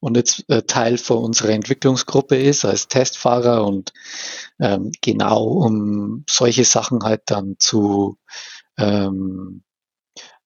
und 0.00 0.16
jetzt 0.16 0.44
äh, 0.48 0.62
Teil 0.62 0.98
von 0.98 1.18
unserer 1.18 1.50
Entwicklungsgruppe 1.50 2.36
ist 2.36 2.64
als 2.64 2.88
Testfahrer 2.88 3.64
und 3.64 3.92
ähm, 4.58 4.92
genau 5.00 5.44
um 5.44 6.24
solche 6.28 6.64
Sachen 6.64 7.02
halt 7.02 7.22
dann 7.26 7.56
zu 7.58 8.16
ähm, 8.78 9.62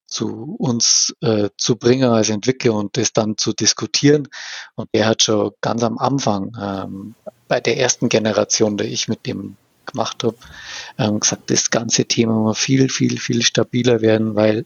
zu 0.07 0.55
uns 0.59 1.15
äh, 1.21 1.49
zu 1.57 1.77
bringen 1.77 2.11
als 2.11 2.29
Entwickler 2.29 2.73
und 2.73 2.95
das 2.95 3.11
dann 3.11 3.37
zu 3.37 3.53
diskutieren. 3.53 4.27
Und 4.75 4.87
er 4.91 5.07
hat 5.07 5.23
schon 5.23 5.51
ganz 5.61 5.83
am 5.83 5.97
Anfang 5.97 6.55
ähm, 6.61 7.15
bei 7.47 7.59
der 7.59 7.77
ersten 7.77 8.07
Generation, 8.07 8.77
der 8.77 8.87
ich 8.87 9.07
mit 9.07 9.25
dem 9.25 9.57
gemacht 9.85 10.23
habe, 10.23 10.37
ähm, 10.97 11.19
gesagt, 11.19 11.49
das 11.51 11.69
ganze 11.69 12.05
Thema 12.05 12.33
muss 12.33 12.57
viel, 12.57 12.89
viel, 12.89 13.19
viel 13.19 13.41
stabiler 13.41 14.01
werden, 14.01 14.35
weil 14.35 14.65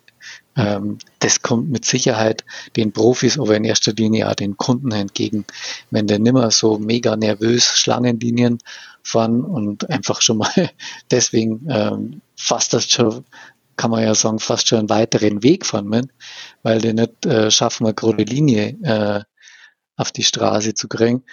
das 1.19 1.41
kommt 1.41 1.69
mit 1.69 1.85
Sicherheit 1.85 2.43
den 2.75 2.91
Profis, 2.91 3.39
aber 3.39 3.55
in 3.55 3.63
erster 3.63 3.93
Linie 3.93 4.29
auch 4.29 4.35
den 4.35 4.57
Kunden 4.57 4.91
entgegen. 4.91 5.45
Wenn 5.91 6.07
der 6.07 6.19
nimmer 6.19 6.51
so 6.51 6.77
mega 6.77 7.15
nervös 7.15 7.65
Schlangenlinien 7.65 8.59
fahren 9.03 9.43
und 9.43 9.89
einfach 9.89 10.21
schon 10.21 10.37
mal 10.37 10.69
deswegen 11.11 11.65
ähm, 11.69 12.21
fast 12.35 12.73
das 12.73 12.89
schon 12.89 13.23
kann 13.77 13.91
man 13.91 14.03
ja 14.03 14.13
sagen, 14.13 14.39
fast 14.39 14.67
schon 14.67 14.79
einen 14.79 14.89
weiteren 14.89 15.41
Weg 15.41 15.65
fahren, 15.65 16.11
weil 16.63 16.81
die 16.81 16.91
nicht 16.91 17.25
äh, 17.25 17.49
schaffen, 17.49 17.85
eine 17.85 17.93
gerade 17.93 18.23
Linie 18.23 18.75
äh, 18.83 19.23
auf 19.95 20.11
die 20.11 20.23
Straße 20.23 20.73
zu 20.73 20.89
kriegen. 20.89 21.23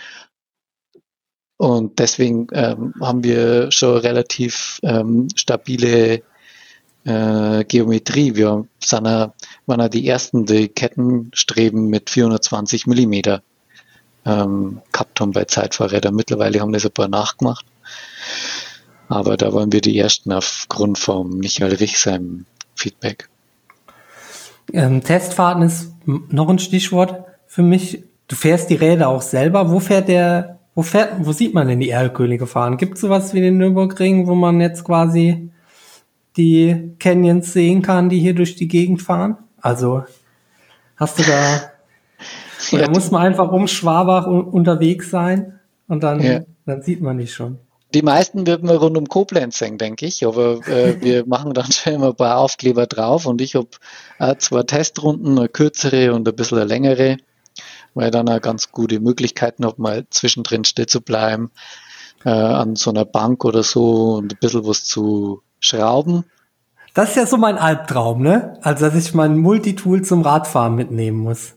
Und 1.56 1.98
deswegen 1.98 2.46
ähm, 2.52 2.94
haben 3.00 3.24
wir 3.24 3.72
schon 3.72 3.98
relativ 3.98 4.78
ähm, 4.84 5.26
stabile 5.34 6.22
äh, 7.06 7.64
Geometrie. 7.64 8.34
Wir 8.34 8.66
sind 8.82 9.06
ja, 9.06 9.32
waren 9.66 9.80
ja 9.80 9.88
die 9.88 10.06
ersten, 10.06 10.44
die 10.44 10.68
Kettenstreben 10.68 11.88
mit 11.88 12.10
420 12.10 12.86
Millimeter 12.86 13.42
ähm, 14.24 14.82
gehabt 14.92 15.20
haben 15.20 15.32
bei 15.32 15.44
Zeitfahrrädern. 15.44 16.14
Mittlerweile 16.14 16.60
haben 16.60 16.72
das 16.72 16.84
ein 16.84 16.92
paar 16.92 17.08
nachgemacht. 17.08 17.64
Aber 19.08 19.36
da 19.36 19.52
waren 19.52 19.72
wir 19.72 19.80
die 19.80 19.96
ersten 19.96 20.32
aufgrund 20.32 20.98
von 20.98 21.38
Michael 21.38 21.74
Rich 21.74 22.00
seinem 22.00 22.44
Feedback. 22.74 23.28
Ähm, 24.72 25.02
Testfahrten 25.02 25.62
ist 25.62 25.92
noch 26.04 26.48
ein 26.48 26.58
Stichwort 26.58 27.24
für 27.46 27.62
mich. 27.62 28.02
Du 28.26 28.34
fährst 28.34 28.68
die 28.68 28.74
Räder 28.74 29.08
auch 29.08 29.22
selber. 29.22 29.70
Wo 29.70 29.78
fährt 29.78 30.08
der 30.08 30.58
wo, 30.74 30.82
fährt, 30.82 31.14
wo 31.20 31.32
sieht 31.32 31.54
man 31.54 31.68
denn 31.68 31.80
die 31.80 31.90
Erlkönige 31.90 32.46
fahren? 32.46 32.76
Gibt 32.76 32.94
es 32.94 33.00
sowas 33.00 33.32
wie 33.32 33.40
den 33.40 33.56
Nürburgring, 33.56 34.26
wo 34.26 34.34
man 34.34 34.60
jetzt 34.60 34.84
quasi 34.84 35.50
die 36.36 36.94
Canyons 36.98 37.52
sehen 37.52 37.82
kann, 37.82 38.08
die 38.08 38.20
hier 38.20 38.34
durch 38.34 38.56
die 38.56 38.68
Gegend 38.68 39.02
fahren? 39.02 39.38
Also 39.60 40.04
hast 40.96 41.18
du 41.18 41.22
da 41.22 41.72
oder 42.72 42.82
ja, 42.86 42.90
muss 42.90 43.10
man 43.10 43.22
einfach 43.22 43.50
um 43.52 43.68
Schwabach 43.68 44.26
unterwegs 44.26 45.10
sein 45.10 45.60
und 45.88 46.02
dann, 46.02 46.22
ja. 46.22 46.40
dann 46.64 46.82
sieht 46.82 47.00
man 47.00 47.18
die 47.18 47.26
schon. 47.26 47.58
Die 47.94 48.02
meisten 48.02 48.46
würden 48.46 48.68
wir 48.68 48.76
rund 48.76 48.98
um 48.98 49.08
Koblenz 49.08 49.58
sehen, 49.58 49.78
denke 49.78 50.06
ich, 50.06 50.26
aber 50.26 50.66
äh, 50.66 50.96
wir 51.00 51.26
machen 51.26 51.54
dann 51.54 51.70
schon 51.70 51.94
immer 51.94 52.08
ein 52.08 52.16
paar 52.16 52.38
Aufkleber 52.38 52.86
drauf 52.86 53.26
und 53.26 53.40
ich 53.40 53.54
habe 53.54 53.68
äh, 54.18 54.36
zwei 54.36 54.62
Testrunden, 54.64 55.38
eine 55.38 55.48
kürzere 55.48 56.12
und 56.12 56.28
ein 56.28 56.36
bisschen 56.36 56.58
eine 56.58 56.66
längere 56.66 57.18
weil 57.96 58.10
dann 58.10 58.28
auch 58.28 58.40
ganz 58.42 58.70
gute 58.70 59.00
Möglichkeiten 59.00 59.64
habe, 59.64 59.80
mal 59.80 60.06
zwischendrin 60.10 60.64
still 60.64 60.86
zu 60.86 61.00
bleiben, 61.00 61.50
äh, 62.24 62.28
an 62.28 62.76
so 62.76 62.90
einer 62.90 63.06
Bank 63.06 63.44
oder 63.44 63.62
so 63.62 64.16
und 64.16 64.34
ein 64.34 64.38
bisschen 64.38 64.66
was 64.66 64.84
zu 64.84 65.42
schrauben. 65.66 66.24
Das 66.94 67.10
ist 67.10 67.16
ja 67.16 67.26
so 67.26 67.36
mein 67.36 67.58
Albtraum, 67.58 68.22
ne? 68.22 68.58
Also, 68.62 68.86
dass 68.86 68.94
ich 68.94 69.12
mein 69.12 69.36
Multitool 69.36 70.02
zum 70.02 70.22
Radfahren 70.22 70.74
mitnehmen 70.74 71.18
muss. 71.18 71.54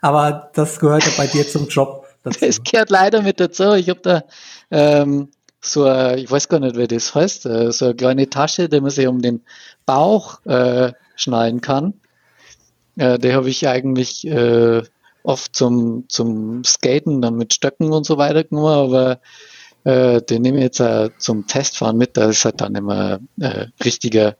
Aber 0.00 0.50
das 0.54 0.80
gehört 0.80 1.04
ja 1.04 1.12
bei 1.16 1.26
dir 1.26 1.46
zum 1.46 1.68
Job 1.68 2.06
dazu. 2.24 2.44
Es 2.44 2.62
gehört 2.62 2.90
leider 2.90 3.22
mit 3.22 3.38
dazu. 3.38 3.74
Ich 3.74 3.88
habe 3.88 4.00
da 4.00 4.22
ähm, 4.70 5.28
so, 5.60 5.84
eine, 5.84 6.18
ich 6.18 6.30
weiß 6.30 6.48
gar 6.48 6.58
nicht, 6.58 6.76
wie 6.76 6.88
das 6.88 7.14
heißt, 7.14 7.46
äh, 7.46 7.70
so 7.70 7.86
eine 7.86 7.94
kleine 7.94 8.30
Tasche, 8.30 8.68
die 8.68 8.80
man 8.80 8.90
sich 8.90 9.06
um 9.06 9.22
den 9.22 9.42
Bauch 9.86 10.44
äh, 10.46 10.92
schnallen 11.16 11.60
kann. 11.60 11.94
Äh, 12.96 13.18
die 13.18 13.32
habe 13.34 13.48
ich 13.48 13.68
eigentlich 13.68 14.26
äh, 14.26 14.82
oft 15.22 15.54
zum, 15.54 16.06
zum 16.08 16.64
Skaten, 16.64 17.22
dann 17.22 17.36
mit 17.36 17.54
Stöcken 17.54 17.92
und 17.92 18.06
so 18.06 18.18
weiter 18.18 18.44
genommen, 18.44 18.94
aber 18.94 19.20
äh, 19.84 20.20
den 20.22 20.42
nehme 20.42 20.58
ich 20.58 20.64
jetzt 20.64 20.80
äh, 20.80 21.10
zum 21.18 21.46
Testfahren 21.46 21.96
mit, 21.96 22.16
da 22.16 22.28
ist 22.28 22.44
halt 22.44 22.60
dann 22.60 22.74
immer 22.74 23.20
äh, 23.40 23.66
richtiger, 23.82 24.36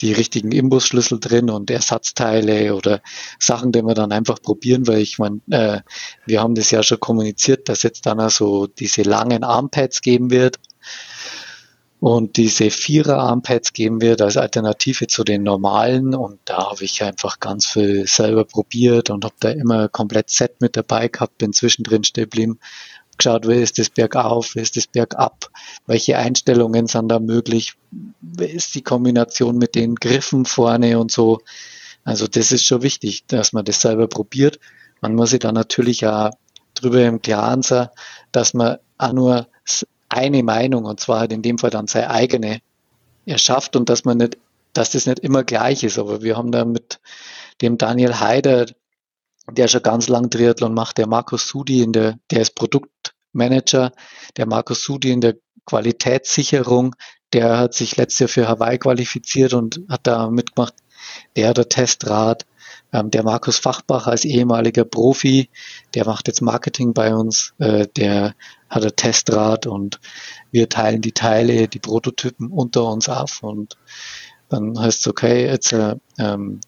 die 0.00 0.12
richtigen 0.12 0.50
Imbusschlüssel 0.50 1.20
drin 1.20 1.48
und 1.50 1.70
Ersatzteile 1.70 2.74
oder 2.74 3.00
Sachen, 3.38 3.70
die 3.72 3.82
wir 3.82 3.94
dann 3.94 4.12
einfach 4.12 4.42
probieren, 4.42 4.86
weil 4.88 4.98
ich 4.98 5.18
meine, 5.18 5.40
äh, 5.50 5.80
wir 6.26 6.40
haben 6.40 6.54
das 6.54 6.70
ja 6.70 6.82
schon 6.82 7.00
kommuniziert, 7.00 7.68
dass 7.68 7.84
jetzt 7.84 8.06
dann 8.06 8.18
also 8.18 8.66
diese 8.66 9.02
langen 9.02 9.44
Armpads 9.44 10.00
geben 10.00 10.30
wird 10.30 10.58
und 12.02 12.36
diese 12.36 12.72
Vierer-Armpads 12.72 13.74
geben 13.74 14.00
wir 14.00 14.20
als 14.20 14.36
Alternative 14.36 15.06
zu 15.06 15.22
den 15.22 15.44
normalen. 15.44 16.16
Und 16.16 16.40
da 16.46 16.68
habe 16.70 16.82
ich 16.82 17.00
einfach 17.04 17.38
ganz 17.38 17.68
viel 17.68 18.08
selber 18.08 18.44
probiert 18.44 19.08
und 19.08 19.24
habe 19.24 19.36
da 19.38 19.50
immer 19.50 19.88
komplett 19.88 20.28
Set 20.28 20.60
mit 20.60 20.76
dabei 20.76 21.06
gehabt, 21.06 21.38
bin 21.38 21.52
zwischendrin 21.52 22.02
stehen 22.02 22.24
geblieben, 22.24 22.58
geschaut, 23.18 23.48
wie 23.48 23.54
ist 23.54 23.78
das 23.78 23.90
bergauf, 23.90 24.54
wie 24.54 24.60
ist 24.60 24.76
das 24.76 24.86
bergab, 24.86 25.50
welche 25.86 26.18
Einstellungen 26.18 26.86
sind 26.86 27.08
da 27.08 27.18
möglich, 27.18 27.74
wie 28.20 28.44
ist 28.44 28.74
die 28.74 28.82
Kombination 28.82 29.58
mit 29.58 29.74
den 29.74 29.94
Griffen 29.94 30.44
vorne 30.44 30.98
und 30.98 31.10
so. 31.10 31.40
Also 32.04 32.26
das 32.26 32.52
ist 32.52 32.64
schon 32.64 32.82
wichtig, 32.82 33.24
dass 33.26 33.52
man 33.52 33.64
das 33.64 33.80
selber 33.80 34.08
probiert. 34.08 34.58
Man 35.00 35.14
muss 35.14 35.30
sich 35.30 35.40
dann 35.40 35.54
natürlich 35.54 36.06
auch 36.06 36.30
drüber 36.74 37.04
im 37.04 37.22
Klaren 37.22 37.62
sein, 37.62 37.88
dass 38.32 38.54
man 38.54 38.78
auch 38.98 39.12
nur 39.12 39.48
eine 40.08 40.42
Meinung 40.42 40.84
und 40.84 41.00
zwar 41.00 41.20
halt 41.20 41.32
in 41.32 41.42
dem 41.42 41.58
Fall 41.58 41.70
dann 41.70 41.86
seine 41.86 42.10
eigene 42.10 42.60
erschafft 43.26 43.76
und 43.76 43.88
dass 43.88 44.04
man 44.04 44.18
nicht, 44.18 44.36
dass 44.72 44.90
das 44.90 45.06
nicht 45.06 45.20
immer 45.20 45.44
gleich 45.44 45.84
ist. 45.84 45.98
Aber 45.98 46.22
wir 46.22 46.36
haben 46.36 46.52
da 46.52 46.64
mit 46.64 47.00
dem 47.60 47.78
Daniel 47.78 48.20
Heider, 48.20 48.66
der 49.54 49.68
schon 49.68 49.82
ganz 49.82 50.08
lang 50.08 50.30
Triathlon 50.30 50.74
macht, 50.74 50.98
der 50.98 51.06
Markus 51.06 51.48
Sudi 51.48 51.82
in 51.82 51.92
der, 51.92 52.18
der 52.30 52.42
ist 52.42 52.54
Produktmanager, 52.54 53.92
der 54.36 54.46
Markus 54.46 54.84
Sudi 54.84 55.10
in 55.10 55.20
der 55.20 55.36
Qualitätssicherung, 55.66 56.94
der 57.32 57.58
hat 57.58 57.74
sich 57.74 57.96
letztes 57.96 58.18
Jahr 58.18 58.28
für 58.28 58.48
Hawaii 58.48 58.78
qualifiziert 58.78 59.54
und 59.54 59.80
hat 59.88 60.06
da 60.06 60.28
mitgemacht. 60.28 60.74
Der 61.36 61.48
hat 61.48 61.58
ein 61.58 61.68
Testrad. 61.68 62.46
Ähm, 62.92 63.10
der 63.10 63.22
Markus 63.22 63.58
Fachbach 63.58 64.06
als 64.06 64.24
ehemaliger 64.24 64.84
Profi, 64.84 65.48
der 65.94 66.04
macht 66.04 66.28
jetzt 66.28 66.42
Marketing 66.42 66.92
bei 66.92 67.14
uns, 67.14 67.54
äh, 67.58 67.86
der 67.96 68.34
hat 68.68 68.84
ein 68.84 68.96
Testrad 68.96 69.66
und 69.66 69.98
wir 70.50 70.68
teilen 70.68 71.00
die 71.00 71.12
Teile, 71.12 71.68
die 71.68 71.78
Prototypen 71.78 72.48
unter 72.48 72.84
uns 72.84 73.08
auf 73.08 73.42
und 73.42 73.78
dann 74.50 74.78
heißt 74.78 75.00
es, 75.00 75.06
okay, 75.06 75.46
jetzt 75.46 75.72
äh, 75.72 75.96
ähm, 76.18 76.60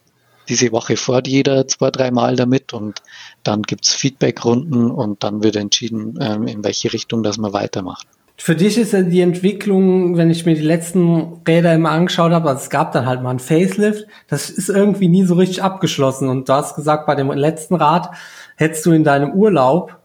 diese 0.48 0.72
Woche 0.72 0.96
fährt 0.96 1.26
jeder 1.28 1.66
zwei, 1.66 1.90
dreimal 1.90 2.36
damit 2.36 2.72
und 2.72 3.02
dann 3.42 3.62
gibt's 3.62 3.94
Feedbackrunden 3.94 4.90
und 4.90 5.24
dann 5.24 5.42
wird 5.42 5.56
entschieden, 5.56 6.18
ähm, 6.20 6.46
in 6.46 6.64
welche 6.64 6.92
Richtung 6.92 7.22
das 7.22 7.38
man 7.38 7.52
weitermacht. 7.52 8.06
Für 8.36 8.56
dich 8.56 8.78
ist 8.78 8.92
ja 8.92 9.02
die 9.02 9.20
Entwicklung, 9.20 10.16
wenn 10.16 10.30
ich 10.30 10.44
mir 10.44 10.54
die 10.54 10.60
letzten 10.60 11.40
Räder 11.46 11.72
immer 11.72 11.90
angeschaut 11.90 12.32
habe, 12.32 12.48
also 12.48 12.62
es 12.62 12.70
gab 12.70 12.90
dann 12.92 13.06
halt 13.06 13.22
mal 13.22 13.30
ein 13.30 13.38
Facelift, 13.38 14.06
das 14.28 14.50
ist 14.50 14.68
irgendwie 14.68 15.08
nie 15.08 15.24
so 15.24 15.34
richtig 15.34 15.62
abgeschlossen. 15.62 16.28
Und 16.28 16.48
du 16.48 16.52
hast 16.52 16.74
gesagt, 16.74 17.06
bei 17.06 17.14
dem 17.14 17.30
letzten 17.30 17.76
Rad 17.76 18.10
hättest 18.56 18.84
du 18.86 18.92
in 18.92 19.04
deinem 19.04 19.32
Urlaub 19.32 19.98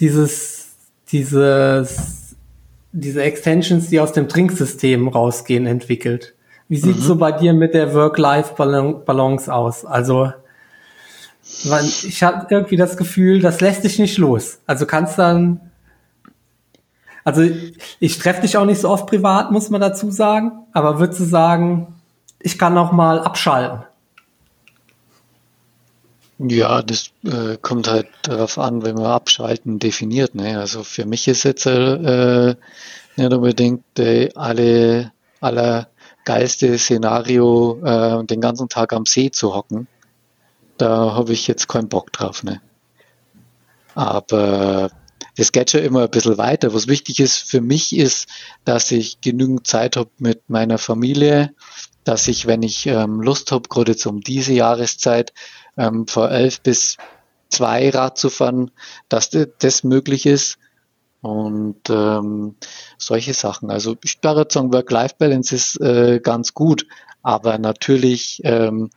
dieses, 0.00 0.70
dieses, 1.12 2.36
diese 2.90 3.22
Extensions, 3.22 3.88
die 3.88 4.00
aus 4.00 4.12
dem 4.12 4.28
Trinksystem 4.28 5.06
rausgehen, 5.06 5.66
entwickelt. 5.66 6.34
Wie 6.68 6.76
sieht's 6.76 7.00
mhm. 7.00 7.04
so 7.04 7.16
bei 7.16 7.32
dir 7.32 7.54
mit 7.54 7.74
der 7.74 7.94
Work-Life-Balance 7.94 9.52
aus? 9.52 9.84
Also, 9.84 10.32
ich 11.42 12.22
habe 12.22 12.46
irgendwie 12.50 12.76
das 12.76 12.96
Gefühl, 12.96 13.40
das 13.40 13.60
lässt 13.60 13.84
dich 13.84 13.98
nicht 13.98 14.18
los. 14.18 14.58
Also 14.66 14.84
kannst 14.84 15.18
dann, 15.18 15.60
also 17.24 17.42
ich 18.00 18.18
treffe 18.18 18.42
dich 18.42 18.58
auch 18.58 18.66
nicht 18.66 18.82
so 18.82 18.90
oft 18.90 19.06
privat, 19.06 19.50
muss 19.50 19.70
man 19.70 19.80
dazu 19.80 20.10
sagen, 20.10 20.52
aber 20.72 20.98
würdest 21.00 21.20
du 21.20 21.24
sagen, 21.24 21.94
ich 22.38 22.58
kann 22.58 22.76
auch 22.76 22.92
mal 22.92 23.20
abschalten? 23.20 23.84
Ja, 26.38 26.82
das 26.82 27.10
äh, 27.24 27.56
kommt 27.60 27.88
halt 27.88 28.08
darauf 28.22 28.58
an, 28.58 28.84
wenn 28.84 28.94
man 28.94 29.06
abschalten 29.06 29.78
definiert. 29.78 30.34
Ne? 30.34 30.58
Also 30.60 30.84
für 30.84 31.06
mich 31.06 31.26
ist 31.26 31.42
jetzt 31.42 31.66
äh, 31.66 32.54
nicht 33.16 33.32
unbedingt 33.32 33.98
äh, 33.98 34.28
alle 34.34 35.10
aller 35.40 35.88
geilste 36.28 36.76
Szenario, 36.78 37.80
äh, 37.82 38.22
den 38.26 38.42
ganzen 38.42 38.68
Tag 38.68 38.92
am 38.92 39.06
See 39.06 39.30
zu 39.30 39.54
hocken. 39.54 39.88
Da 40.76 41.14
habe 41.14 41.32
ich 41.32 41.48
jetzt 41.48 41.68
keinen 41.68 41.88
Bock 41.88 42.12
drauf. 42.12 42.42
Ne? 42.42 42.60
Aber 43.94 44.90
es 45.38 45.52
geht 45.52 45.70
schon 45.70 45.80
immer 45.80 46.02
ein 46.02 46.10
bisschen 46.10 46.36
weiter. 46.36 46.74
Was 46.74 46.86
wichtig 46.86 47.18
ist 47.18 47.38
für 47.38 47.62
mich 47.62 47.96
ist, 47.96 48.28
dass 48.66 48.90
ich 48.90 49.22
genügend 49.22 49.66
Zeit 49.66 49.96
habe 49.96 50.10
mit 50.18 50.50
meiner 50.50 50.76
Familie, 50.76 51.54
dass 52.04 52.28
ich, 52.28 52.46
wenn 52.46 52.62
ich 52.62 52.84
ähm, 52.84 53.22
Lust 53.22 53.50
habe, 53.50 53.66
gerade 53.70 53.92
jetzt 53.92 54.04
um 54.04 54.20
diese 54.20 54.52
Jahreszeit, 54.52 55.32
ähm, 55.78 56.06
vor 56.06 56.30
elf 56.30 56.60
bis 56.60 56.98
zwei 57.48 57.88
Rad 57.88 58.18
zu 58.18 58.28
fahren, 58.28 58.70
dass 59.08 59.30
das 59.30 59.82
möglich 59.82 60.26
ist. 60.26 60.58
Und 61.20 61.80
ähm, 61.90 62.54
solche 62.96 63.34
Sachen. 63.34 63.70
Also 63.70 63.96
ich 64.04 64.18
würde 64.22 64.46
sagen, 64.50 64.72
Work-Life-Balance 64.72 65.54
ist 65.54 65.80
äh, 65.80 66.20
ganz 66.22 66.54
gut, 66.54 66.86
aber 67.22 67.58
natürlich 67.58 68.40
ähm, 68.44 68.90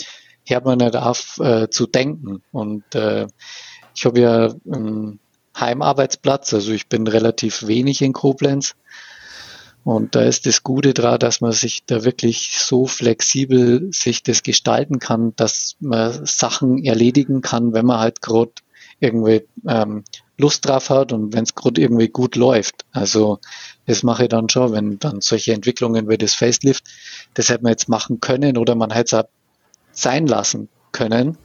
hört 0.46 0.66
man 0.66 0.78
nicht 0.78 0.96
auf 0.96 1.40
äh, 1.40 1.70
zu 1.70 1.88
denken. 1.88 2.44
Und 2.52 2.94
äh, 2.94 3.28
ich 3.96 4.06
habe 4.06 4.20
ja 4.20 4.54
einen 4.72 5.20
Heimarbeitsplatz, 5.60 6.54
also 6.54 6.72
ich 6.72 6.88
bin 6.88 7.08
relativ 7.08 7.66
wenig 7.68 8.02
in 8.02 8.14
Koblenz 8.14 8.76
und 9.84 10.16
da 10.16 10.22
ist 10.22 10.46
das 10.46 10.64
Gute 10.64 10.94
dran, 10.94 11.20
dass 11.20 11.42
man 11.42 11.52
sich 11.54 11.86
da 11.86 12.04
wirklich 12.04 12.58
so 12.58 12.86
flexibel 12.86 13.92
sich 13.92 14.22
das 14.22 14.44
gestalten 14.44 15.00
kann, 15.00 15.36
dass 15.36 15.76
man 15.80 16.26
Sachen 16.26 16.84
erledigen 16.84 17.42
kann, 17.42 17.74
wenn 17.74 17.86
man 17.86 18.00
halt 18.00 18.22
gerade 18.22 18.52
irgendwie 19.00 19.48
ähm, 19.68 20.04
Lust 20.42 20.68
drauf 20.68 20.90
hat 20.90 21.14
und 21.14 21.34
wenn 21.34 21.44
es 21.44 21.56
gerade 21.56 21.80
irgendwie 21.80 22.10
gut 22.10 22.36
läuft. 22.36 22.86
Also 22.92 23.40
das 23.86 24.04
mache 24.04 24.24
ich 24.24 24.30
dann 24.30 24.50
schon, 24.50 24.74
wenn 24.74 25.00
dann 25.00 25.22
solche 25.22 25.54
Entwicklungen 25.54 26.10
wie 26.10 26.18
das 26.18 26.34
Facelift, 26.34 26.84
das 27.34 27.50
hätte 27.50 27.64
man 27.64 27.72
jetzt 27.72 27.90
machen 27.90 28.20
können 28.20 28.58
oder 28.58 28.76
man 28.76 28.92
hätte 28.92 29.16
es 29.18 29.24
auch 29.24 29.30
sein 29.92 30.28
lassen 30.28 30.70
können. 30.92 31.38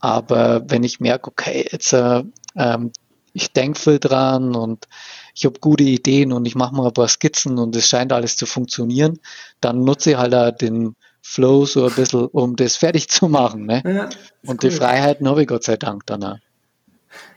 Aber 0.00 0.62
wenn 0.68 0.84
ich 0.84 1.00
merke, 1.00 1.30
okay, 1.30 1.66
jetzt 1.70 1.92
äh, 1.92 2.22
ähm, 2.56 2.92
ich 3.36 3.52
denke 3.52 3.78
viel 3.78 3.98
dran 3.98 4.56
und 4.56 4.86
ich 5.34 5.44
habe 5.44 5.60
gute 5.60 5.84
Ideen 5.84 6.32
und 6.32 6.46
ich 6.46 6.54
mache 6.54 6.74
mal 6.74 6.86
ein 6.86 6.94
paar 6.94 7.08
Skizzen 7.08 7.58
und 7.58 7.76
es 7.76 7.86
scheint 7.86 8.12
alles 8.12 8.36
zu 8.36 8.46
funktionieren, 8.46 9.20
dann 9.60 9.84
nutze 9.84 10.12
ich 10.12 10.16
halt 10.16 10.34
auch 10.34 10.50
den 10.52 10.96
Flow 11.20 11.66
so 11.66 11.86
ein 11.86 11.94
bisschen, 11.94 12.26
um 12.26 12.56
das 12.56 12.76
fertig 12.76 13.08
zu 13.08 13.28
machen. 13.28 13.66
Ne? 13.66 13.82
Ja, 13.84 14.08
und 14.46 14.64
cool. 14.64 14.70
die 14.70 14.76
Freiheiten 14.76 15.28
habe 15.28 15.42
ich 15.42 15.48
Gott 15.48 15.64
sei 15.64 15.76
Dank 15.76 16.06
dann 16.06 16.24
auch. 16.24 16.38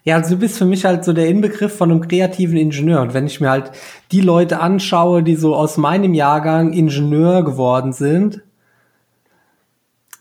Ja, 0.04 0.16
also 0.16 0.36
du 0.36 0.42
bist 0.42 0.58
für 0.58 0.66
mich 0.66 0.86
halt 0.86 1.04
so 1.04 1.14
der 1.14 1.28
Inbegriff 1.28 1.76
von 1.76 1.92
einem 1.92 2.08
kreativen 2.08 2.58
Ingenieur. 2.58 3.02
Und 3.02 3.14
wenn 3.14 3.28
ich 3.28 3.42
mir 3.42 3.50
halt 3.50 3.72
die 4.12 4.22
Leute 4.22 4.60
anschaue, 4.60 5.24
die 5.24 5.36
so 5.36 5.56
aus 5.56 5.78
meinem 5.78 6.14
Jahrgang 6.14 6.74
Ingenieur 6.74 7.44
geworden 7.44 7.94
sind, 7.94 8.42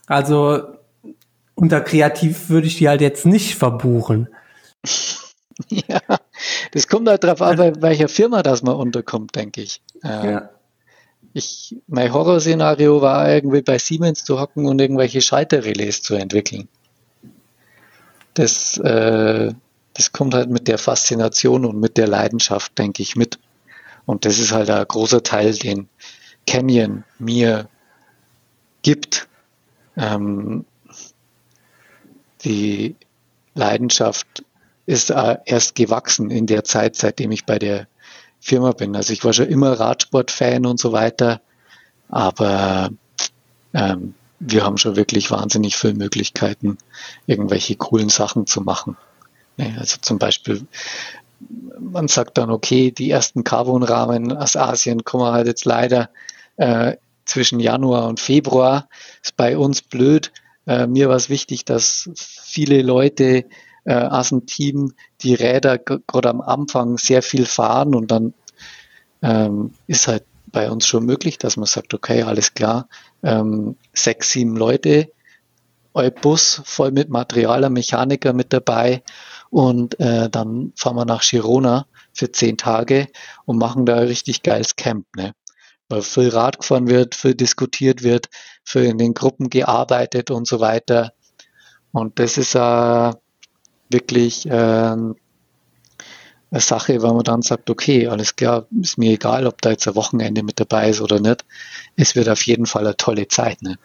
also 0.05 0.63
unter 1.55 1.81
kreativ 1.81 2.49
würde 2.49 2.67
ich 2.67 2.77
die 2.77 2.89
halt 2.89 3.01
jetzt 3.01 3.25
nicht 3.25 3.55
verbuchen. 3.55 4.29
Ja, 5.67 5.99
das 6.71 6.87
kommt 6.87 7.09
halt 7.09 7.21
drauf 7.25 7.41
an, 7.41 7.57
bei 7.57 7.73
welcher 7.81 8.07
Firma 8.07 8.43
das 8.43 8.63
mal 8.63 8.71
unterkommt, 8.71 9.35
denke 9.35 9.61
ich. 9.61 9.81
Äh, 10.05 10.31
ja. 10.31 10.49
Ich, 11.33 11.75
mein 11.87 12.13
Horrorszenario 12.13 13.01
war 13.01 13.29
irgendwie 13.29 13.61
bei 13.61 13.77
Siemens 13.77 14.23
zu 14.23 14.39
hocken 14.39 14.65
und 14.65 14.79
irgendwelche 14.79 15.19
Schalterrelais 15.19 16.01
zu 16.01 16.15
entwickeln. 16.15 16.69
Das, 18.39 18.77
äh, 18.77 19.53
das 19.93 20.13
kommt 20.13 20.33
halt 20.33 20.49
mit 20.49 20.69
der 20.69 20.77
Faszination 20.77 21.65
und 21.65 21.77
mit 21.77 21.97
der 21.97 22.07
Leidenschaft, 22.07 22.77
denke 22.77 23.03
ich, 23.03 23.17
mit. 23.17 23.37
Und 24.05 24.23
das 24.23 24.39
ist 24.39 24.53
halt 24.53 24.69
ein 24.69 24.87
großer 24.87 25.23
Teil, 25.23 25.53
den 25.53 25.89
Canyon 26.47 27.03
mir 27.17 27.67
gibt. 28.81 29.27
Ähm, 29.97 30.63
die 32.45 32.95
Leidenschaft 33.55 34.45
ist 34.85 35.09
erst 35.09 35.75
gewachsen 35.75 36.31
in 36.31 36.47
der 36.47 36.63
Zeit, 36.63 36.95
seitdem 36.95 37.31
ich 37.31 37.45
bei 37.45 37.59
der 37.59 37.89
Firma 38.39 38.71
bin. 38.71 38.95
Also 38.95 39.11
ich 39.11 39.25
war 39.25 39.33
schon 39.33 39.47
immer 39.47 39.77
Radsport-Fan 39.77 40.65
und 40.65 40.79
so 40.79 40.93
weiter, 40.93 41.41
aber 42.07 42.89
ähm, 43.73 44.13
wir 44.39 44.63
haben 44.63 44.77
schon 44.77 44.95
wirklich 44.95 45.31
wahnsinnig 45.31 45.75
viele 45.75 45.95
Möglichkeiten, 45.95 46.77
irgendwelche 47.27 47.75
coolen 47.75 48.09
Sachen 48.09 48.47
zu 48.47 48.61
machen. 48.61 48.97
Also 49.77 49.97
zum 50.01 50.19
Beispiel, 50.19 50.65
man 51.79 52.07
sagt 52.07 52.37
dann, 52.37 52.49
okay, 52.49 52.91
die 52.91 53.11
ersten 53.11 53.43
Carbon-Rahmen 53.43 54.35
aus 54.35 54.55
Asien 54.55 55.03
kommen 55.03 55.31
halt 55.31 55.47
jetzt 55.47 55.65
leider 55.65 56.09
äh, 56.57 56.95
zwischen 57.25 57.59
Januar 57.59 58.07
und 58.07 58.19
Februar. 58.19 58.87
Ist 59.21 59.35
bei 59.35 59.57
uns 59.57 59.81
blöd. 59.81 60.31
Äh, 60.65 60.87
mir 60.87 61.09
war 61.09 61.15
es 61.15 61.29
wichtig, 61.29 61.65
dass 61.65 62.09
viele 62.15 62.81
Leute 62.81 63.45
äh, 63.83 63.93
als 63.93 64.31
ein 64.31 64.45
Team 64.45 64.93
die 65.21 65.33
Räder 65.33 65.77
gerade 65.77 66.29
am 66.29 66.41
Anfang 66.41 66.97
sehr 66.97 67.21
viel 67.21 67.45
fahren 67.45 67.95
und 67.95 68.11
dann 68.11 68.33
ähm, 69.21 69.73
ist 69.87 70.07
halt 70.07 70.23
bei 70.51 70.69
uns 70.69 70.87
schon 70.87 71.05
möglich, 71.05 71.37
dass 71.37 71.57
man 71.57 71.65
sagt, 71.65 71.93
okay, 71.93 72.23
alles 72.23 72.53
klar, 72.53 72.87
ähm, 73.23 73.75
sechs, 73.93 74.31
sieben 74.31 74.55
Leute, 74.55 75.11
euer 75.93 76.11
Bus 76.11 76.61
voll 76.65 76.91
mit 76.91 77.09
Materialer, 77.09 77.69
Mechaniker 77.69 78.33
mit 78.33 78.53
dabei 78.53 79.03
und 79.49 79.99
äh, 79.99 80.29
dann 80.29 80.73
fahren 80.75 80.95
wir 80.95 81.05
nach 81.05 81.23
Girona 81.23 81.87
für 82.13 82.31
zehn 82.31 82.57
Tage 82.57 83.07
und 83.45 83.57
machen 83.57 83.85
da 83.85 83.97
richtig 83.99 84.43
geiles 84.43 84.75
Camp, 84.75 85.05
ne? 85.15 85.33
Weil 85.87 86.03
viel 86.03 86.29
Rad 86.29 86.59
gefahren 86.59 86.87
wird, 86.87 87.15
viel 87.15 87.33
diskutiert 87.33 88.03
wird, 88.03 88.29
viel 88.63 88.83
in 88.83 88.99
den 88.99 89.15
Gruppen 89.15 89.49
gearbeitet 89.49 90.29
und 90.29 90.47
so 90.47 90.59
weiter. 90.59 91.13
Und 91.91 92.19
das 92.19 92.37
ist 92.37 92.53
äh, 92.53 93.13
wirklich 93.89 94.45
ähm, 94.45 94.51
eine 94.51 95.15
Sache, 96.51 97.01
wenn 97.03 97.13
man 97.13 97.23
dann 97.23 97.41
sagt, 97.41 97.69
okay, 97.69 98.07
alles 98.07 98.35
klar, 98.35 98.65
ist 98.81 98.97
mir 98.97 99.11
egal, 99.11 99.45
ob 99.45 99.61
da 99.61 99.69
jetzt 99.69 99.87
ein 99.87 99.95
Wochenende 99.95 100.41
mit 100.41 100.59
dabei 100.59 100.89
ist 100.89 101.01
oder 101.01 101.19
nicht. 101.19 101.45
Es 101.95 102.15
wird 102.15 102.27
auf 102.27 102.41
jeden 102.43 102.65
Fall 102.65 102.85
eine 102.85 102.97
tolle 102.97 103.27
Zeit. 103.27 103.61
Ne? 103.61 103.77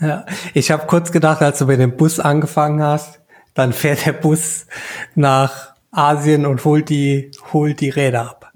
Ja, 0.00 0.26
ich 0.54 0.70
habe 0.70 0.86
kurz 0.86 1.12
gedacht, 1.12 1.40
als 1.40 1.58
du 1.58 1.66
mit 1.66 1.78
dem 1.78 1.96
Bus 1.96 2.18
angefangen 2.18 2.82
hast, 2.82 3.20
dann 3.54 3.72
fährt 3.72 4.06
der 4.06 4.12
Bus 4.12 4.66
nach 5.14 5.74
Asien 5.92 6.46
und 6.46 6.64
holt 6.64 6.88
die, 6.88 7.30
holt 7.52 7.80
die 7.80 7.90
Räder 7.90 8.22
ab. 8.22 8.52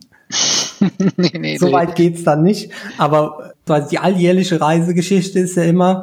nee, 1.17 1.31
nee, 1.39 1.57
so 1.57 1.71
weit 1.71 1.95
geht's 1.95 2.25
dann 2.25 2.43
nicht. 2.43 2.73
Aber 2.99 3.55
die 3.91 3.99
alljährliche 3.99 4.61
Reisegeschichte 4.61 5.39
ist 5.39 5.57
ja 5.57 5.63
immer, 5.63 6.03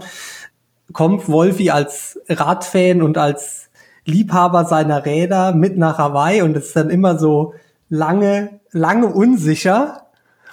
kommt 0.93 1.27
Wolfi 1.27 1.69
als 1.69 2.19
Radfan 2.29 3.01
und 3.01 3.17
als 3.17 3.64
Liebhaber 4.05 4.65
seiner 4.65 5.05
Räder 5.05 5.53
mit 5.53 5.77
nach 5.77 5.97
Hawaii 5.97 6.41
und 6.41 6.55
es 6.55 6.67
ist 6.67 6.75
dann 6.75 6.89
immer 6.89 7.17
so 7.17 7.53
lange, 7.89 8.59
lange 8.71 9.07
unsicher. 9.07 10.07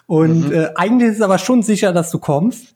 Und 0.06 0.48
mhm. 0.48 0.52
äh, 0.52 0.68
eigentlich 0.74 1.10
ist 1.10 1.16
es 1.16 1.22
aber 1.22 1.38
schon 1.38 1.62
sicher, 1.62 1.92
dass 1.92 2.10
du 2.10 2.18
kommst. 2.18 2.74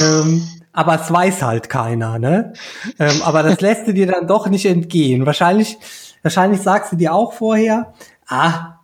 ähm, 0.00 0.42
aber 0.72 1.00
es 1.00 1.10
weiß 1.10 1.42
halt 1.42 1.68
keiner, 1.68 2.18
ne? 2.18 2.52
Ähm, 2.98 3.22
aber 3.24 3.42
das 3.42 3.60
lässt 3.60 3.88
du 3.88 3.94
dir 3.94 4.06
dann 4.06 4.26
doch 4.26 4.46
nicht 4.46 4.66
entgehen. 4.66 5.26
Wahrscheinlich, 5.26 5.78
wahrscheinlich 6.22 6.60
sagst 6.60 6.92
du 6.92 6.96
dir 6.96 7.12
auch 7.12 7.32
vorher, 7.32 7.92
ah, 8.28 8.79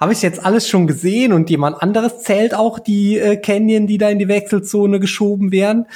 habe 0.00 0.14
ich 0.14 0.22
jetzt 0.22 0.44
alles 0.44 0.66
schon 0.66 0.86
gesehen 0.86 1.34
und 1.34 1.50
jemand 1.50 1.82
anderes 1.82 2.22
zählt 2.22 2.54
auch 2.54 2.78
die 2.78 3.18
äh, 3.18 3.36
Canyon, 3.36 3.86
die 3.86 3.98
da 3.98 4.08
in 4.08 4.18
die 4.18 4.28
Wechselzone 4.28 4.98
geschoben 4.98 5.52
werden. 5.52 5.86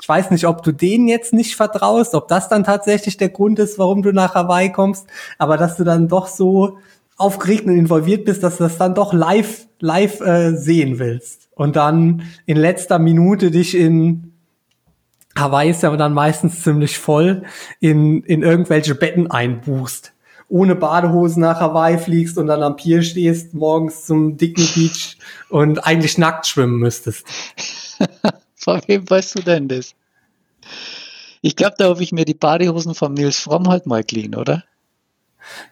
Ich 0.00 0.08
weiß 0.08 0.30
nicht, 0.30 0.46
ob 0.46 0.62
du 0.62 0.72
denen 0.72 1.08
jetzt 1.08 1.34
nicht 1.34 1.56
vertraust, 1.56 2.14
ob 2.14 2.26
das 2.28 2.48
dann 2.48 2.64
tatsächlich 2.64 3.18
der 3.18 3.28
Grund 3.28 3.58
ist, 3.58 3.78
warum 3.78 4.00
du 4.00 4.12
nach 4.12 4.34
Hawaii 4.34 4.72
kommst, 4.72 5.06
aber 5.36 5.58
dass 5.58 5.76
du 5.76 5.84
dann 5.84 6.08
doch 6.08 6.26
so 6.26 6.78
aufgeregt 7.18 7.66
und 7.66 7.76
involviert 7.76 8.24
bist, 8.24 8.42
dass 8.42 8.56
du 8.56 8.64
das 8.64 8.78
dann 8.78 8.94
doch 8.94 9.12
live, 9.12 9.66
live 9.78 10.22
äh, 10.22 10.56
sehen 10.56 10.98
willst. 10.98 11.50
Und 11.54 11.76
dann 11.76 12.22
in 12.46 12.56
letzter 12.56 12.98
Minute 12.98 13.50
dich 13.50 13.76
in 13.76 14.32
Hawaii 15.36 15.70
ist 15.70 15.82
ja 15.82 15.94
dann 15.96 16.14
meistens 16.14 16.62
ziemlich 16.62 16.98
voll, 16.98 17.42
in, 17.78 18.22
in 18.22 18.42
irgendwelche 18.42 18.94
Betten 18.94 19.30
einbuchst 19.30 20.14
ohne 20.50 20.74
Badehosen 20.74 21.42
nach 21.42 21.60
Hawaii 21.60 21.96
fliegst 21.96 22.36
und 22.36 22.48
dann 22.48 22.62
am 22.62 22.76
Pier 22.76 23.02
stehst, 23.02 23.54
morgens 23.54 24.04
zum 24.04 24.36
dicken 24.36 24.66
Beach 24.74 25.16
und 25.48 25.86
eigentlich 25.86 26.18
nackt 26.18 26.46
schwimmen 26.46 26.78
müsstest. 26.78 27.24
Von 28.56 28.82
wem 28.86 29.08
weißt 29.08 29.38
du 29.38 29.42
denn 29.42 29.68
das? 29.68 29.94
Ich 31.40 31.56
glaube, 31.56 31.76
da 31.78 31.88
habe 31.88 32.02
ich 32.02 32.12
mir 32.12 32.26
die 32.26 32.34
Badehosen 32.34 32.94
von 32.94 33.14
Nils 33.14 33.38
Fromm 33.38 33.68
halt 33.68 33.86
mal 33.86 34.04
clean, 34.04 34.34
oder? 34.34 34.64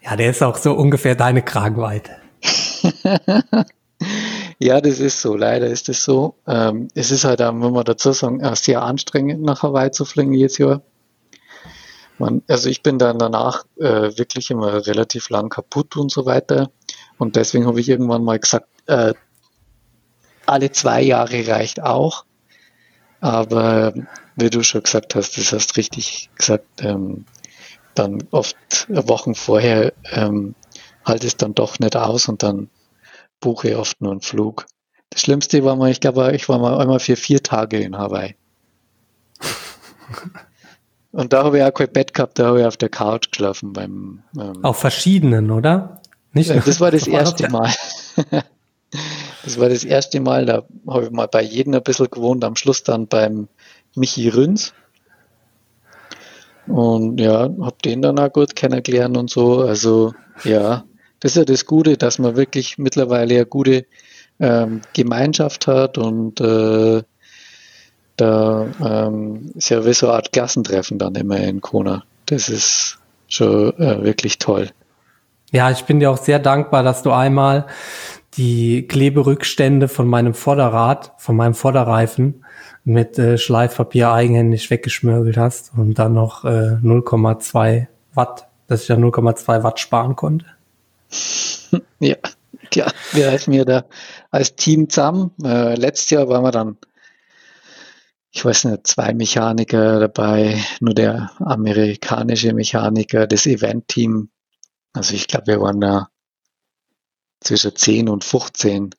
Ja, 0.01 0.15
der 0.15 0.31
ist 0.31 0.41
auch 0.41 0.57
so 0.57 0.73
ungefähr 0.73 1.13
deine 1.13 1.43
Kragenweite. 1.43 2.11
ja, 4.59 4.81
das 4.81 4.99
ist 4.99 5.21
so. 5.21 5.35
Leider 5.35 5.67
ist 5.67 5.87
es 5.89 6.03
so. 6.03 6.33
Ähm, 6.47 6.87
es 6.95 7.11
ist 7.11 7.23
halt, 7.23 7.39
wenn 7.39 7.59
man 7.59 7.83
dazu 7.83 8.13
sagen, 8.13 8.41
sehr 8.55 8.81
anstrengend 8.81 9.43
nach 9.43 9.61
Hawaii 9.61 9.91
zu 9.91 10.05
fliegen 10.05 10.33
jedes 10.33 10.57
Jahr. 10.57 10.81
Man, 12.19 12.43
also 12.47 12.69
ich 12.69 12.83
bin 12.83 12.99
dann 12.99 13.17
danach 13.17 13.65
äh, 13.77 14.17
wirklich 14.17 14.51
immer 14.51 14.85
relativ 14.85 15.29
lang 15.29 15.49
kaputt 15.49 15.95
und 15.95 16.11
so 16.11 16.25
weiter. 16.25 16.69
Und 17.17 17.35
deswegen 17.35 17.65
habe 17.65 17.79
ich 17.79 17.89
irgendwann 17.89 18.23
mal 18.23 18.39
gesagt, 18.39 18.67
äh, 18.87 19.13
alle 20.45 20.71
zwei 20.71 21.01
Jahre 21.01 21.47
reicht 21.47 21.81
auch. 21.81 22.25
Aber 23.21 23.93
wie 24.35 24.49
du 24.49 24.63
schon 24.63 24.83
gesagt 24.83 25.15
hast, 25.15 25.37
das 25.37 25.53
hast 25.53 25.77
richtig 25.77 26.29
gesagt, 26.35 26.65
ähm, 26.81 27.25
dann 27.95 28.27
oft 28.31 28.57
Wochen 28.89 29.35
vorher 29.35 29.93
ähm, 30.11 30.55
halte 31.05 31.27
es 31.27 31.37
dann 31.37 31.53
doch 31.53 31.79
nicht 31.79 31.95
aus 31.95 32.27
und 32.27 32.43
dann 32.43 32.69
buche 33.39 33.69
ich 33.69 33.75
oft 33.75 34.01
nur 34.01 34.11
einen 34.11 34.21
Flug. 34.21 34.65
Das 35.09 35.21
Schlimmste 35.21 35.63
war 35.63 35.75
mal, 35.75 35.91
ich 35.91 35.99
glaube, 35.99 36.35
ich 36.35 36.49
war 36.49 36.59
mal 36.59 36.79
einmal 36.79 36.99
für 36.99 37.15
vier 37.15 37.41
Tage 37.41 37.79
in 37.79 37.97
Hawaii. 37.97 38.35
Und 41.11 41.33
da 41.33 41.43
habe 41.43 41.57
ich 41.57 41.63
auch 41.63 41.73
kein 41.73 41.91
Bett 41.91 42.13
gehabt, 42.13 42.37
da 42.37 42.47
habe 42.47 42.61
ich 42.61 42.65
auf 42.65 42.77
der 42.77 42.89
Couch 42.89 43.31
geschlafen 43.31 43.73
beim. 43.73 44.21
Ähm, 44.37 44.63
auf 44.63 44.77
verschiedenen, 44.77 45.49
oder? 45.49 46.01
Nicht 46.33 46.51
äh, 46.51 46.61
das 46.63 46.79
war 46.79 46.91
das 46.91 47.07
erste 47.07 47.49
Mal. 47.49 47.71
das 49.43 49.59
war 49.59 49.69
das 49.69 49.83
erste 49.83 50.19
Mal, 50.19 50.45
da 50.45 50.63
habe 50.87 51.05
ich 51.05 51.11
mal 51.11 51.27
bei 51.27 51.41
jedem 51.41 51.73
ein 51.73 51.83
bisschen 51.83 52.09
gewohnt, 52.09 52.43
am 52.43 52.55
Schluss 52.55 52.83
dann 52.83 53.07
beim 53.07 53.47
Michi 53.95 54.29
Rünz. 54.29 54.73
Und 56.67 57.19
ja, 57.19 57.41
habe 57.41 57.75
den 57.83 58.03
dann 58.03 58.19
auch 58.19 58.31
gut 58.31 58.55
kennengelernt 58.55 59.17
und 59.17 59.31
so. 59.31 59.61
Also 59.61 60.13
ja, 60.43 60.83
das 61.19 61.31
ist 61.31 61.37
ja 61.37 61.45
das 61.45 61.65
Gute, 61.65 61.97
dass 61.97 62.19
man 62.19 62.35
wirklich 62.35 62.77
mittlerweile 62.77 63.35
eine 63.35 63.45
gute 63.47 63.87
ähm, 64.39 64.81
Gemeinschaft 64.93 65.65
hat 65.65 65.97
und 65.97 66.39
äh, 66.39 67.01
da 68.19 68.67
ähm, 68.83 69.51
ist 69.55 69.69
ja 69.69 69.85
wie 69.85 69.93
so 69.93 70.07
eine 70.07 70.15
Art 70.15 70.31
Klassentreffen 70.31 70.99
dann 70.99 71.15
immer 71.15 71.37
in 71.37 71.61
Kona. 71.61 72.03
Das 72.25 72.49
ist 72.49 72.97
schon 73.27 73.73
äh, 73.79 74.03
wirklich 74.03 74.39
toll. 74.39 74.69
Ja, 75.51 75.71
ich 75.71 75.83
bin 75.85 75.99
dir 75.99 76.11
auch 76.11 76.17
sehr 76.17 76.39
dankbar, 76.39 76.83
dass 76.83 77.01
du 77.01 77.11
einmal 77.11 77.65
die 78.37 78.87
Kleberückstände 78.87 79.87
von 79.87 80.07
meinem 80.07 80.33
Vorderrad, 80.33 81.13
von 81.17 81.35
meinem 81.35 81.55
Vorderreifen 81.55 82.45
mit 82.83 83.17
äh, 83.17 83.37
Schleifpapier 83.37 84.11
eigenhändig 84.11 84.69
weggeschmörgelt 84.69 85.37
hast 85.37 85.71
und 85.75 85.97
dann 85.97 86.13
noch 86.13 86.45
äh, 86.45 86.77
0,2 86.83 87.87
Watt, 88.13 88.47
dass 88.67 88.81
ich 88.81 88.87
da 88.87 88.95
0,2 88.95 89.63
Watt 89.63 89.79
sparen 89.79 90.15
konnte. 90.15 90.45
Ja, 91.99 92.15
klar. 92.71 92.91
Wir 93.11 93.29
helfen 93.29 93.51
mir 93.51 93.63
da 93.63 93.85
als 94.31 94.55
Team 94.55 94.89
zusammen. 94.89 95.31
Äh, 95.43 95.75
letztes 95.75 96.09
Jahr 96.09 96.27
waren 96.29 96.43
wir 96.43 96.51
dann, 96.51 96.77
ich 98.31 98.45
weiß 98.45 98.65
nicht, 98.65 98.87
zwei 98.87 99.13
Mechaniker 99.13 99.99
dabei, 99.99 100.63
nur 100.79 100.93
der 100.93 101.31
amerikanische 101.39 102.53
Mechaniker, 102.53 103.27
das 103.27 103.45
Event-Team. 103.45 104.29
Also 104.93 105.15
ich 105.15 105.27
glaube, 105.27 105.47
wir 105.47 105.61
waren 105.61 105.81
da 105.81 106.09
zwischen 107.41 107.75
10 107.75 108.09
und 108.09 108.23
15 108.23 108.91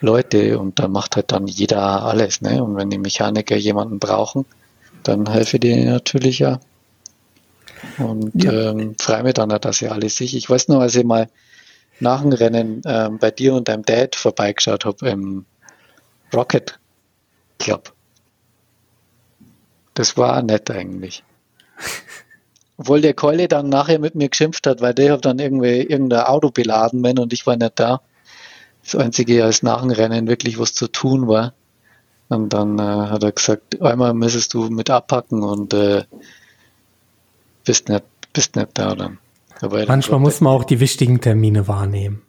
Leute 0.00 0.58
und 0.58 0.78
da 0.78 0.88
macht 0.88 1.16
halt 1.16 1.32
dann 1.32 1.46
jeder 1.46 2.02
alles. 2.02 2.40
Ne? 2.40 2.62
Und 2.62 2.76
wenn 2.76 2.90
die 2.90 2.98
Mechaniker 2.98 3.56
jemanden 3.56 3.98
brauchen, 3.98 4.46
dann 5.02 5.28
helfe 5.28 5.58
die 5.58 5.84
natürlich 5.84 6.40
ja. 6.40 6.60
Und 7.98 8.42
ja. 8.42 8.70
ähm, 8.70 8.96
freue 9.00 9.22
mich 9.22 9.34
dann, 9.34 9.48
dass 9.48 9.82
ihr 9.82 9.92
alle 9.92 10.08
sich. 10.08 10.36
Ich 10.36 10.50
weiß 10.50 10.68
noch, 10.68 10.80
als 10.80 10.96
ich 10.96 11.04
mal 11.04 11.28
nach 12.00 12.22
dem 12.22 12.32
Rennen 12.32 12.82
ähm, 12.84 13.18
bei 13.18 13.30
dir 13.30 13.54
und 13.54 13.68
deinem 13.68 13.84
Dad 13.84 14.16
vorbeigeschaut 14.16 14.84
habe 14.84 15.08
im 15.08 15.46
Rocket 16.34 16.78
Club. 17.58 17.92
Das 19.98 20.16
war 20.16 20.40
nett 20.42 20.70
eigentlich. 20.70 21.24
Obwohl 22.76 23.00
der 23.00 23.14
Keule 23.14 23.48
dann 23.48 23.68
nachher 23.68 23.98
mit 23.98 24.14
mir 24.14 24.28
geschimpft 24.28 24.68
hat, 24.68 24.80
weil 24.80 24.94
der 24.94 25.14
hat 25.14 25.24
dann 25.24 25.40
irgendwie 25.40 25.80
irgendein 25.80 26.20
Auto 26.20 26.52
beladen 26.52 27.02
bin 27.02 27.18
und 27.18 27.32
ich 27.32 27.48
war 27.48 27.56
nicht 27.56 27.72
da. 27.80 28.00
Das 28.84 28.94
Einzige 28.94 29.44
als 29.44 29.64
nach 29.64 29.80
dem 29.80 29.90
Rennen 29.90 30.28
wirklich 30.28 30.56
was 30.56 30.72
zu 30.72 30.86
tun 30.86 31.26
war. 31.26 31.52
Und 32.28 32.52
dann 32.52 32.78
äh, 32.78 32.82
hat 32.82 33.24
er 33.24 33.32
gesagt, 33.32 33.82
einmal 33.82 34.14
müsstest 34.14 34.54
du 34.54 34.70
mit 34.70 34.88
abpacken 34.88 35.42
und 35.42 35.74
äh, 35.74 36.04
bist 37.64 37.88
nicht, 37.88 38.04
bist 38.32 38.54
nicht 38.54 38.68
da 38.74 38.94
dann. 38.94 39.18
Manchmal 39.88 40.20
muss 40.20 40.40
man 40.40 40.52
auch 40.52 40.62
die 40.62 40.78
wichtigen 40.78 41.20
Termine 41.20 41.66
wahrnehmen. 41.66 42.22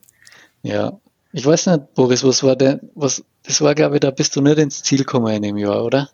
Ja. 0.63 0.93
Ich 1.34 1.45
weiß 1.45 1.67
nicht, 1.67 1.93
Boris, 1.93 2.24
was 2.24 2.41
war 2.41 2.55
denn, 2.55 2.89
was, 2.95 3.24
das 3.43 3.61
war 3.61 3.76
glaube 3.76 3.97
ich, 3.97 3.99
da 3.99 4.09
bist 4.09 4.36
du 4.36 4.41
nicht 4.41 4.57
ins 4.57 4.82
Ziel 4.82 4.99
gekommen 4.99 5.32
in 5.36 5.43
dem 5.43 5.57
Jahr, 5.57 5.86
oder? 5.86 6.09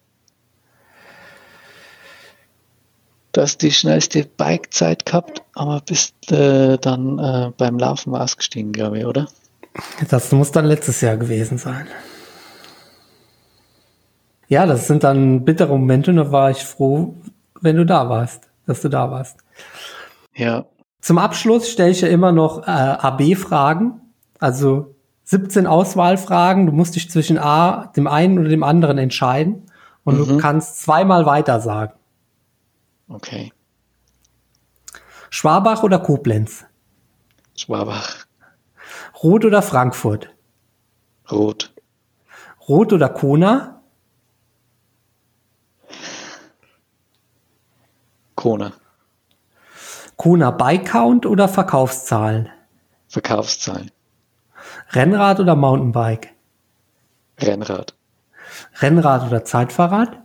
Du 3.35 3.41
hast 3.41 3.61
die 3.61 3.71
schnellste 3.71 4.23
Bikezeit 4.23 5.05
gehabt, 5.05 5.43
aber 5.55 5.81
bist 5.85 6.31
äh, 6.31 6.77
dann 6.77 7.19
äh, 7.19 7.51
beim 7.57 7.77
Laufen 7.77 8.15
ausgestiegen, 8.15 8.71
glaube 8.71 8.99
ich, 8.99 9.05
oder? 9.05 9.27
Das 10.09 10.31
muss 10.31 10.53
dann 10.53 10.63
letztes 10.63 11.01
Jahr 11.01 11.17
gewesen 11.17 11.57
sein. 11.57 11.85
Ja, 14.47 14.65
das 14.65 14.87
sind 14.87 15.03
dann 15.03 15.43
bittere 15.43 15.77
Momente 15.77 16.11
und 16.11 16.17
da 16.17 16.31
war 16.31 16.49
ich 16.49 16.63
froh, 16.63 17.15
wenn 17.59 17.75
du 17.75 17.85
da 17.85 18.07
warst, 18.07 18.47
dass 18.67 18.79
du 18.79 18.87
da 18.87 19.11
warst. 19.11 19.35
Ja. 20.33 20.63
Zum 21.01 21.17
Abschluss 21.17 21.69
stelle 21.69 21.91
ich 21.91 21.99
ja 21.99 22.07
immer 22.07 22.31
noch 22.31 22.65
äh, 22.65 22.71
AB-Fragen, 22.71 23.99
also 24.39 24.95
17 25.25 25.67
Auswahlfragen. 25.67 26.67
Du 26.67 26.71
musst 26.71 26.95
dich 26.95 27.11
zwischen 27.11 27.37
A, 27.37 27.91
dem 27.97 28.07
einen 28.07 28.39
oder 28.39 28.47
dem 28.47 28.63
anderen 28.63 28.97
entscheiden 28.97 29.63
und 30.05 30.21
mhm. 30.21 30.25
du 30.25 30.37
kannst 30.37 30.81
zweimal 30.81 31.25
weiter 31.25 31.59
sagen. 31.59 31.91
Okay. 33.07 33.51
Schwabach 35.29 35.83
oder 35.83 35.99
Koblenz? 35.99 36.65
Schwabach. 37.55 38.25
Rot 39.23 39.45
oder 39.45 39.61
Frankfurt? 39.61 40.29
Rot. 41.31 41.73
Rot 42.67 42.93
oder 42.93 43.09
Kona? 43.09 43.81
Kona. 48.35 48.73
Kona 50.17 50.51
Bike-Count 50.51 51.25
oder 51.25 51.47
Verkaufszahlen? 51.47 52.49
Verkaufszahlen. 53.07 53.91
Rennrad 54.91 55.39
oder 55.39 55.55
Mountainbike? 55.55 56.29
Rennrad. 57.39 57.95
Rennrad 58.81 59.27
oder 59.27 59.43
Zeitfahrrad? 59.43 60.21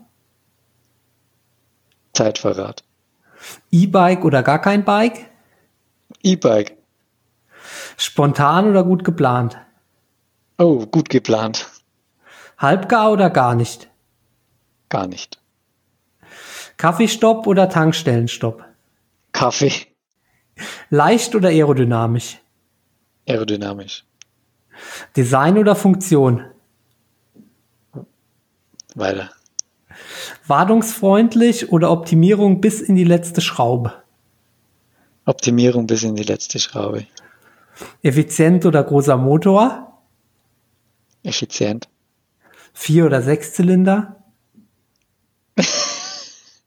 Zeitfahrrad. 2.12 2.84
E-Bike 3.70 4.24
oder 4.24 4.42
gar 4.42 4.60
kein 4.60 4.84
Bike? 4.84 5.30
E-Bike. 6.22 6.76
Spontan 7.96 8.68
oder 8.68 8.84
gut 8.84 9.04
geplant? 9.04 9.58
Oh, 10.58 10.86
gut 10.86 11.08
geplant. 11.08 11.68
Halbgar 12.58 13.12
oder 13.12 13.30
gar 13.30 13.54
nicht? 13.54 13.88
Gar 14.88 15.06
nicht. 15.06 15.40
Kaffeestopp 16.76 17.46
oder 17.46 17.68
Tankstellenstopp? 17.68 18.64
Kaffee. 19.32 19.72
Leicht 20.90 21.34
oder 21.34 21.48
aerodynamisch? 21.48 22.38
Aerodynamisch. 23.28 24.04
Design 25.16 25.58
oder 25.58 25.76
Funktion? 25.76 26.44
Weiter. 28.94 29.30
Wartungsfreundlich 30.46 31.70
oder 31.70 31.90
Optimierung 31.90 32.60
bis 32.60 32.80
in 32.80 32.96
die 32.96 33.04
letzte 33.04 33.40
Schraube? 33.40 33.92
Optimierung 35.24 35.86
bis 35.86 36.02
in 36.02 36.14
die 36.14 36.22
letzte 36.22 36.58
Schraube. 36.58 37.06
Effizient 38.02 38.66
oder 38.66 38.82
großer 38.82 39.16
Motor? 39.16 40.02
Effizient. 41.22 41.88
Vier 42.72 43.06
oder 43.06 43.22
sechs 43.22 43.54
Zylinder? 43.54 44.24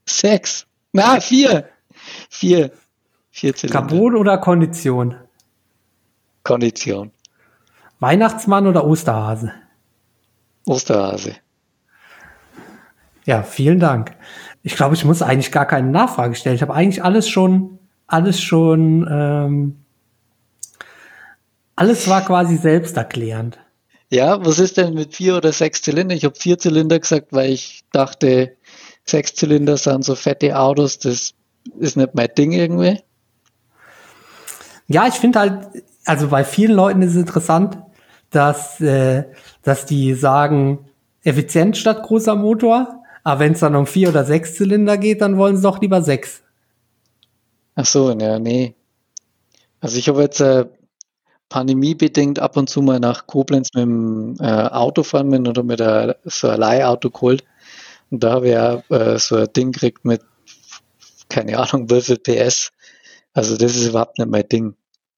sechs. 0.05 0.65
Na, 0.91 1.19
vier. 1.19 1.69
Vier. 2.29 2.71
Vier 3.31 3.55
Zylinder. 3.55 3.79
Carbon 3.79 4.15
oder 4.15 4.37
Kondition? 4.37 5.15
Kondition. 6.43 7.11
Weihnachtsmann 7.99 8.67
oder 8.67 8.85
Osterhase? 8.85 9.53
Osterhase. 10.65 11.35
Ja, 13.25 13.43
vielen 13.43 13.79
Dank. 13.79 14.15
Ich 14.63 14.75
glaube, 14.75 14.95
ich 14.95 15.05
muss 15.05 15.21
eigentlich 15.21 15.51
gar 15.51 15.65
keine 15.65 15.89
Nachfrage 15.89 16.35
stellen. 16.35 16.55
Ich 16.55 16.61
habe 16.61 16.73
eigentlich 16.73 17.03
alles 17.03 17.27
schon 17.27 17.79
alles 18.13 18.41
schon, 18.41 19.07
ähm, 19.09 19.77
alles 21.75 22.07
war 22.07 22.21
quasi 22.21 22.57
selbsterklärend. 22.57 23.57
Ja, 24.09 24.45
was 24.45 24.59
ist 24.59 24.77
denn 24.77 24.93
mit 24.93 25.15
vier 25.15 25.37
oder 25.37 25.51
sechs 25.51 25.81
Zylinder? 25.81 26.13
Ich 26.13 26.23
habe 26.23 26.35
vier 26.35 26.59
Zylinder 26.59 26.99
gesagt, 26.99 27.29
weil 27.31 27.51
ich 27.51 27.83
dachte, 27.91 28.55
sechs 29.05 29.33
Zylinder 29.33 29.77
sind 29.77 30.05
so 30.05 30.13
fette 30.13 30.57
Autos, 30.59 30.99
das 30.99 31.33
ist 31.79 31.97
nicht 31.97 32.13
mein 32.13 32.29
Ding 32.37 32.51
irgendwie. 32.51 32.99
Ja, 34.87 35.07
ich 35.07 35.15
finde 35.15 35.39
halt, 35.39 35.83
also 36.05 36.27
bei 36.27 36.43
vielen 36.43 36.73
Leuten 36.73 37.01
ist 37.01 37.11
es 37.11 37.17
interessant, 37.17 37.79
dass, 38.29 38.79
äh, 38.81 39.23
dass 39.63 39.87
die 39.87 40.13
sagen, 40.13 40.89
effizient 41.23 41.77
statt 41.77 42.03
großer 42.03 42.35
Motor, 42.35 43.02
aber 43.23 43.39
wenn 43.39 43.53
es 43.53 43.61
dann 43.61 43.75
um 43.75 43.87
vier 43.87 44.09
oder 44.09 44.25
sechs 44.25 44.55
Zylinder 44.55 44.97
geht, 44.97 45.21
dann 45.21 45.37
wollen 45.37 45.55
sie 45.55 45.63
doch 45.63 45.79
lieber 45.81 46.01
sechs. 46.01 46.43
Ach 47.75 47.85
so, 47.85 48.11
ja, 48.11 48.37
nee. 48.39 48.75
Also 49.79 49.97
ich 49.97 50.07
habe 50.09 50.21
jetzt 50.21 50.39
äh, 50.41 50.65
pandemiebedingt 51.49 52.39
ab 52.39 52.57
und 52.57 52.69
zu 52.69 52.81
mal 52.81 52.99
nach 52.99 53.27
Koblenz 53.27 53.69
mit 53.73 53.83
dem 53.83 54.35
äh, 54.39 54.45
Auto 54.45 55.03
fahren 55.03 55.29
bin 55.29 55.47
oder 55.47 55.63
mit 55.63 55.79
der, 55.79 56.17
so 56.25 56.49
ein 56.49 56.59
Leihauto 56.59 57.09
geholt. 57.09 57.43
Und 58.11 58.23
da 58.23 58.33
habe 58.33 58.49
ich 58.49 58.57
auch 58.57 58.89
äh, 58.89 59.17
so 59.19 59.37
ein 59.37 59.47
Ding 59.55 59.71
gekriegt 59.71 60.05
mit, 60.05 60.21
keine 61.29 61.57
Ahnung, 61.57 61.87
viel 61.89 62.17
PS. 62.17 62.71
Also 63.33 63.57
das 63.57 63.75
ist 63.75 63.87
überhaupt 63.87 64.19
nicht 64.19 64.29
mein 64.29 64.47
Ding. 64.47 64.75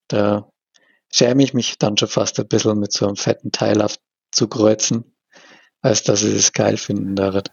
Da 0.07 0.49
schäme 1.11 1.43
ich 1.43 1.53
mich 1.53 1.77
dann 1.77 1.97
schon 1.97 2.07
fast 2.07 2.39
ein 2.39 2.47
bisschen 2.47 2.79
mit 2.79 2.93
so 2.93 3.07
einem 3.07 3.15
fetten 3.15 3.51
Teil 3.51 3.81
auf 3.81 3.95
zu 4.31 4.47
kreuzen, 4.47 5.05
als 5.81 6.03
dass 6.03 6.23
ich 6.23 6.35
das 6.35 6.53
geil 6.53 6.77
finden 6.77 7.15
darf. 7.15 7.43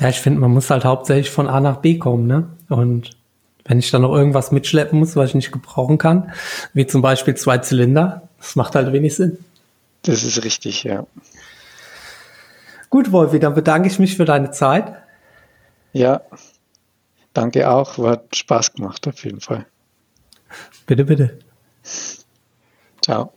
Ja, 0.00 0.08
ich 0.08 0.20
finde, 0.20 0.40
man 0.40 0.50
muss 0.50 0.70
halt 0.70 0.84
hauptsächlich 0.84 1.30
von 1.30 1.48
A 1.48 1.60
nach 1.60 1.76
B 1.76 1.98
kommen, 1.98 2.26
ne? 2.26 2.48
Und 2.68 3.10
wenn 3.64 3.78
ich 3.78 3.90
dann 3.90 4.02
noch 4.02 4.14
irgendwas 4.14 4.50
mitschleppen 4.50 4.98
muss, 4.98 5.16
was 5.16 5.30
ich 5.30 5.34
nicht 5.34 5.52
gebrauchen 5.52 5.98
kann, 5.98 6.32
wie 6.72 6.86
zum 6.86 7.02
Beispiel 7.02 7.34
zwei 7.36 7.58
Zylinder, 7.58 8.28
das 8.38 8.56
macht 8.56 8.74
halt 8.74 8.92
wenig 8.92 9.14
Sinn. 9.14 9.38
Das 10.02 10.24
ist 10.24 10.42
richtig, 10.44 10.82
ja. 10.82 11.06
Gut, 12.90 13.12
Wolfi, 13.12 13.38
dann 13.38 13.54
bedanke 13.54 13.88
ich 13.88 13.98
mich 13.98 14.16
für 14.16 14.24
deine 14.24 14.50
Zeit. 14.50 14.92
Ja, 15.92 16.22
danke 17.32 17.70
auch. 17.70 17.98
Hat 17.98 18.34
Spaß 18.34 18.74
gemacht, 18.74 19.06
auf 19.06 19.24
jeden 19.24 19.40
Fall. 19.40 19.66
Bitte, 20.86 21.04
bitte. 21.04 21.38
Ciao. 23.02 23.32